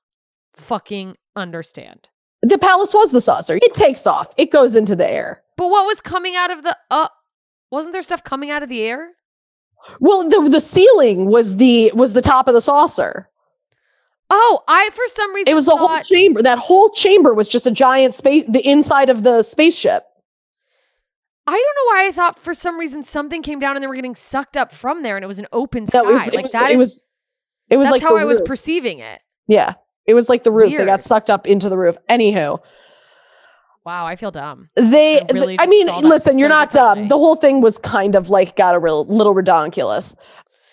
fucking 0.56 1.15
understand. 1.36 2.10
The 2.44 2.58
palace 2.58 2.94
was 2.94 3.12
the 3.12 3.22
saucer. 3.22 3.60
It 3.62 3.74
takes 3.76 4.08
off. 4.08 4.34
It 4.38 4.52
goes 4.52 4.76
into 4.76 4.96
the 4.96 5.10
air. 5.10 5.44
But 5.58 5.70
what 5.70 5.86
was 5.86 6.02
coming 6.02 6.36
out 6.36 6.50
of 6.52 6.64
the 6.64 6.76
uh 6.90 7.08
wasn't 7.72 7.94
there 7.94 8.02
stuff 8.02 8.24
coming 8.24 8.50
out 8.50 8.64
of 8.64 8.70
the 8.70 8.82
air? 8.82 9.12
Well, 10.00 10.28
the 10.30 10.50
the 10.50 10.60
ceiling 10.62 11.26
was 11.28 11.58
the 11.58 11.92
was 11.94 12.14
the 12.14 12.22
top 12.22 12.48
of 12.48 12.54
the 12.54 12.62
saucer. 12.62 13.30
Oh, 14.30 14.64
I 14.68 14.90
for 14.94 15.04
some 15.08 15.34
reason 15.36 15.52
It 15.52 15.56
was 15.56 15.66
the 15.66 15.76
whole 15.76 16.00
chamber. 16.02 16.42
That 16.42 16.58
whole 16.58 16.90
chamber 16.90 17.34
was 17.34 17.48
just 17.48 17.68
a 17.68 17.72
giant 17.72 18.16
space. 18.16 18.46
The 18.48 18.68
inside 18.68 19.10
of 19.10 19.24
the 19.24 19.44
spaceship. 19.44 20.04
I 21.48 21.52
don't 21.52 21.60
know 21.60 21.96
why 21.96 22.08
I 22.08 22.12
thought 22.12 22.40
for 22.40 22.54
some 22.54 22.80
reason 22.80 23.04
something 23.04 23.42
came 23.42 23.60
down 23.60 23.76
and 23.76 23.84
they 23.84 23.88
were 23.88 23.96
getting 23.96 24.16
sucked 24.16 24.56
up 24.58 24.72
from 24.72 25.04
there 25.04 25.18
and 25.18 25.24
it 25.24 25.28
was 25.28 25.40
an 25.40 25.48
open 25.52 25.86
sky. 25.88 26.00
No, 26.02 26.10
it 26.10 26.14
was. 26.14 26.28
It 26.28 26.34
like 26.36 26.44
was. 26.44 26.52
that 26.54 26.72
it 26.72 26.74
is- 26.76 26.80
was. 26.80 27.08
It 27.70 27.78
was 27.78 27.86
that's 27.88 27.92
like 27.94 28.02
how 28.02 28.18
I 28.18 28.26
was 28.26 28.42
perceiving 28.42 29.00
it. 29.00 29.22
yeah, 29.48 29.76
it 30.06 30.14
was 30.14 30.30
like 30.30 30.44
the 30.44 30.52
roof. 30.52 30.76
They 30.76 30.86
got 30.86 31.04
sucked 31.04 31.30
up 31.30 31.48
into 31.48 31.70
the 31.70 31.78
roof. 31.78 31.98
Anywho, 32.10 32.60
Wow, 33.86 34.06
I 34.06 34.16
feel 34.16 34.30
dumb. 34.32 34.70
they. 34.76 35.22
I 35.22 35.26
really 35.34 35.58
I 35.60 35.66
mean, 35.66 35.88
listen, 36.02 36.38
you're 36.38 36.50
not 36.50 36.72
dumb. 36.72 37.08
The 37.08 37.18
whole 37.18 37.36
thing 37.36 37.62
was 37.62 37.78
kind 37.80 38.14
of 38.16 38.30
like 38.30 38.56
got 38.56 38.76
a 38.76 38.80
real 38.80 39.06
little 39.06 39.34
redonkulous. 39.34 40.16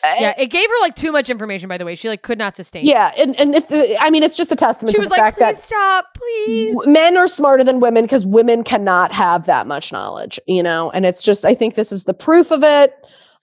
Yeah, 0.05 0.33
it 0.39 0.47
gave 0.47 0.69
her 0.69 0.81
like 0.81 0.95
too 0.95 1.11
much 1.11 1.29
information. 1.29 1.69
By 1.69 1.77
the 1.77 1.85
way, 1.85 1.95
she 1.95 2.09
like 2.09 2.23
could 2.23 2.39
not 2.39 2.55
sustain. 2.55 2.83
it. 2.85 2.89
Yeah, 2.89 3.13
and, 3.17 3.35
and 3.39 3.55
if 3.55 3.67
the, 3.69 4.01
I 4.01 4.11
mean, 4.11 4.23
it's 4.23 4.37
just 4.37 4.53
a 4.53 4.57
testament 4.57 4.93
she 4.93 4.97
to 4.97 5.01
was 5.01 5.09
the 5.09 5.15
like, 5.17 5.21
fact 5.21 5.39
"Please 5.39 5.57
that 5.57 5.63
stop, 5.63 6.05
please." 6.15 6.77
men 6.87 7.17
are 7.17 7.27
smarter 7.27 7.65
than 7.65 7.81
women 7.81 8.05
because 8.05 8.25
women 8.25 8.63
cannot 8.63 9.11
have 9.13 9.47
that 9.47 9.67
much 9.67 9.91
knowledge, 9.91 10.39
you 10.47 10.63
know. 10.63 10.91
And 10.93 11.05
it's 11.05 11.21
just, 11.23 11.45
I 11.45 11.55
think 11.55 11.75
this 11.75 11.91
is 11.91 12.05
the 12.05 12.15
proof 12.15 12.53
of 12.53 12.63
it. 12.63 12.95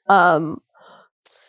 Um, 0.08 0.62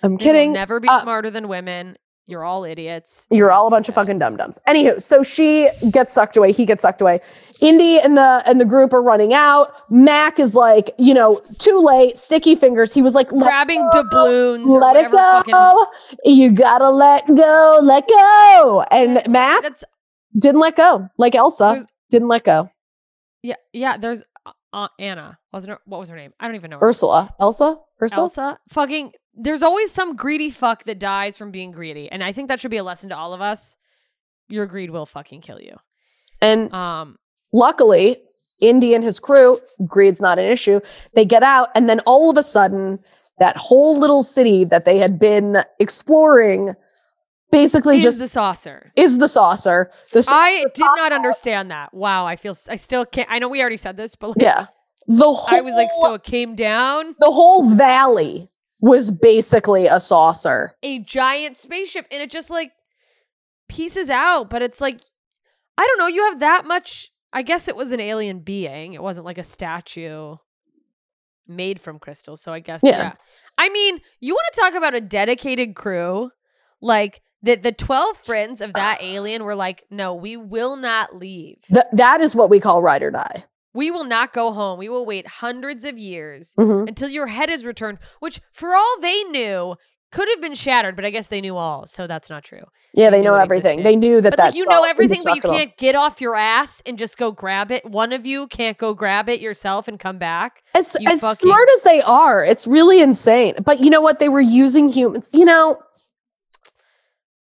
I'm 0.03 0.18
kidding. 0.18 0.53
Never 0.53 0.81
be 0.81 0.88
Uh, 0.88 1.03
smarter 1.03 1.31
than 1.31 1.46
women. 1.49 1.96
You're 2.29 2.43
all 2.43 2.65
idiots. 2.65 3.29
You're 3.31 3.53
all 3.53 3.69
a 3.69 3.71
bunch 3.71 3.89
of 3.89 3.95
fucking 3.95 4.19
dum 4.19 4.37
dums. 4.37 4.59
Anywho, 4.67 5.01
so 5.01 5.23
she 5.23 5.71
gets 5.93 6.12
sucked 6.12 6.37
away. 6.37 6.51
He 6.51 6.67
gets 6.67 6.83
sucked 6.83 7.01
away. 7.01 7.21
Indy 7.61 8.01
and 8.01 8.17
the 8.17 8.43
and 8.47 8.61
the 8.61 8.65
group 8.65 8.93
are 8.93 9.03
running 9.03 9.33
out. 9.33 9.89
Mac 9.93 10.41
is 10.41 10.55
like, 10.57 10.91
you 10.99 11.15
know, 11.15 11.41
too 11.61 11.79
late. 11.79 12.19
Sticky 12.19 12.57
fingers. 12.57 12.93
He 12.93 13.01
was 13.01 13.15
like, 13.15 13.29
grabbing 13.29 13.89
doubloons. 13.93 14.69
let 14.69 14.97
it 14.97 15.11
whatever 15.12 15.15
fucking- 15.17 15.53
go. 15.53 15.87
You 16.25 16.51
gotta 16.51 16.91
let 16.91 17.27
go. 17.29 17.79
Let 17.81 18.09
go. 18.09 18.85
And 18.91 19.23
Mac 19.29 19.62
That's 19.62 19.85
didn't 20.37 20.61
let 20.61 20.75
go. 20.75 21.09
Like 21.19 21.37
Elsa 21.37 21.65
There's- 21.65 21.87
didn't 22.11 22.29
let 22.29 22.43
go. 22.45 22.71
yeah, 23.45 23.55
yeah. 23.73 23.99
There's 23.99 24.25
uh, 24.73 24.89
Anna. 24.99 25.39
Wasn't 25.53 25.71
her? 25.71 25.79
What 25.87 26.01
was 26.01 26.09
her 26.09 26.17
name? 26.17 26.33
I 26.41 26.47
don't 26.47 26.57
even 26.57 26.71
know. 26.71 26.81
Ursula. 26.83 27.35
Elsa? 27.39 27.79
Ursula? 28.03 28.23
Elsa. 28.25 28.59
Fucking. 28.71 29.12
There's 29.37 29.62
always 29.62 29.92
some 29.92 30.16
greedy 30.16 30.51
fuck 30.51 30.85
that 30.85 30.99
dies 30.99 31.37
from 31.37 31.51
being 31.51 31.70
greedy, 31.70 32.11
and 32.11 32.25
I 32.25 32.33
think 32.33 32.49
that 32.49 32.61
should 32.61 32.70
be 32.70 32.79
a 32.79 32.85
lesson 32.85 33.11
to 33.11 33.16
all 33.16 33.35
of 33.35 33.40
us. 33.40 33.77
Your 34.49 34.66
greed 34.66 34.90
will 34.90 35.07
fucking 35.07 35.42
kill 35.42 35.61
you. 35.61 35.77
And 36.40 36.72
Um. 36.72 37.18
luckily, 37.53 38.16
Indy 38.61 38.94
and 38.94 39.05
his 39.05 39.18
crew, 39.18 39.61
greed's 39.87 40.20
not 40.20 40.38
an 40.38 40.46
issue. 40.51 40.81
They 41.14 41.25
get 41.25 41.42
out, 41.42 41.68
and 41.75 41.88
then 41.88 42.01
all 42.01 42.31
of 42.31 42.37
a 42.38 42.42
sudden, 42.42 42.99
that 43.38 43.57
whole 43.59 43.99
little 43.99 44.22
city 44.22 44.64
that 44.64 44.85
they 44.87 44.96
had 44.99 45.18
been 45.18 45.62
exploring 45.79 46.75
basically 47.53 47.99
Is 47.99 48.03
just 48.05 48.18
the 48.18 48.29
saucer. 48.29 48.92
is 48.96 49.18
the 49.18 49.29
saucer. 49.29 49.90
The 50.12 50.27
I 50.33 50.64
did 50.75 50.85
not 50.96 51.12
understand 51.12 51.70
that. 51.70 51.92
Wow, 51.92 52.27
I 52.27 52.37
feel 52.37 52.57
I 52.68 52.77
still 52.77 53.05
can't. 53.05 53.29
I 53.31 53.38
know 53.38 53.49
we 53.49 53.61
already 53.61 53.77
said 53.77 53.96
this, 53.99 54.16
but 54.16 54.29
like, 54.29 54.37
yeah. 54.42 54.66
The 55.09 55.31
whole, 55.31 55.57
I 55.57 55.61
was 55.61 55.75
like, 55.75 55.90
so 56.01 56.14
it 56.14 56.25
came 56.25 56.57
down 56.57 57.14
the 57.20 57.31
whole 57.31 57.70
valley 57.70 58.49
was 58.81 59.11
basically 59.11 59.87
a 59.87 59.99
saucer. 60.01 60.77
a 60.83 60.99
giant 61.01 61.57
spaceship, 61.57 62.07
and 62.11 62.23
it 62.23 62.31
just 62.31 62.51
like 62.51 62.73
pieces 63.69 64.11
out. 64.11 64.51
But 64.51 64.62
it's 64.62 64.81
like, 64.81 65.01
I 65.79 65.87
don't 65.87 65.99
know. 65.99 66.07
You 66.07 66.25
have 66.31 66.41
that 66.41 66.67
much. 66.67 67.11
I 67.33 67.43
guess 67.43 67.69
it 67.69 67.77
was 67.77 67.93
an 67.93 68.01
alien 68.01 68.41
being. 68.41 68.95
It 68.95 69.03
wasn't 69.03 69.27
like 69.27 69.39
a 69.39 69.45
statue 69.45 70.37
made 71.47 71.81
from 71.81 71.99
crystal. 71.99 72.37
So 72.37 72.53
I 72.53 72.61
guess 72.61 72.81
Yeah. 72.83 72.99
yeah. 72.99 73.12
I 73.59 73.69
mean, 73.69 74.01
you 74.21 74.35
want 74.35 74.47
to 74.53 74.61
talk 74.61 74.75
about 74.75 74.95
a 74.95 75.01
dedicated 75.01 75.75
crew, 75.75 76.31
like. 76.81 77.23
The, 77.43 77.55
the 77.55 77.71
12 77.71 78.17
friends 78.25 78.61
of 78.61 78.73
that 78.73 78.99
alien 79.03 79.45
were 79.45 79.55
like, 79.55 79.85
no, 79.91 80.15
we 80.15 80.37
will 80.37 80.75
not 80.75 81.15
leave. 81.15 81.59
Th- 81.73 81.85
that 81.93 82.21
is 82.21 82.35
what 82.35 82.51
we 82.51 82.59
call 82.59 82.83
ride 82.83 83.03
or 83.03 83.11
die. 83.12 83.45
We 83.77 83.91
will 83.91 84.05
not 84.05 84.33
go 84.33 84.53
home. 84.53 84.79
We 84.79 84.89
will 84.89 85.07
wait 85.07 85.27
hundreds 85.27 85.85
of 85.85 85.99
years 85.99 86.55
Mhm. 86.59 86.89
until 86.89 87.09
your 87.11 87.27
head 87.27 87.51
is 87.51 87.65
returned, 87.65 87.99
which 88.21 88.41
for 88.53 88.75
all 88.75 88.97
they 89.01 89.23
knew 89.25 89.77
could 90.12 90.29
have 90.31 90.41
been 90.41 90.55
shattered, 90.55 90.97
but 90.97 91.05
I 91.05 91.11
guess 91.11 91.29
they 91.29 91.41
knew 91.43 91.57
all, 91.57 91.85
so 91.87 92.07
that's 92.07 92.31
not 92.31 92.43
true. 92.45 92.62
Yeah, 92.95 93.11
they 93.11 93.19
knew 93.19 93.25
know 93.25 93.35
everything. 93.35 93.81
existed. 93.81 93.85
They 93.87 93.97
knew 93.97 94.21
that 94.23 94.31
But 94.31 94.37
that's 94.39 94.51
like 94.55 94.59
you 94.59 94.65
know 94.67 94.85
everything, 94.85 95.21
but 95.25 95.35
you 95.35 95.43
can't 95.43 95.77
get 95.77 95.95
off 95.95 96.21
your 96.21 96.37
ass 96.37 96.81
and 96.87 96.97
just 96.97 97.19
go 97.19 97.33
grab 97.33 97.71
it. 97.71 97.85
One 97.85 98.12
of 98.12 98.25
you 98.25 98.47
can't 98.47 98.79
go 98.79 98.95
grab 98.95 99.29
it 99.29 99.41
yourself 99.41 99.89
and 99.89 100.01
come 100.01 100.17
back. 100.17 100.62
As, 100.75 100.97
You 100.99 101.11
as 101.11 101.21
fucking- 101.21 101.49
smart 101.49 101.69
as 101.75 101.83
they 101.83 102.01
are, 102.03 102.43
it's 102.45 102.67
really 102.67 103.01
insane. 103.01 103.57
But 103.62 103.81
you 103.81 103.91
know 103.91 104.01
what? 104.01 104.21
They 104.21 104.29
were 104.31 104.41
using 104.41 104.89
humans. 104.89 105.29
You 105.33 105.45
know, 105.45 105.83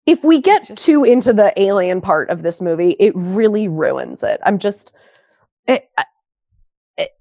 if 0.06 0.24
we 0.24 0.40
get 0.40 0.66
just- 0.66 0.84
too 0.86 1.04
into 1.04 1.34
the 1.34 1.54
alien 1.62 2.02
part 2.02 2.30
of 2.30 2.42
this 2.44 2.62
movie, 2.62 2.96
it 3.00 3.14
really 3.16 3.68
ruins 3.68 4.24
it. 4.24 4.40
I'm 4.46 4.58
just, 4.58 4.96
it, 5.68 5.90
it, 6.98 7.12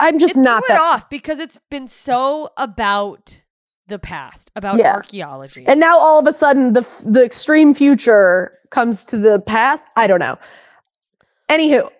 I'm 0.00 0.18
just 0.18 0.36
not 0.36 0.62
that. 0.68 0.74
it 0.74 0.80
off 0.80 1.10
because 1.10 1.38
it's 1.38 1.58
been 1.70 1.86
so 1.86 2.50
about 2.56 3.40
the 3.86 3.98
past, 3.98 4.50
about 4.56 4.78
Yeah. 4.78 4.94
archaeology. 4.94 5.66
And 5.66 5.78
now 5.80 5.98
all 5.98 6.18
of 6.18 6.26
a 6.26 6.32
sudden, 6.32 6.72
the 6.72 6.86
the 7.04 7.24
extreme 7.24 7.74
future 7.74 8.58
comes 8.70 9.04
to 9.06 9.16
the 9.18 9.40
past. 9.46 9.86
I 9.96 10.06
don't 10.06 10.20
know. 10.20 10.38
Anywho, 11.50 11.90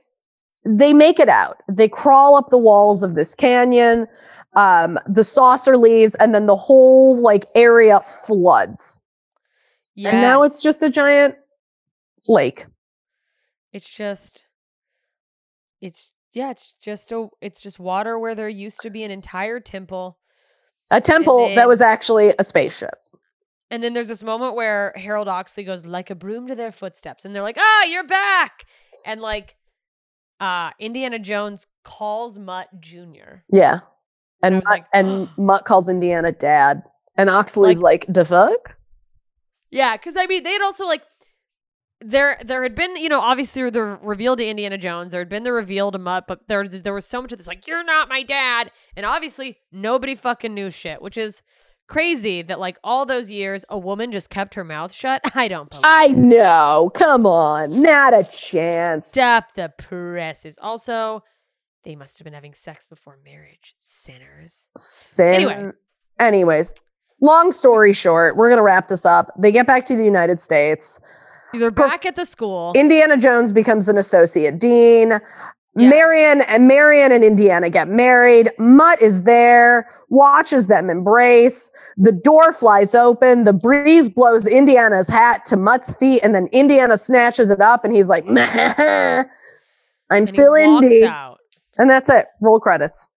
they 0.64 0.93
make 0.95 1.21
it 1.21 1.29
out. 1.29 1.62
They 1.69 1.88
crawl 1.88 2.37
up 2.37 2.49
the 2.49 2.59
walls 2.59 3.03
of 3.03 3.14
this 3.14 3.35
canyon. 3.35 4.07
Um, 4.55 4.99
the 5.07 5.25
saucer 5.25 5.77
leaves, 5.77 6.14
and 6.17 6.35
then 6.35 6.47
the 6.47 6.57
whole 6.57 7.21
like 7.21 7.45
area 7.55 8.01
floods. 8.01 9.01
And 9.97 10.21
now 10.21 10.43
it's 10.43 10.61
just 10.62 10.83
a 10.83 10.90
giant 10.90 11.37
lake. 12.29 12.67
It's 13.73 13.88
just 13.88 14.47
it's 15.85 16.11
yeah, 16.33 16.51
it's 16.51 16.75
just 16.81 17.12
a 17.12 17.29
it's 17.40 17.61
just 17.61 17.79
water 17.79 18.18
where 18.18 18.35
there 18.35 18.49
used 18.49 18.81
to 18.81 18.90
be 18.90 19.05
an 19.05 19.11
entire 19.11 19.61
temple. 19.61 20.18
A 20.90 21.01
temple 21.01 21.55
that 21.55 21.68
was 21.68 21.81
actually 21.81 22.35
a 22.38 22.44
spaceship. 22.44 22.94
And 23.70 23.83
then 23.83 23.92
there's 23.92 24.09
this 24.09 24.23
moment 24.23 24.55
where 24.55 24.92
Harold 24.97 25.29
Oxley 25.29 25.64
goes 25.64 25.87
like 25.87 26.11
a 26.11 26.14
broom 26.14 26.47
to 26.49 26.55
their 26.55 26.73
footsteps 26.73 27.25
and 27.25 27.35
they're 27.35 27.42
like, 27.42 27.59
"Ah, 27.59 27.85
you're 27.85 28.07
back." 28.07 28.64
And 29.07 29.20
like 29.20 29.57
uh 30.40 30.70
Indiana 30.81 31.18
Jones 31.18 31.66
calls 31.85 32.38
Mutt 32.38 32.68
Jr. 32.81 33.42
Yeah. 33.51 33.81
And 34.42 34.57
Mutt, 34.57 34.64
like, 34.64 34.87
and 34.92 35.29
Mutt 35.37 35.64
calls 35.64 35.88
Indiana 35.88 36.33
dad. 36.33 36.83
And 37.16 37.31
Oxley's 37.31 37.81
like, 37.81 38.05
the 38.09 38.25
fuck? 38.25 38.77
Yeah, 39.70 39.97
cuz 39.97 40.14
I 40.16 40.27
mean, 40.27 40.42
they'd 40.42 40.62
also 40.62 40.87
like 40.87 41.03
there 42.00 42.38
there 42.44 42.62
had 42.62 42.74
been, 42.74 42.96
you 42.96 43.09
know, 43.09 43.20
obviously 43.20 43.68
the 43.70 43.83
reveal 43.83 44.37
to 44.37 44.46
Indiana 44.46 44.78
Jones, 44.78 45.12
there 45.12 45.20
had 45.20 45.28
been 45.28 45.44
the 45.44 45.52
reveal 45.52 45.90
to 45.92 45.98
Mutt, 45.98 46.24
but 46.26 46.46
there 46.48 46.61
was 46.61 46.83
there 46.83 46.94
was 46.94 47.07
so 47.07 47.22
much 47.22 47.33
of 47.33 47.38
this 47.38 47.46
like, 47.46 47.66
"You're 47.66 47.85
not 47.85 48.09
my 48.09 48.22
dad." 48.22 48.70
And 48.96 49.07
obviously 49.07 49.59
nobody 49.72 50.14
fucking 50.14 50.52
knew 50.52 50.70
shit, 50.70 51.00
which 51.00 51.16
is 51.16 51.42
crazy 51.87 52.42
that 52.42 52.59
like 52.59 52.78
all 52.83 53.04
those 53.04 53.30
years 53.30 53.64
a 53.68 53.78
woman 53.78 54.11
just 54.11 54.30
kept 54.30 54.54
her 54.54 54.64
mouth 54.64 54.92
shut. 54.92 55.20
I 55.35 55.48
don't 55.48 55.70
believe 55.70 55.85
I 55.85 56.09
know. 56.09 56.90
Come 56.94 57.26
on. 57.26 57.83
Not 57.83 58.14
a 58.14 58.24
chance. 58.24 59.09
Stop 59.09 59.54
the 59.54 59.72
presses. 59.78 60.59
Also, 60.61 61.22
they 61.85 61.96
must 61.96 62.18
have 62.18 62.24
been 62.24 62.35
having 62.35 62.54
sex 62.54 62.87
before 62.87 63.18
marriage. 63.24 63.74
Sinners. 63.80 64.68
Sin. 64.76 65.35
Anyway. 65.35 65.70
Anyways, 66.18 66.74
long 67.20 67.50
story 67.50 67.92
short, 67.92 68.37
we're 68.37 68.48
going 68.48 68.59
to 68.59 68.62
wrap 68.62 68.88
this 68.88 69.04
up. 69.04 69.30
They 69.38 69.50
get 69.50 69.66
back 69.66 69.85
to 69.87 69.96
the 69.96 70.04
United 70.04 70.38
States. 70.40 71.00
They're 71.59 71.71
back 71.71 72.05
at 72.07 72.17
the 72.17 72.25
school. 72.25 72.73
Indiana 72.75 73.17
Jones 73.17 73.53
becomes 73.53 73.88
an 73.88 73.97
associate 73.99 74.59
dean. 74.59 75.11
Yes. 75.77 75.90
Marion 75.90 76.40
and 76.43 76.69
Marion 76.69 77.11
and 77.11 77.25
Indiana 77.25 77.69
get 77.69 77.88
married. 77.88 78.53
Mutt 78.59 79.03
is 79.03 79.25
there, 79.25 79.88
watches 80.09 80.69
them 80.69 80.88
embrace. 80.88 81.71
The 81.97 82.12
door 82.12 82.53
flies 82.53 82.95
open. 82.95 83.43
The 83.43 83.53
breeze 83.53 84.09
blows 84.09 84.47
Indiana's 84.47 85.09
hat 85.09 85.45
to 85.47 85.57
Mutt's 85.57 85.93
feet, 85.95 86.21
and 86.23 86.33
then 86.35 86.47
Indiana 86.53 86.97
snatches 86.97 87.51
it 87.51 87.61
up, 87.61 87.85
and 87.85 87.93
he's 87.95 88.09
like, 88.09 88.25
"I'm 88.29 89.27
and 90.11 90.29
still 90.29 90.55
Indy," 90.55 91.05
out. 91.05 91.38
and 91.77 91.90
that's 91.90 92.09
it. 92.09 92.27
Roll 92.40 92.61
credits. 92.61 93.09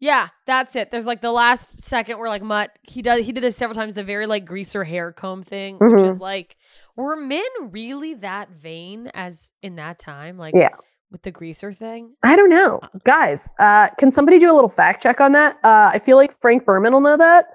Yeah, 0.00 0.28
that's 0.46 0.76
it. 0.76 0.90
There's 0.90 1.06
like 1.06 1.22
the 1.22 1.32
last 1.32 1.82
second 1.84 2.18
where 2.18 2.28
like 2.28 2.42
Mutt 2.42 2.70
he 2.82 3.02
does 3.02 3.24
he 3.24 3.32
did 3.32 3.42
this 3.42 3.56
several 3.56 3.74
times, 3.74 3.94
the 3.94 4.04
very 4.04 4.26
like 4.26 4.44
greaser 4.44 4.84
hair 4.84 5.10
comb 5.12 5.42
thing, 5.42 5.76
which 5.80 5.90
Mhm. 5.90 6.08
is 6.10 6.20
like 6.20 6.56
were 7.04 7.16
men 7.16 7.42
really 7.70 8.14
that 8.14 8.50
vain 8.50 9.08
as 9.14 9.50
in 9.62 9.76
that 9.76 9.98
time? 9.98 10.36
Like 10.38 10.54
Yeah. 10.54 10.70
with 11.10 11.22
the 11.22 11.30
greaser 11.30 11.72
thing? 11.72 12.14
I 12.22 12.36
don't 12.36 12.50
know, 12.50 12.80
guys. 13.04 13.50
Uh, 13.58 13.88
can 13.98 14.10
somebody 14.10 14.38
do 14.38 14.50
a 14.50 14.54
little 14.54 14.68
fact 14.68 15.02
check 15.02 15.20
on 15.20 15.32
that? 15.32 15.56
Uh, 15.64 15.90
I 15.92 15.98
feel 15.98 16.16
like 16.16 16.38
Frank 16.40 16.64
Berman 16.64 16.92
will 16.92 17.00
know 17.00 17.16
that. 17.16 17.46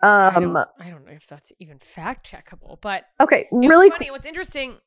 I, 0.00 0.28
Um, 0.36 0.54
don't, 0.54 0.68
I 0.80 0.90
don't 0.90 1.04
know 1.06 1.12
if 1.12 1.26
that's 1.26 1.52
even 1.58 1.78
fact 1.80 2.30
checkable, 2.30 2.80
but 2.80 3.04
okay, 3.20 3.46
really. 3.52 3.90
funny. 3.90 4.10
What's 4.10 4.26
interesting 4.26 4.78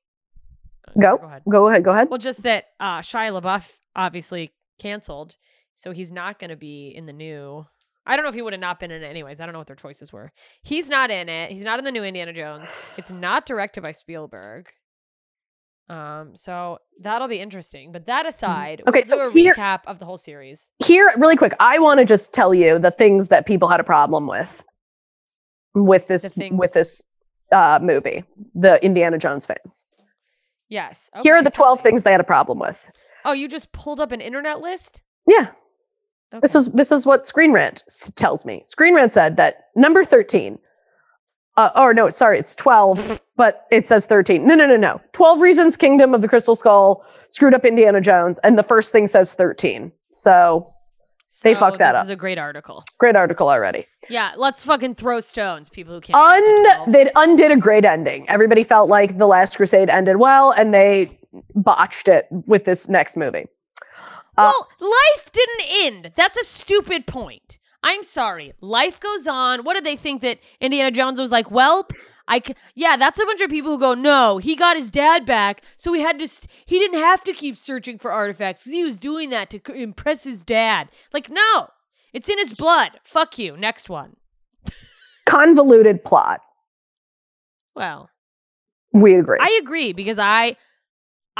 Go. 0.99 1.17
Go 1.17 1.25
ahead. 1.27 1.43
Go 1.49 1.67
ahead. 1.67 1.83
Go 1.83 1.91
ahead. 1.91 2.09
Well, 2.09 2.17
just 2.17 2.43
that 2.43 2.65
uh, 2.79 2.99
Shia 2.99 3.39
LaBeouf 3.39 3.65
obviously 3.95 4.51
canceled, 4.79 5.37
so 5.73 5.91
he's 5.91 6.11
not 6.11 6.39
going 6.39 6.49
to 6.49 6.55
be 6.55 6.89
in 6.89 7.05
the 7.05 7.13
new. 7.13 7.65
I 8.05 8.15
don't 8.15 8.23
know 8.23 8.29
if 8.29 8.35
he 8.35 8.41
would 8.41 8.53
have 8.53 8.59
not 8.59 8.79
been 8.79 8.91
in 8.91 9.03
it 9.03 9.07
anyways. 9.07 9.39
I 9.39 9.45
don't 9.45 9.53
know 9.53 9.59
what 9.59 9.67
their 9.67 9.75
choices 9.75 10.11
were. 10.11 10.31
He's 10.63 10.89
not 10.89 11.11
in 11.11 11.29
it. 11.29 11.51
He's 11.51 11.63
not 11.63 11.77
in 11.79 11.85
the 11.85 11.91
new 11.91 12.03
Indiana 12.03 12.33
Jones. 12.33 12.69
It's 12.97 13.11
not 13.11 13.45
directed 13.45 13.83
by 13.83 13.91
Spielberg. 13.91 14.69
Um, 15.89 16.35
so 16.35 16.79
that'll 17.03 17.27
be 17.27 17.39
interesting. 17.39 17.91
But 17.91 18.05
that 18.07 18.25
aside, 18.25 18.79
Mm-hmm. 18.79 18.89
Okay, 18.89 19.03
we'll 19.07 19.17
so 19.27 19.31
do 19.31 19.37
a 19.37 19.41
here- 19.41 19.53
recap 19.53 19.81
of 19.87 19.99
the 19.99 20.05
whole 20.05 20.17
series. 20.17 20.69
Here, 20.85 21.11
really 21.17 21.35
quick, 21.35 21.53
I 21.59 21.79
want 21.79 21.99
to 21.99 22.05
just 22.05 22.33
tell 22.33 22.53
you 22.53 22.79
the 22.79 22.91
things 22.91 23.27
that 23.27 23.45
people 23.45 23.67
had 23.67 23.79
a 23.79 23.83
problem 23.83 24.25
with 24.27 24.63
with 25.73 26.07
this 26.07 26.33
with 26.51 26.73
this 26.73 27.01
uh, 27.51 27.79
movie. 27.81 28.23
The 28.55 28.83
Indiana 28.83 29.17
Jones 29.17 29.45
fans. 29.45 29.85
Yes. 30.69 31.09
Here 31.23 31.35
are 31.35 31.43
the 31.43 31.51
twelve 31.51 31.81
things 31.81 32.03
they 32.03 32.11
had 32.11 32.21
a 32.21 32.25
problem 32.25 32.57
with. 32.59 32.79
Oh, 33.25 33.33
you 33.33 33.47
just 33.49 33.71
pulled 33.73 33.99
up 33.99 34.11
an 34.13 34.21
internet 34.21 34.61
list. 34.61 35.01
Yeah, 35.27 35.49
this 36.41 36.55
is 36.55 36.67
this 36.67 36.91
is 36.91 37.05
what 37.05 37.25
Screen 37.25 37.51
Rant 37.51 37.83
tells 38.15 38.45
me. 38.45 38.61
Screen 38.63 38.95
Rant 38.95 39.13
said 39.13 39.37
that 39.37 39.65
number 39.75 40.05
thirteen. 40.05 40.59
Uh, 41.57 41.69
or 41.75 41.93
no, 41.93 42.09
sorry, 42.09 42.39
it's 42.39 42.55
twelve, 42.55 43.19
but 43.35 43.65
it 43.71 43.85
says 43.87 44.05
thirteen. 44.05 44.47
No, 44.47 44.55
no, 44.55 44.65
no, 44.65 44.77
no. 44.77 45.01
Twelve 45.11 45.41
reasons 45.41 45.75
Kingdom 45.75 46.13
of 46.13 46.21
the 46.21 46.27
Crystal 46.29 46.55
Skull 46.55 47.03
screwed 47.29 47.53
up 47.53 47.65
Indiana 47.65 47.99
Jones, 48.01 48.39
and 48.43 48.57
the 48.57 48.63
first 48.63 48.91
thing 48.91 49.05
says 49.07 49.33
thirteen. 49.33 49.91
So 50.11 50.65
They 51.43 51.53
So 51.53 51.59
fucked 51.59 51.79
that 51.79 51.95
up. 51.95 52.03
this 52.03 52.09
is 52.09 52.13
a 52.13 52.15
great 52.15 52.37
article. 52.37 52.83
Great 52.99 53.15
article 53.17 53.49
already. 53.49 53.85
Yeah, 54.09 54.31
let's 54.37 54.63
fucking 54.63 54.95
throw 54.95 55.19
stones, 55.19 55.67
people 55.69 55.93
who 55.95 56.01
can't. 56.01 56.17
Un 56.17 56.91
they 56.91 57.11
undid 57.15 57.51
a 57.51 57.57
great 57.57 57.83
ending. 57.85 58.27
Everybody 58.29 58.63
felt 58.63 58.89
like 58.89 59.17
the 59.17 59.27
Last 59.27 59.57
Crusade 59.57 59.89
ended 59.89 60.17
well, 60.17 60.51
and 60.51 60.73
they 60.73 61.19
botched 61.55 62.07
it 62.07 62.27
with 62.47 62.63
this 62.65 62.87
next 62.87 63.17
movie. 63.17 63.45
Uh, 64.37 64.51
well, 64.79 64.89
life 65.15 65.31
didn't 65.31 65.67
end. 65.85 66.11
That's 66.15 66.37
a 66.37 66.43
stupid 66.43 67.05
point. 67.05 67.59
I'm 67.83 68.03
sorry. 68.03 68.53
Life 68.61 68.99
goes 68.99 69.27
on. 69.27 69.63
What 69.63 69.73
did 69.73 69.83
they 69.85 69.95
think 69.95 70.21
that 70.21 70.39
Indiana 70.59 70.91
Jones 70.91 71.19
was 71.19 71.31
like? 71.31 71.47
Welp, 71.47 71.91
I 72.27 72.39
c- 72.45 72.53
yeah, 72.75 72.95
that's 72.95 73.19
a 73.19 73.25
bunch 73.25 73.41
of 73.41 73.49
people 73.49 73.71
who 73.71 73.79
go, 73.79 73.93
no, 73.95 74.37
he 74.37 74.55
got 74.55 74.77
his 74.77 74.91
dad 74.91 75.25
back, 75.25 75.63
so 75.75 75.91
he 75.91 76.01
had 76.01 76.19
to. 76.19 76.27
St- 76.27 76.49
he 76.65 76.77
didn't 76.79 76.99
have 76.99 77.23
to 77.25 77.33
keep 77.33 77.57
searching 77.57 77.97
for 77.97 78.11
artifacts 78.11 78.63
'cause 78.63 78.71
he 78.73 78.83
was 78.83 78.99
doing 78.99 79.31
that 79.31 79.49
to 79.49 79.59
c- 79.65 79.81
impress 79.81 80.23
his 80.23 80.43
dad. 80.43 80.89
Like, 81.11 81.29
no, 81.29 81.69
it's 82.13 82.29
in 82.29 82.37
his 82.37 82.53
blood. 82.53 82.99
Fuck 83.03 83.37
you. 83.39 83.57
Next 83.57 83.89
one. 83.89 84.15
Convoluted 85.25 86.03
plot. 86.03 86.41
Well, 87.75 88.09
We 88.93 89.15
agree. 89.15 89.37
I 89.39 89.57
agree 89.61 89.93
because 89.93 90.19
I, 90.19 90.57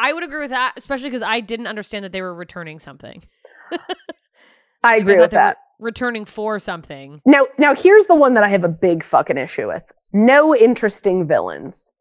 I 0.02 0.14
would 0.14 0.24
agree 0.24 0.39
with 0.41 0.49
that, 0.49 0.74
especially 0.78 1.10
because 1.10 1.22
I 1.22 1.39
didn't 1.41 1.68
understand 1.68 2.04
that 2.06 2.12
they 2.12 2.22
were 2.22 2.34
returning 2.34 2.80
something. 2.80 3.24
I 4.84 4.97
agree 4.97 5.18
with 5.20 5.32
that. 5.32 5.58
returning 5.80 6.26
for 6.26 6.58
something. 6.60 7.22
Now, 7.26 7.45
now 7.60 7.76
here's 7.76 8.08
the 8.08 8.16
one 8.16 8.34
that 8.34 8.43
I 8.43 8.47
have 8.49 8.64
a 8.64 8.70
big 8.70 9.04
fucking 9.04 9.38
issue 9.38 9.68
with. 9.68 9.84
No 10.12 10.56
interesting 10.56 11.28
villains. 11.28 11.91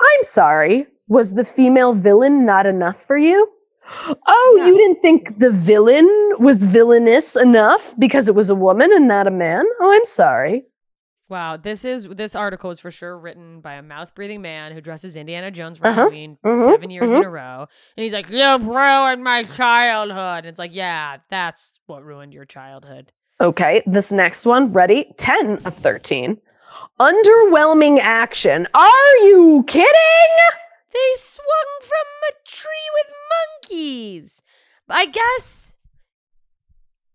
I'm 0.00 0.22
sorry. 0.22 0.86
Was 1.08 1.34
the 1.34 1.44
female 1.44 1.92
villain 1.94 2.44
not 2.46 2.66
enough 2.66 2.96
for 2.96 3.16
you? 3.16 3.48
Oh, 4.26 4.54
Yeah. 4.58 4.66
you 4.66 4.76
didn't 4.76 5.00
think 5.02 5.38
the 5.38 5.50
villain 5.50 6.08
was 6.38 6.62
villainous 6.64 7.36
enough 7.36 7.94
because 7.98 8.28
it 8.28 8.34
was 8.34 8.50
a 8.50 8.54
woman 8.54 8.90
and 8.92 9.06
not 9.06 9.26
a 9.28 9.30
man? 9.30 9.64
Oh, 9.80 9.92
I'm 9.92 10.04
sorry. 10.06 10.62
Wow, 11.28 11.56
this 11.56 11.84
is 11.84 12.06
this 12.08 12.36
article 12.36 12.70
is 12.70 12.78
for 12.78 12.90
sure 12.92 13.18
written 13.18 13.60
by 13.60 13.74
a 13.74 13.82
mouth 13.82 14.14
breathing 14.14 14.42
man 14.42 14.70
who 14.72 14.80
dresses 14.80 15.16
Indiana 15.16 15.50
Jones 15.50 15.78
for 15.78 15.88
Uh-huh, 15.88 16.02
Halloween 16.02 16.38
mhm, 16.44 16.66
7 16.70 16.88
years 16.90 17.10
in 17.10 17.24
a 17.24 17.28
row, 17.28 17.66
and 17.96 18.04
he's 18.04 18.12
like, 18.12 18.28
"You've 18.30 18.64
ruined 18.66 19.24
my 19.24 19.42
childhood." 19.42 20.38
And 20.38 20.46
it's 20.46 20.58
like, 20.60 20.72
yeah, 20.74 21.16
that's 21.28 21.80
what 21.86 22.04
ruined 22.04 22.32
your 22.32 22.44
childhood. 22.44 23.10
Okay, 23.40 23.82
this 23.86 24.12
next 24.12 24.46
one, 24.46 24.72
ready? 24.72 25.12
10 25.18 25.58
of 25.66 25.74
13. 25.76 26.40
Underwhelming 27.00 27.98
action. 28.00 28.66
Are 28.72 29.16
you 29.24 29.64
kidding? 29.66 30.36
They 30.92 31.12
swung 31.16 31.80
from 31.80 32.06
a 32.30 32.48
tree 32.48 32.90
with 32.94 33.06
monkeys. 33.62 34.42
I 34.88 35.06
guess 35.06 35.74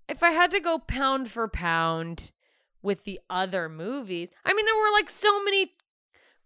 if 0.09 0.21
I 0.21 0.31
had 0.31 0.51
to 0.51 0.59
go 0.59 0.79
pound 0.79 1.31
for 1.31 1.47
pound 1.47 2.31
with 2.81 3.03
the 3.03 3.19
other 3.29 3.69
movies, 3.69 4.29
I 4.45 4.53
mean, 4.53 4.65
there 4.65 4.75
were 4.75 4.91
like 4.93 5.09
so 5.09 5.43
many 5.43 5.73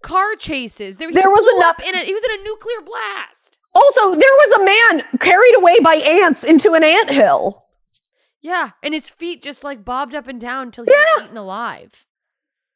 car 0.02 0.36
chases. 0.36 0.98
There, 0.98 1.12
There 1.12 1.30
was 1.30 1.48
enough- 1.56 1.80
in 1.80 1.96
it. 1.96 2.06
He 2.06 2.14
was 2.14 2.24
in 2.24 2.40
a 2.40 2.44
nuclear 2.44 2.82
blast. 2.82 3.58
Also, 3.74 4.12
there 4.12 4.20
was 4.20 4.52
a 4.62 4.64
man 4.66 5.20
carried 5.20 5.56
away 5.58 5.80
by 5.82 5.96
ants 5.96 6.44
into 6.44 6.74
an 6.74 6.84
anthill. 6.84 7.62
Yeah, 8.42 8.70
and 8.84 8.94
his 8.94 9.10
feet 9.10 9.42
just 9.42 9.64
like 9.64 9.84
bobbed 9.84 10.14
up 10.16 10.28
and 10.28 10.40
down 10.40 10.68
until 10.68 10.86
he 10.86 10.92
was 10.92 11.24
eaten 11.24 11.38
alive. 11.38 12.06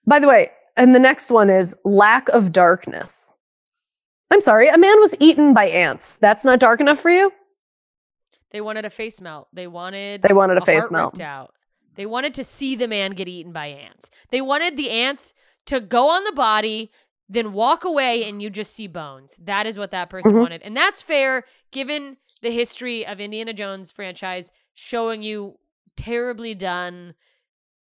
By 0.06 0.20
the 0.20 0.28
way, 0.28 0.52
and 0.76 0.96
the 0.96 1.00
next 1.00 1.30
one 1.30 1.50
is 1.50 1.76
lack 1.86 2.28
of 2.30 2.52
darkness. 2.52 3.34
I'm 4.32 4.42
sorry, 4.42 4.68
a 4.68 4.78
man 4.78 5.00
was 5.00 5.14
eaten 5.20 5.54
by 5.54 5.70
ants. 5.70 6.18
That's 6.18 6.44
not 6.44 6.60
dark 6.60 6.82
enough 6.82 7.00
for 7.00 7.10
you? 7.12 7.32
They 8.52 8.62
wanted 8.62 8.86
a 8.86 8.90
face 8.90 9.22
melt. 9.22 9.48
They 9.54 9.68
wanted 9.68 10.22
They 10.24 10.34
wanted 10.34 10.58
a 10.58 10.62
a 10.64 10.66
face 10.66 10.90
melt. 10.90 11.20
out. 11.22 11.54
They 12.00 12.06
wanted 12.06 12.34
to 12.36 12.46
see 12.46 12.78
the 12.78 12.88
man 12.88 13.12
get 13.12 13.28
eaten 13.28 13.52
by 13.52 13.66
ants. 13.66 14.10
They 14.32 14.40
wanted 14.40 14.78
the 14.78 14.90
ants 14.90 15.34
to 15.66 15.82
go 15.82 16.08
on 16.08 16.24
the 16.24 16.32
body, 16.32 16.92
then 17.28 17.52
walk 17.52 17.84
away, 17.84 18.24
and 18.24 18.42
you 18.42 18.50
just 18.50 18.74
see 18.74 18.88
bones. 18.88 19.36
That 19.38 19.68
is 19.68 19.78
what 19.78 19.92
that 19.92 20.10
person 20.10 20.32
Mhm. 20.32 20.40
wanted, 20.40 20.62
and 20.62 20.78
that's 20.78 21.02
fair 21.02 21.44
given 21.72 22.16
the 22.42 22.52
history 22.52 23.06
of 23.06 23.20
Indiana 23.20 23.52
Jones 23.52 23.92
franchise 23.92 24.50
showing 24.76 25.22
you 25.24 25.60
terribly 25.98 26.56
done 26.56 27.16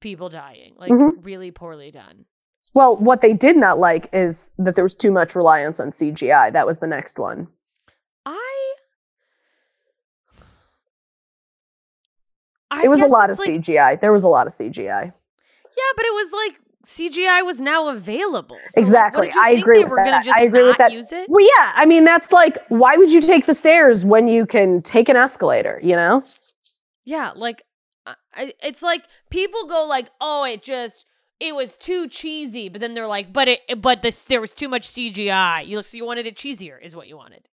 people 0.01 0.29
dying, 0.29 0.73
like 0.77 0.91
Mhm. 0.91 1.23
really 1.23 1.51
poorly 1.51 1.91
done. 1.91 2.25
Well, 2.73 2.97
what 2.97 3.21
they 3.21 3.33
did 3.33 3.55
not 3.55 3.77
like 3.77 4.09
is 4.11 4.55
that 4.57 4.73
there 4.73 4.83
was 4.83 4.95
too 4.95 5.11
much 5.11 5.35
reliance 5.35 5.79
on 5.79 5.91
CGI. 5.91 6.49
That 6.49 6.65
was 6.65 6.79
the 6.79 6.87
next 6.87 7.19
one. 7.19 7.49
I. 8.25 8.66
I 12.71 12.83
It 12.83 12.89
was 12.89 13.01
a 13.01 13.05
lot 13.07 13.29
of 13.29 13.39
like- 13.39 13.47
CGI. 13.49 13.99
There 13.99 14.11
was 14.11 14.23
a 14.23 14.27
lot 14.27 14.47
of 14.47 14.53
CGI. 14.53 15.03
Yeah, 15.13 15.91
but 15.95 16.05
it 16.05 16.13
was 16.13 16.31
like 16.31 16.59
CGI 16.85 17.45
was 17.45 17.59
now 17.61 17.89
available. 17.89 18.57
So, 18.67 18.79
like, 18.79 18.83
Exactly. 18.83 19.27
did 19.27 19.37
I 19.37 19.49
agree 19.51 19.79
They 19.79 19.83
with 19.83 19.91
were 19.91 19.97
gonna 19.97 20.11
that. 20.11 20.23
just 20.25 20.37
I 20.37 20.43
agree 20.43 20.63
with 20.63 20.77
that. 20.77 20.91
Use 20.91 21.11
it. 21.11 21.29
Well, 21.29 21.45
yeah. 21.57 21.73
I 21.75 21.85
mean, 21.85 22.03
that's 22.05 22.31
like, 22.31 22.57
why 22.69 22.95
would 22.97 23.11
you 23.11 23.21
take 23.21 23.45
the 23.45 23.53
stairs 23.53 24.05
when 24.05 24.27
you 24.27 24.45
can 24.45 24.81
take 24.81 25.09
an 25.09 25.17
escalator, 25.17 25.79
you 25.83 25.95
know? 25.95 26.21
Yeah, 27.05 27.31
like 27.35 27.63
I- 28.05 28.15
I, 28.33 28.53
it's 28.63 28.81
like 28.81 29.03
people 29.29 29.67
go 29.67 29.83
like, 29.83 30.09
"Oh, 30.21 30.43
it 30.45 30.63
just 30.63 31.03
it 31.41 31.53
was 31.53 31.75
too 31.77 32.07
cheesy," 32.07 32.69
but 32.69 32.79
then 32.79 32.93
they're 32.93 33.05
like, 33.07 33.31
"But 33.33 33.47
it 33.49 33.59
but 33.81 34.01
this 34.01 34.23
there 34.25 34.39
was 34.41 34.53
too 34.53 34.69
much 34.69 34.87
CGI." 34.87 35.61
You 35.67 35.81
so 35.81 35.97
you 35.97 36.05
wanted 36.05 36.25
it 36.25 36.37
cheesier 36.37 36.81
is 36.81 36.95
what 36.95 37.07
you 37.09 37.17
wanted. 37.17 37.47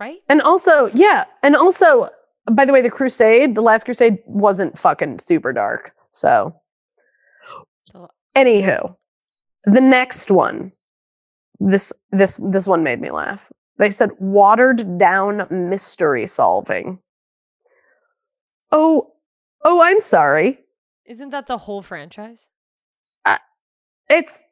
Right? 0.00 0.18
And 0.28 0.40
also, 0.42 0.86
yeah. 0.94 1.24
And 1.42 1.54
also, 1.54 2.08
by 2.54 2.64
the 2.64 2.72
way, 2.72 2.80
the 2.82 2.90
Crusade, 2.90 3.54
the 3.54 3.60
last 3.62 3.84
Crusade 3.84 4.18
wasn't 4.26 4.78
fucking 4.78 5.18
super 5.18 5.52
dark. 5.52 5.92
So, 6.12 6.60
So- 7.80 8.10
anywho, 8.36 8.96
the 9.64 9.80
next 9.80 10.30
one, 10.30 10.72
this 11.58 11.92
this 12.10 12.38
this 12.42 12.66
one 12.66 12.82
made 12.82 13.00
me 13.00 13.10
laugh. 13.10 13.50
They 13.78 13.90
said 13.90 14.10
watered 14.18 14.98
down 14.98 15.46
mystery 15.50 16.26
solving. 16.26 16.98
Oh, 18.72 19.12
oh, 19.64 19.80
I'm 19.82 20.00
sorry. 20.00 20.58
Isn't 21.06 21.30
that 21.30 21.46
the 21.46 21.58
whole 21.58 21.82
franchise? 21.82 22.48
It's 24.08 24.38
it, 24.38 24.42
Every, 24.42 24.49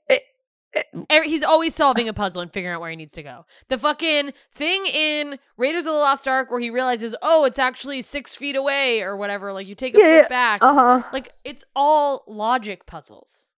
he's 1.25 1.43
always 1.43 1.75
solving 1.75 2.09
a 2.09 2.13
puzzle 2.13 2.43
and 2.43 2.53
figuring 2.53 2.75
out 2.75 2.81
where 2.81 2.91
he 2.91 2.97
needs 2.97 3.15
to 3.15 3.23
go. 3.23 3.45
The 3.69 3.79
fucking 3.79 4.33
thing 4.55 4.87
in 4.87 5.39
Raiders 5.57 5.87
of 5.87 5.93
the 5.93 5.99
Lost 5.99 6.29
Ark 6.29 6.51
where 6.51 6.61
he 6.61 6.71
realizes, 6.71 7.15
oh, 7.23 7.45
it's 7.45 7.59
actually 7.59 8.03
six 8.03 8.35
feet 8.35 8.57
away 8.57 9.01
or 9.03 9.17
whatever. 9.17 9.53
Like 9.53 9.67
you 9.67 9.75
take 9.75 9.95
a 9.97 9.99
Yeah, 9.99 10.23
foot 10.23 10.29
back. 10.29 10.63
uh 10.63 10.75
huh. 10.75 11.03
Like 11.13 11.29
it's 11.45 11.65
all 11.75 12.25
logic 12.27 12.87
puzzles. 12.87 13.49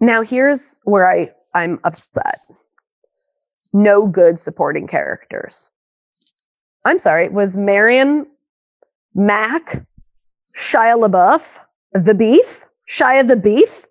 Now 0.00 0.22
here's 0.22 0.80
where 0.84 1.10
I 1.10 1.30
I'm 1.54 1.78
upset. 1.84 2.38
No 3.72 4.06
good 4.06 4.38
supporting 4.38 4.86
characters. 4.86 5.70
I'm 6.84 6.98
sorry. 6.98 7.28
Was 7.28 7.56
Marion 7.56 8.26
Mac, 9.14 9.84
Shia 10.58 10.98
LaBeouf, 11.08 11.58
the 11.92 12.14
Beef, 12.14 12.66
Shia 12.88 13.26
the 13.26 13.36
Beef, 13.36 13.83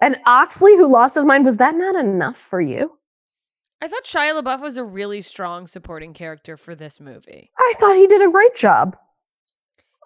and 0.00 0.16
Oxley 0.26 0.76
who 0.76 0.90
lost 0.90 1.14
his 1.16 1.24
mind? 1.24 1.44
Was 1.44 1.56
that 1.58 1.74
not 1.74 1.96
enough 1.96 2.36
for 2.36 2.60
you? 2.60 2.92
I 3.80 3.88
thought 3.88 4.04
Shia 4.04 4.40
LaBeouf 4.42 4.60
was 4.60 4.76
a 4.76 4.84
really 4.84 5.20
strong 5.20 5.66
supporting 5.68 6.12
character 6.12 6.56
for 6.56 6.74
this 6.74 6.98
movie. 6.98 7.50
I 7.58 7.74
thought 7.78 7.96
he 7.96 8.06
did 8.08 8.26
a 8.26 8.30
great 8.32 8.56
job. 8.56 8.96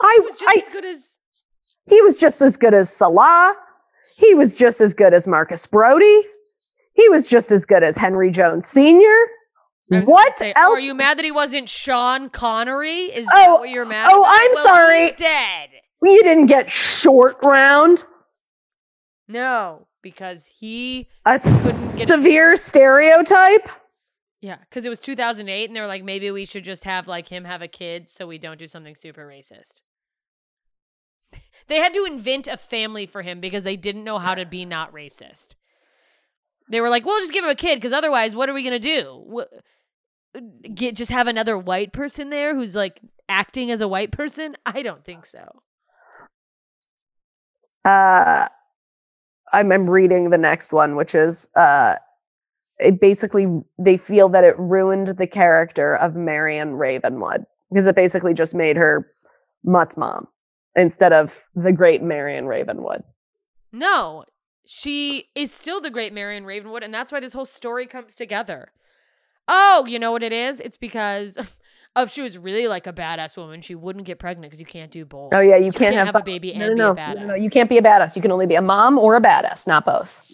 I, 0.03 0.15
He 0.21 0.21
was 0.21 0.35
just 0.39 0.57
I 0.57 0.61
as 0.61 0.69
good 0.69 0.85
as 0.85 1.19
he 1.87 2.01
was 2.03 2.17
just 2.17 2.43
as 2.43 2.57
good 2.57 2.75
as 2.75 2.91
Sallah. 2.95 3.55
He 4.19 4.35
was 4.35 4.55
just 4.57 4.81
as 4.81 4.95
good 4.95 5.15
as 5.15 5.27
Marcus 5.27 5.67
Brody. 5.67 6.23
He 6.95 7.09
was 7.09 7.27
just 7.27 7.51
as 7.51 7.65
good 7.65 7.83
as 7.83 7.97
Henry 7.97 8.31
Jones 8.31 8.67
Sr. 8.67 9.27
I 9.91 10.01
What 10.01 10.39
say, 10.39 10.53
else? 10.55 10.77
are 10.77 10.81
you 10.81 10.95
mad 10.95 11.19
that 11.19 11.25
he 11.25 11.33
wasn't 11.33 11.69
Sean 11.69 12.29
Connery? 12.31 13.05
Is 13.15 13.27
Oh, 13.33 13.37
that 13.37 13.61
what 13.61 13.71
you're 13.71 13.85
mad 13.87 14.11
oh, 14.13 14.21
about? 14.23 14.35
I'm 14.39 14.51
Well, 14.55 14.65
sorry. 14.65 15.07
He's 15.09 15.15
dead. 15.17 15.69
You 16.03 16.23
didn't 16.23 16.47
get 16.47 16.71
short 16.71 17.37
round. 17.43 18.05
No, 19.29 19.87
because 20.03 20.47
he 20.47 21.09
A 21.25 21.39
Couldn't 21.39 21.97
get- 21.97 22.09
severe 22.09 22.57
stereotype. 22.57 23.69
yeah, 24.41 24.57
because 24.69 24.85
it 24.85 24.89
was 24.89 25.01
2008, 25.01 25.69
and 25.71 25.77
they 25.77 25.81
were 25.81 25.87
like, 25.87 26.03
maybe 26.05 26.31
we 26.31 26.45
should 26.45 26.65
just 26.65 26.85
have 26.85 27.07
like 27.07 27.29
him 27.29 27.45
have 27.45 27.63
a 27.63 27.69
kid 27.69 28.09
so 28.09 28.27
we 28.27 28.39
don't 28.39 28.59
do 28.59 28.67
something 28.67 28.95
super 28.95 29.27
racist. 29.27 29.83
They 31.69 31.77
had 31.77 31.95
to 31.95 32.05
invent 32.05 32.49
a 32.49 32.57
family 32.57 33.07
for 33.07 33.23
him 33.23 33.41
because 33.41 33.63
they 33.65 33.77
didn't 33.77 34.05
know 34.05 34.19
how 34.19 34.35
to 34.35 34.45
be 34.45 34.65
not 34.65 34.93
racist. 34.93 35.55
They 36.69 36.81
were 36.81 36.89
like, 36.91 37.05
"We'll 37.05 37.21
just 37.21 37.33
give 37.33 37.45
him 37.45 37.51
a 37.51 37.55
kid 37.55 37.77
because 37.77 37.93
otherwise, 37.93 38.35
what 38.35 38.49
are 38.49 38.55
we 38.55 38.63
gonna 38.65 38.79
do? 38.79 39.23
Wha- 39.27 39.47
Get 40.75 40.97
just 40.97 41.11
have 41.13 41.27
another 41.29 41.57
white 41.59 41.93
person 41.93 42.31
there 42.31 42.55
who's 42.55 42.75
like 42.75 43.01
acting 43.29 43.71
as 43.71 43.81
a 43.81 43.89
white 43.89 44.11
person? 44.13 44.57
I 44.67 44.83
don't 44.83 45.05
think 45.05 45.25
so." 45.27 45.63
Uh, 47.85 48.49
I'm, 49.53 49.71
I'm 49.73 49.89
reading 49.89 50.31
the 50.31 50.39
next 50.39 50.73
one, 50.73 50.97
which 50.97 51.15
is 51.15 51.49
uh, 51.55 51.97
it 52.79 53.01
basically 53.01 53.47
they 53.79 53.97
feel 53.97 54.29
that 54.31 54.45
it 54.45 54.59
ruined 54.59 55.19
the 55.19 55.27
character 55.27 55.95
of 55.95 56.15
Marion 56.15 56.75
Ravenwood 56.75 57.45
because 57.71 57.87
it 57.87 57.95
basically 57.95 58.35
just 58.35 58.55
made 58.55 58.77
her 58.77 59.07
Mutt's 59.65 59.97
mom 59.97 60.29
instead 60.75 61.13
of 61.13 61.47
the 61.55 61.73
great 61.73 62.03
Marion 62.03 62.47
Ravenwood. 62.47 63.01
No, 63.73 64.25
she 64.67 65.29
is 65.35 65.53
still 65.53 65.81
the 65.81 65.91
great 65.91 66.13
Marion 66.13 66.45
Ravenwood, 66.45 66.83
and 66.83 66.93
that's 66.93 67.13
why 67.13 67.21
this 67.21 67.33
whole 67.33 67.47
story 67.47 67.87
comes 67.87 68.15
together. 68.15 68.73
Oh, 69.49 69.87
you 69.87 69.99
know 69.99 70.13
what 70.13 70.23
it 70.23 70.33
is? 70.33 70.61
It's 70.61 70.77
because 70.77 71.37
of 71.95 72.11
she 72.11 72.23
was 72.23 72.39
really 72.39 72.69
like 72.69 72.87
a 72.87 72.93
badass 72.93 73.37
woman. 73.37 73.61
She 73.61 73.75
wouldn't 73.75 74.05
get 74.07 74.19
pregnant 74.19 74.51
because 74.51 74.61
you 74.61 74.67
can't 74.67 74.91
do 74.91 75.05
both. 75.05 75.33
Oh 75.35 75.41
yeah, 75.41 75.57
you, 75.57 75.67
You 75.67 75.73
can't, 75.73 75.95
can't 75.95 75.97
have, 75.97 76.07
have 76.07 76.17
a 76.17 76.25
baby 76.25 76.53
no, 76.55 76.67
and 76.67 76.77
no, 76.77 76.95
be 76.95 77.01
a 77.01 77.15
no, 77.15 77.21
no, 77.21 77.27
no, 77.29 77.35
you 77.35 77.51
can't 77.51 77.69
be 77.69 77.79
a 77.79 77.83
badass. 77.83 78.17
You 78.17 78.23
can 78.23 78.33
only 78.33 78.47
be 78.47 78.55
a 78.55 78.63
mom 78.63 78.99
or 78.99 79.17
a 79.17 79.21
badass, 79.21 79.67
not 79.67 79.85
both. 79.85 80.31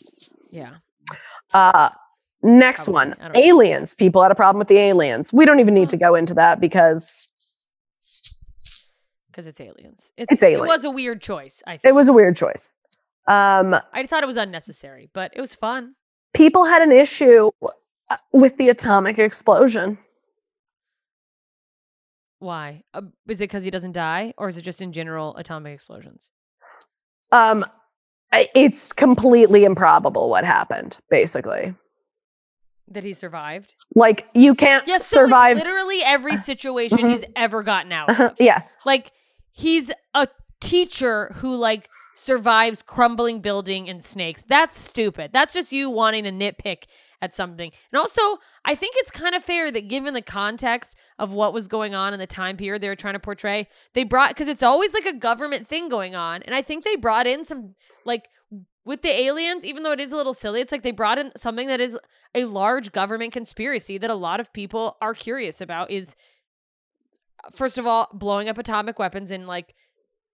Yeah. 0.50 0.76
Uh, 1.52 1.90
next 2.42 2.84
Probably. 2.84 2.94
one, 2.94 3.16
don't 3.20 3.32
know. 3.34 3.40
aliens. 3.40 3.94
People 3.94 4.22
had 4.22 4.30
a 4.30 4.34
problem 4.36 4.58
with 4.58 4.68
the 4.68 4.78
aliens. 4.78 5.32
We 5.32 5.44
don't 5.46 5.60
even 5.60 5.74
need 5.74 5.88
to 5.90 5.96
go 5.96 6.14
into 6.14 6.34
that 6.34 6.60
because 6.60 7.28
Because 9.30 9.46
it's 9.46 9.60
aliens. 9.60 10.10
It's, 10.16 10.32
It's 10.32 10.42
It 10.42 10.60
was 10.60 10.84
a 10.84 10.90
weird 10.90 11.20
choice, 11.22 11.62
I 11.66 11.76
think. 11.76 11.90
it 11.90 11.94
was 11.94 12.08
a 12.08 12.12
weird 12.12 12.36
choice. 12.36 12.74
Um, 13.26 13.74
I 13.92 14.06
thought 14.06 14.22
it 14.22 14.26
was 14.26 14.36
unnecessary, 14.38 15.10
but 15.12 15.32
it 15.36 15.40
was 15.40 15.54
fun. 15.54 15.94
people 16.34 16.64
had 16.64 16.82
an 16.82 16.92
issue 16.92 17.50
uh, 18.10 18.16
with 18.32 18.56
the 18.56 18.68
atomic 18.70 19.18
explosion. 19.18 19.98
Why? 22.38 22.82
Uh, 22.94 23.02
is 23.28 23.40
it 23.40 23.44
because 23.44 23.64
he 23.64 23.70
doesn't 23.70 23.92
die, 23.92 24.32
or 24.38 24.48
is 24.48 24.56
it 24.56 24.62
just 24.62 24.80
in 24.80 24.92
general 24.92 25.36
atomic 25.36 25.74
explosions? 25.74 26.30
Um, 27.32 27.64
it's 28.32 28.92
completely 28.92 29.64
improbable 29.64 30.28
what 30.30 30.44
happened. 30.44 30.96
Basically, 31.10 31.74
That 32.88 33.04
he 33.04 33.12
survived? 33.12 33.74
like 33.94 34.28
you 34.34 34.54
can't 34.54 34.86
Yes, 34.86 35.06
so 35.06 35.18
survive. 35.18 35.56
literally 35.56 36.02
every 36.02 36.36
situation 36.50 36.98
mhm. 36.98 37.10
he's 37.10 37.24
ever 37.36 37.62
gotten 37.62 37.92
out. 37.92 38.20
of. 38.20 38.34
yeah, 38.38 38.62
Like 38.86 39.10
he's 39.52 39.90
a 40.14 40.28
teacher 40.60 41.32
who 41.36 41.54
like 41.54 41.88
survives 42.14 42.82
crumbling 42.82 43.40
building 43.40 43.88
and 43.88 44.02
snakes. 44.04 44.44
That's 44.48 44.78
stupid. 44.78 45.30
That's 45.32 45.52
just 45.54 45.72
you 45.72 45.88
wanting 45.90 46.24
to 46.24 46.30
nitpick 46.32 46.84
at 47.20 47.34
something. 47.34 47.70
And 47.92 47.98
also, 47.98 48.20
I 48.64 48.74
think 48.74 48.94
it's 48.98 49.10
kind 49.10 49.34
of 49.34 49.42
fair 49.42 49.70
that 49.70 49.88
given 49.88 50.14
the 50.14 50.22
context 50.22 50.96
of 51.18 51.32
what 51.32 51.52
was 51.52 51.66
going 51.66 51.94
on 51.94 52.12
in 52.12 52.20
the 52.20 52.26
time 52.26 52.56
period 52.56 52.82
they 52.82 52.88
were 52.88 52.96
trying 52.96 53.14
to 53.14 53.20
portray, 53.20 53.68
they 53.94 54.04
brought 54.04 54.30
because 54.30 54.48
it's 54.48 54.62
always 54.62 54.94
like 54.94 55.06
a 55.06 55.12
government 55.12 55.66
thing 55.66 55.88
going 55.88 56.14
on. 56.14 56.42
And 56.42 56.54
I 56.54 56.62
think 56.62 56.84
they 56.84 56.96
brought 56.96 57.26
in 57.26 57.44
some 57.44 57.68
like 58.04 58.28
with 58.84 59.02
the 59.02 59.10
aliens, 59.10 59.66
even 59.66 59.82
though 59.82 59.92
it 59.92 60.00
is 60.00 60.12
a 60.12 60.16
little 60.16 60.32
silly, 60.32 60.60
it's 60.60 60.72
like 60.72 60.82
they 60.82 60.92
brought 60.92 61.18
in 61.18 61.32
something 61.36 61.68
that 61.68 61.80
is 61.80 61.98
a 62.34 62.44
large 62.44 62.92
government 62.92 63.32
conspiracy 63.32 63.98
that 63.98 64.10
a 64.10 64.14
lot 64.14 64.40
of 64.40 64.52
people 64.52 64.96
are 65.02 65.14
curious 65.14 65.60
about 65.60 65.90
is 65.90 66.14
first 67.54 67.78
of 67.78 67.86
all, 67.86 68.08
blowing 68.12 68.48
up 68.48 68.58
atomic 68.58 68.98
weapons 68.98 69.30
in 69.30 69.46
like 69.46 69.74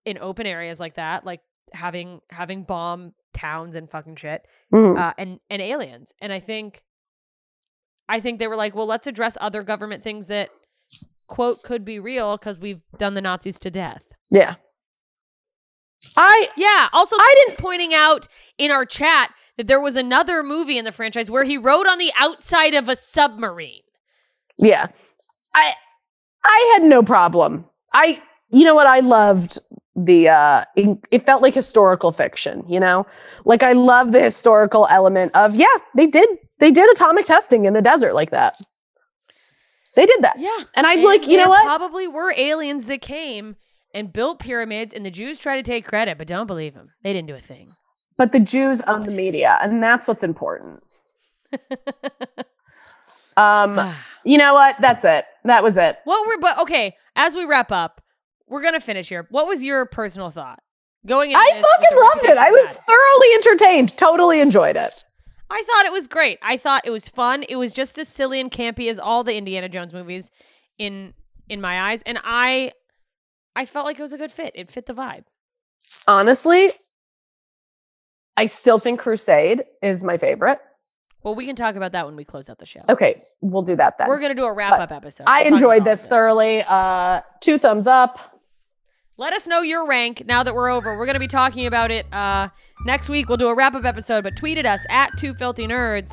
in 0.04 0.18
open 0.18 0.46
areas 0.46 0.80
like 0.80 0.94
that, 0.94 1.24
like 1.24 1.40
having 1.72 2.20
having 2.30 2.62
bomb 2.62 3.12
towns 3.44 3.74
and 3.74 3.90
fucking 3.90 4.16
shit, 4.16 4.46
Mhm. 4.72 4.98
uh, 4.98 5.12
and 5.18 5.38
and 5.50 5.60
aliens. 5.62 6.12
And 6.20 6.32
I 6.32 6.40
think, 6.40 6.82
I 8.08 8.20
think 8.20 8.38
they 8.38 8.46
were 8.48 8.56
like, 8.56 8.74
well, 8.74 8.86
let's 8.86 9.06
address 9.06 9.36
other 9.40 9.62
government 9.62 10.02
things 10.02 10.26
that 10.28 10.48
quote 11.26 11.62
could 11.62 11.84
be 11.84 11.98
real 11.98 12.36
because 12.36 12.58
we've 12.58 12.82
done 12.98 13.14
the 13.14 13.20
Nazis 13.20 13.58
to 13.60 13.70
death. 13.70 14.02
yeah. 14.30 14.54
I 16.18 16.48
Yeah. 16.56 16.88
Also, 16.92 17.16
I 17.18 17.34
didn't 17.38 17.58
pointing 17.58 17.94
out 17.94 18.28
in 18.58 18.70
our 18.70 18.84
chat 18.84 19.32
that 19.56 19.66
there 19.68 19.80
was 19.80 19.96
another 19.96 20.42
movie 20.42 20.76
in 20.76 20.84
the 20.84 20.92
franchise 20.92 21.30
where 21.30 21.44
he 21.44 21.56
rode 21.56 21.86
on 21.86 21.96
the 21.98 22.12
outside 22.18 22.74
of 22.74 22.88
a 22.90 22.96
submarine. 22.96 23.80
Yeah. 24.58 24.88
I 25.54 25.74
I 26.44 26.72
had 26.74 26.82
no 26.88 27.02
problem. 27.02 27.64
I 27.94 28.22
you 28.50 28.64
know 28.66 28.74
what 28.74 28.86
I 28.86 29.00
loved 29.00 29.58
the 29.96 30.28
uh 30.28 30.64
it, 30.76 30.98
it 31.10 31.26
felt 31.26 31.42
like 31.42 31.54
historical 31.54 32.12
fiction, 32.12 32.64
you 32.68 32.80
know? 32.80 33.06
Like 33.44 33.62
I 33.62 33.72
love 33.72 34.12
the 34.12 34.20
historical 34.20 34.86
element 34.90 35.32
of 35.34 35.54
yeah, 35.54 35.66
they 35.94 36.06
did 36.06 36.28
they 36.58 36.70
did 36.70 36.90
atomic 36.90 37.26
testing 37.26 37.64
in 37.64 37.74
the 37.74 37.82
desert 37.82 38.14
like 38.14 38.30
that. 38.30 38.56
They 39.96 40.06
did 40.06 40.22
that. 40.22 40.38
Yeah. 40.38 40.50
And 40.74 40.86
I'm 40.86 40.98
And 40.98 41.04
like, 41.04 41.26
you 41.28 41.36
know 41.36 41.48
what? 41.48 41.64
Probably 41.64 42.08
were 42.08 42.34
aliens 42.36 42.86
that 42.86 43.00
came 43.00 43.56
and 43.92 44.12
built 44.12 44.40
pyramids, 44.40 44.92
and 44.92 45.06
the 45.06 45.10
Jews 45.10 45.38
try 45.38 45.56
to 45.56 45.62
take 45.62 45.86
credit, 45.86 46.18
but 46.18 46.26
don't 46.26 46.48
believe 46.48 46.74
them. 46.74 46.90
They 47.04 47.12
didn't 47.12 47.28
do 47.28 47.36
a 47.36 47.40
thing. 47.40 47.68
But 48.16 48.32
the 48.32 48.40
Jews 48.40 48.80
own 48.88 49.04
the 49.04 49.12
media, 49.12 49.56
and 49.62 49.80
that's 49.80 50.08
what's 50.08 50.24
important. 50.24 50.82
Um, 53.36 53.94
you 54.24 54.38
know 54.38 54.54
what? 54.54 54.76
That's 54.80 55.04
it. 55.04 55.24
That 55.44 55.62
was 55.62 55.76
it. 55.76 55.98
what 56.04 56.26
were 56.26 56.38
but 56.40 56.58
okay? 56.58 56.94
As 57.16 57.34
we 57.34 57.44
wrap 57.44 57.72
up, 57.72 58.00
we're 58.48 58.62
gonna 58.62 58.80
finish 58.80 59.08
here. 59.08 59.26
What 59.30 59.46
was 59.46 59.62
your 59.62 59.86
personal 59.86 60.30
thought 60.30 60.60
going? 61.06 61.30
into 61.30 61.40
I 61.40 61.50
this 61.54 61.64
fucking 61.64 61.98
loved 61.98 62.24
it. 62.26 62.38
I 62.38 62.50
was 62.50 62.68
had? 62.68 62.78
thoroughly 62.86 63.28
entertained. 63.34 63.96
Totally 63.96 64.40
enjoyed 64.40 64.76
it. 64.76 65.04
I 65.50 65.62
thought 65.66 65.86
it 65.86 65.92
was 65.92 66.06
great. 66.08 66.38
I 66.42 66.56
thought 66.56 66.82
it 66.86 66.90
was 66.90 67.08
fun. 67.08 67.44
It 67.48 67.56
was 67.56 67.72
just 67.72 67.98
as 67.98 68.08
silly 68.08 68.40
and 68.40 68.50
campy 68.50 68.88
as 68.90 68.98
all 68.98 69.22
the 69.24 69.34
Indiana 69.36 69.68
Jones 69.68 69.92
movies 69.92 70.30
in 70.78 71.14
in 71.48 71.60
my 71.60 71.90
eyes, 71.90 72.02
and 72.02 72.18
I 72.24 72.72
I 73.54 73.66
felt 73.66 73.86
like 73.86 73.98
it 73.98 74.02
was 74.02 74.12
a 74.12 74.18
good 74.18 74.32
fit. 74.32 74.52
It 74.54 74.70
fit 74.70 74.86
the 74.86 74.94
vibe. 74.94 75.24
Honestly, 76.08 76.70
I 78.36 78.46
still 78.46 78.78
think 78.78 79.00
Crusade 79.00 79.64
is 79.82 80.02
my 80.02 80.16
favorite. 80.16 80.58
Well, 81.22 81.34
we 81.34 81.46
can 81.46 81.56
talk 81.56 81.76
about 81.76 81.92
that 81.92 82.04
when 82.04 82.16
we 82.16 82.24
close 82.24 82.50
out 82.50 82.58
the 82.58 82.66
show. 82.66 82.80
Okay, 82.88 83.18
we'll 83.40 83.62
do 83.62 83.76
that 83.76 83.96
then. 83.96 84.08
We're 84.08 84.20
gonna 84.20 84.34
do 84.34 84.44
a 84.44 84.52
wrap 84.52 84.72
up 84.78 84.90
episode. 84.92 85.24
I 85.26 85.42
We'll 85.42 85.50
talk 85.50 85.52
enjoyed 85.52 85.78
of 85.78 85.84
this 85.84 86.06
thoroughly. 86.06 86.64
Uh, 86.66 87.20
two 87.40 87.58
thumbs 87.58 87.86
up. 87.86 88.33
Let 89.16 89.32
us 89.32 89.46
know 89.46 89.62
your 89.62 89.86
rank 89.86 90.24
now 90.26 90.42
that 90.42 90.54
we're 90.54 90.70
over. 90.70 90.96
We're 90.96 91.06
going 91.06 91.14
to 91.14 91.20
be 91.20 91.28
talking 91.28 91.66
about 91.66 91.92
it 91.92 92.12
uh, 92.12 92.48
next 92.84 93.08
week. 93.08 93.28
We'll 93.28 93.36
do 93.36 93.46
a 93.46 93.54
wrap 93.54 93.74
up 93.74 93.84
episode, 93.84 94.24
but 94.24 94.36
tweet 94.36 94.58
at 94.58 94.66
us 94.66 94.84
at 94.90 95.16
Two 95.16 95.34
Filthy 95.34 95.68
Nerds. 95.68 96.10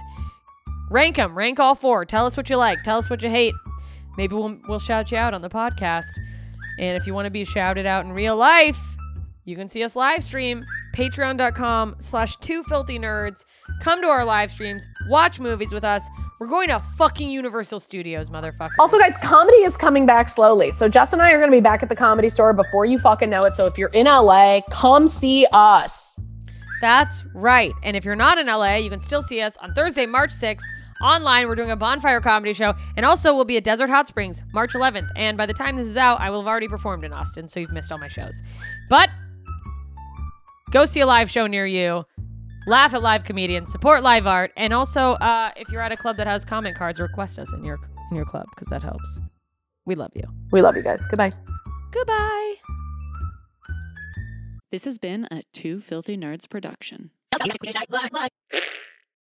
Rank 0.92 1.16
them. 1.16 1.36
Rank 1.36 1.60
all 1.60 1.74
four. 1.74 2.06
Tell 2.06 2.28
us 2.28 2.38
what 2.38 2.50
you 2.50 2.58
like. 2.58 2.84
Tell 2.84 3.00
us 3.00 3.10
what 3.10 3.24
you 3.24 3.30
hate. 3.30 3.56
Maybe 4.18 4.36
we'll, 4.36 4.58
we'll 4.68 4.78
shout 4.78 5.12
you 5.12 5.18
out 5.18 5.34
on 5.34 5.42
the 5.42 5.50
podcast. 5.50 6.12
And 6.78 6.96
if 6.96 7.08
you 7.08 7.14
want 7.14 7.26
to 7.26 7.32
be 7.32 7.44
shouted 7.44 7.88
out 7.88 8.06
in 8.06 8.12
real 8.12 8.36
life, 8.36 8.78
you 9.46 9.56
can 9.56 9.68
see 9.68 9.84
us 9.84 9.96
live 9.96 10.24
stream 10.24 10.64
patreon.com 10.96 11.96
slash 12.00 12.36
two 12.38 12.64
filthy 12.64 13.00
nerds 13.00 13.46
come 13.82 14.02
to 14.02 14.08
our 14.08 14.26
live 14.26 14.52
streams 14.52 14.86
watch 15.08 15.40
movies 15.40 15.72
with 15.72 15.84
us 15.84 16.04
we're 16.42 16.48
going 16.48 16.70
to 16.70 16.80
fucking 16.98 17.30
universal 17.30 17.80
studios 17.80 18.32
motherfucker 18.32 18.72
Also, 18.80 18.98
guys, 18.98 19.16
comedy 19.16 19.58
is 19.58 19.78
coming 19.78 20.08
back 20.08 20.28
slowly. 20.28 20.72
So 20.72 20.90
Jess 20.90 21.14
and 21.14 21.22
I 21.22 21.34
are 21.34 21.38
going 21.38 21.52
to 21.52 21.56
be 21.56 21.62
back 21.62 21.84
at 21.84 21.90
the 21.90 21.96
comedy 21.96 22.30
store 22.30 22.52
before 22.52 22.84
you 22.84 22.98
fucking 22.98 23.30
know 23.30 23.46
it. 23.46 23.54
So 23.54 23.68
if 23.68 23.78
you're 23.78 23.92
in 23.94 24.08
LA, 24.08 24.62
come 24.72 25.08
see 25.08 25.46
us. 25.54 26.20
That's 26.82 27.24
right. 27.36 27.74
And 27.84 27.96
if 27.96 28.04
you're 28.04 28.16
not 28.16 28.40
in 28.40 28.48
LA, 28.48 28.78
you 28.78 28.90
can 28.90 29.02
still 29.02 29.22
see 29.22 29.40
us 29.40 29.56
on 29.58 29.76
Thursday, 29.76 30.08
March 30.08 30.32
6th. 30.32 30.64
Online, 31.04 31.48
we're 31.48 31.54
doing 31.54 31.70
a 31.70 31.76
bonfire 31.76 32.22
comedy 32.22 32.54
show. 32.54 32.74
And 32.98 33.06
also, 33.06 33.36
we'll 33.36 33.46
be 33.46 33.58
at 33.58 33.64
Desert 33.64 33.92
Hot 33.92 34.08
Springs, 34.08 34.42
March 34.52 34.74
11th. 34.74 35.10
And 35.16 35.38
by 35.38 35.46
the 35.46 35.54
time 35.54 35.76
this 35.76 35.86
is 35.86 35.96
out, 35.96 36.20
I 36.20 36.32
will 36.32 36.42
have 36.42 36.48
already 36.48 36.68
performed 36.68 37.04
in 37.04 37.14
Austin, 37.14 37.48
so 37.48 37.60
you've 37.60 37.72
missed 37.72 37.92
all 37.92 38.00
my 38.00 38.08
shows. 38.08 38.42
But 38.90 39.12
go 40.72 40.86
see 40.86 41.02
a 41.02 41.06
live 41.06 41.30
show 41.30 41.46
near 41.46 41.68
you. 41.68 42.04
Laugh 42.68 42.94
at 42.94 43.02
live 43.02 43.24
comedians, 43.24 43.72
support 43.72 44.04
live 44.04 44.28
art, 44.28 44.52
and 44.56 44.72
also, 44.72 45.14
uh, 45.14 45.52
if 45.56 45.70
you're 45.70 45.82
at 45.82 45.92
a 45.92 45.98
club 45.98 46.18
that 46.18 46.28
has 46.28 46.46
comment 46.46 46.78
cards, 46.78 47.00
request 47.00 47.40
us 47.40 47.52
in 47.54 47.64
your 47.64 47.80
in 48.12 48.16
your 48.18 48.26
club 48.26 48.46
because 48.54 48.68
that 48.68 48.84
helps. 48.84 49.22
We 49.86 49.96
love 49.96 50.12
you. 50.14 50.24
We 50.52 50.62
love 50.62 50.76
you 50.76 50.84
guys. 50.84 51.06
Goodbye. 51.08 51.32
Goodbye. 51.92 52.56
This 54.72 54.84
has 54.84 55.00
been 55.00 55.28
a 55.32 55.42
Two 55.54 55.80
Filthy 55.80 56.16
Nerds 56.16 56.48
production. 56.48 57.10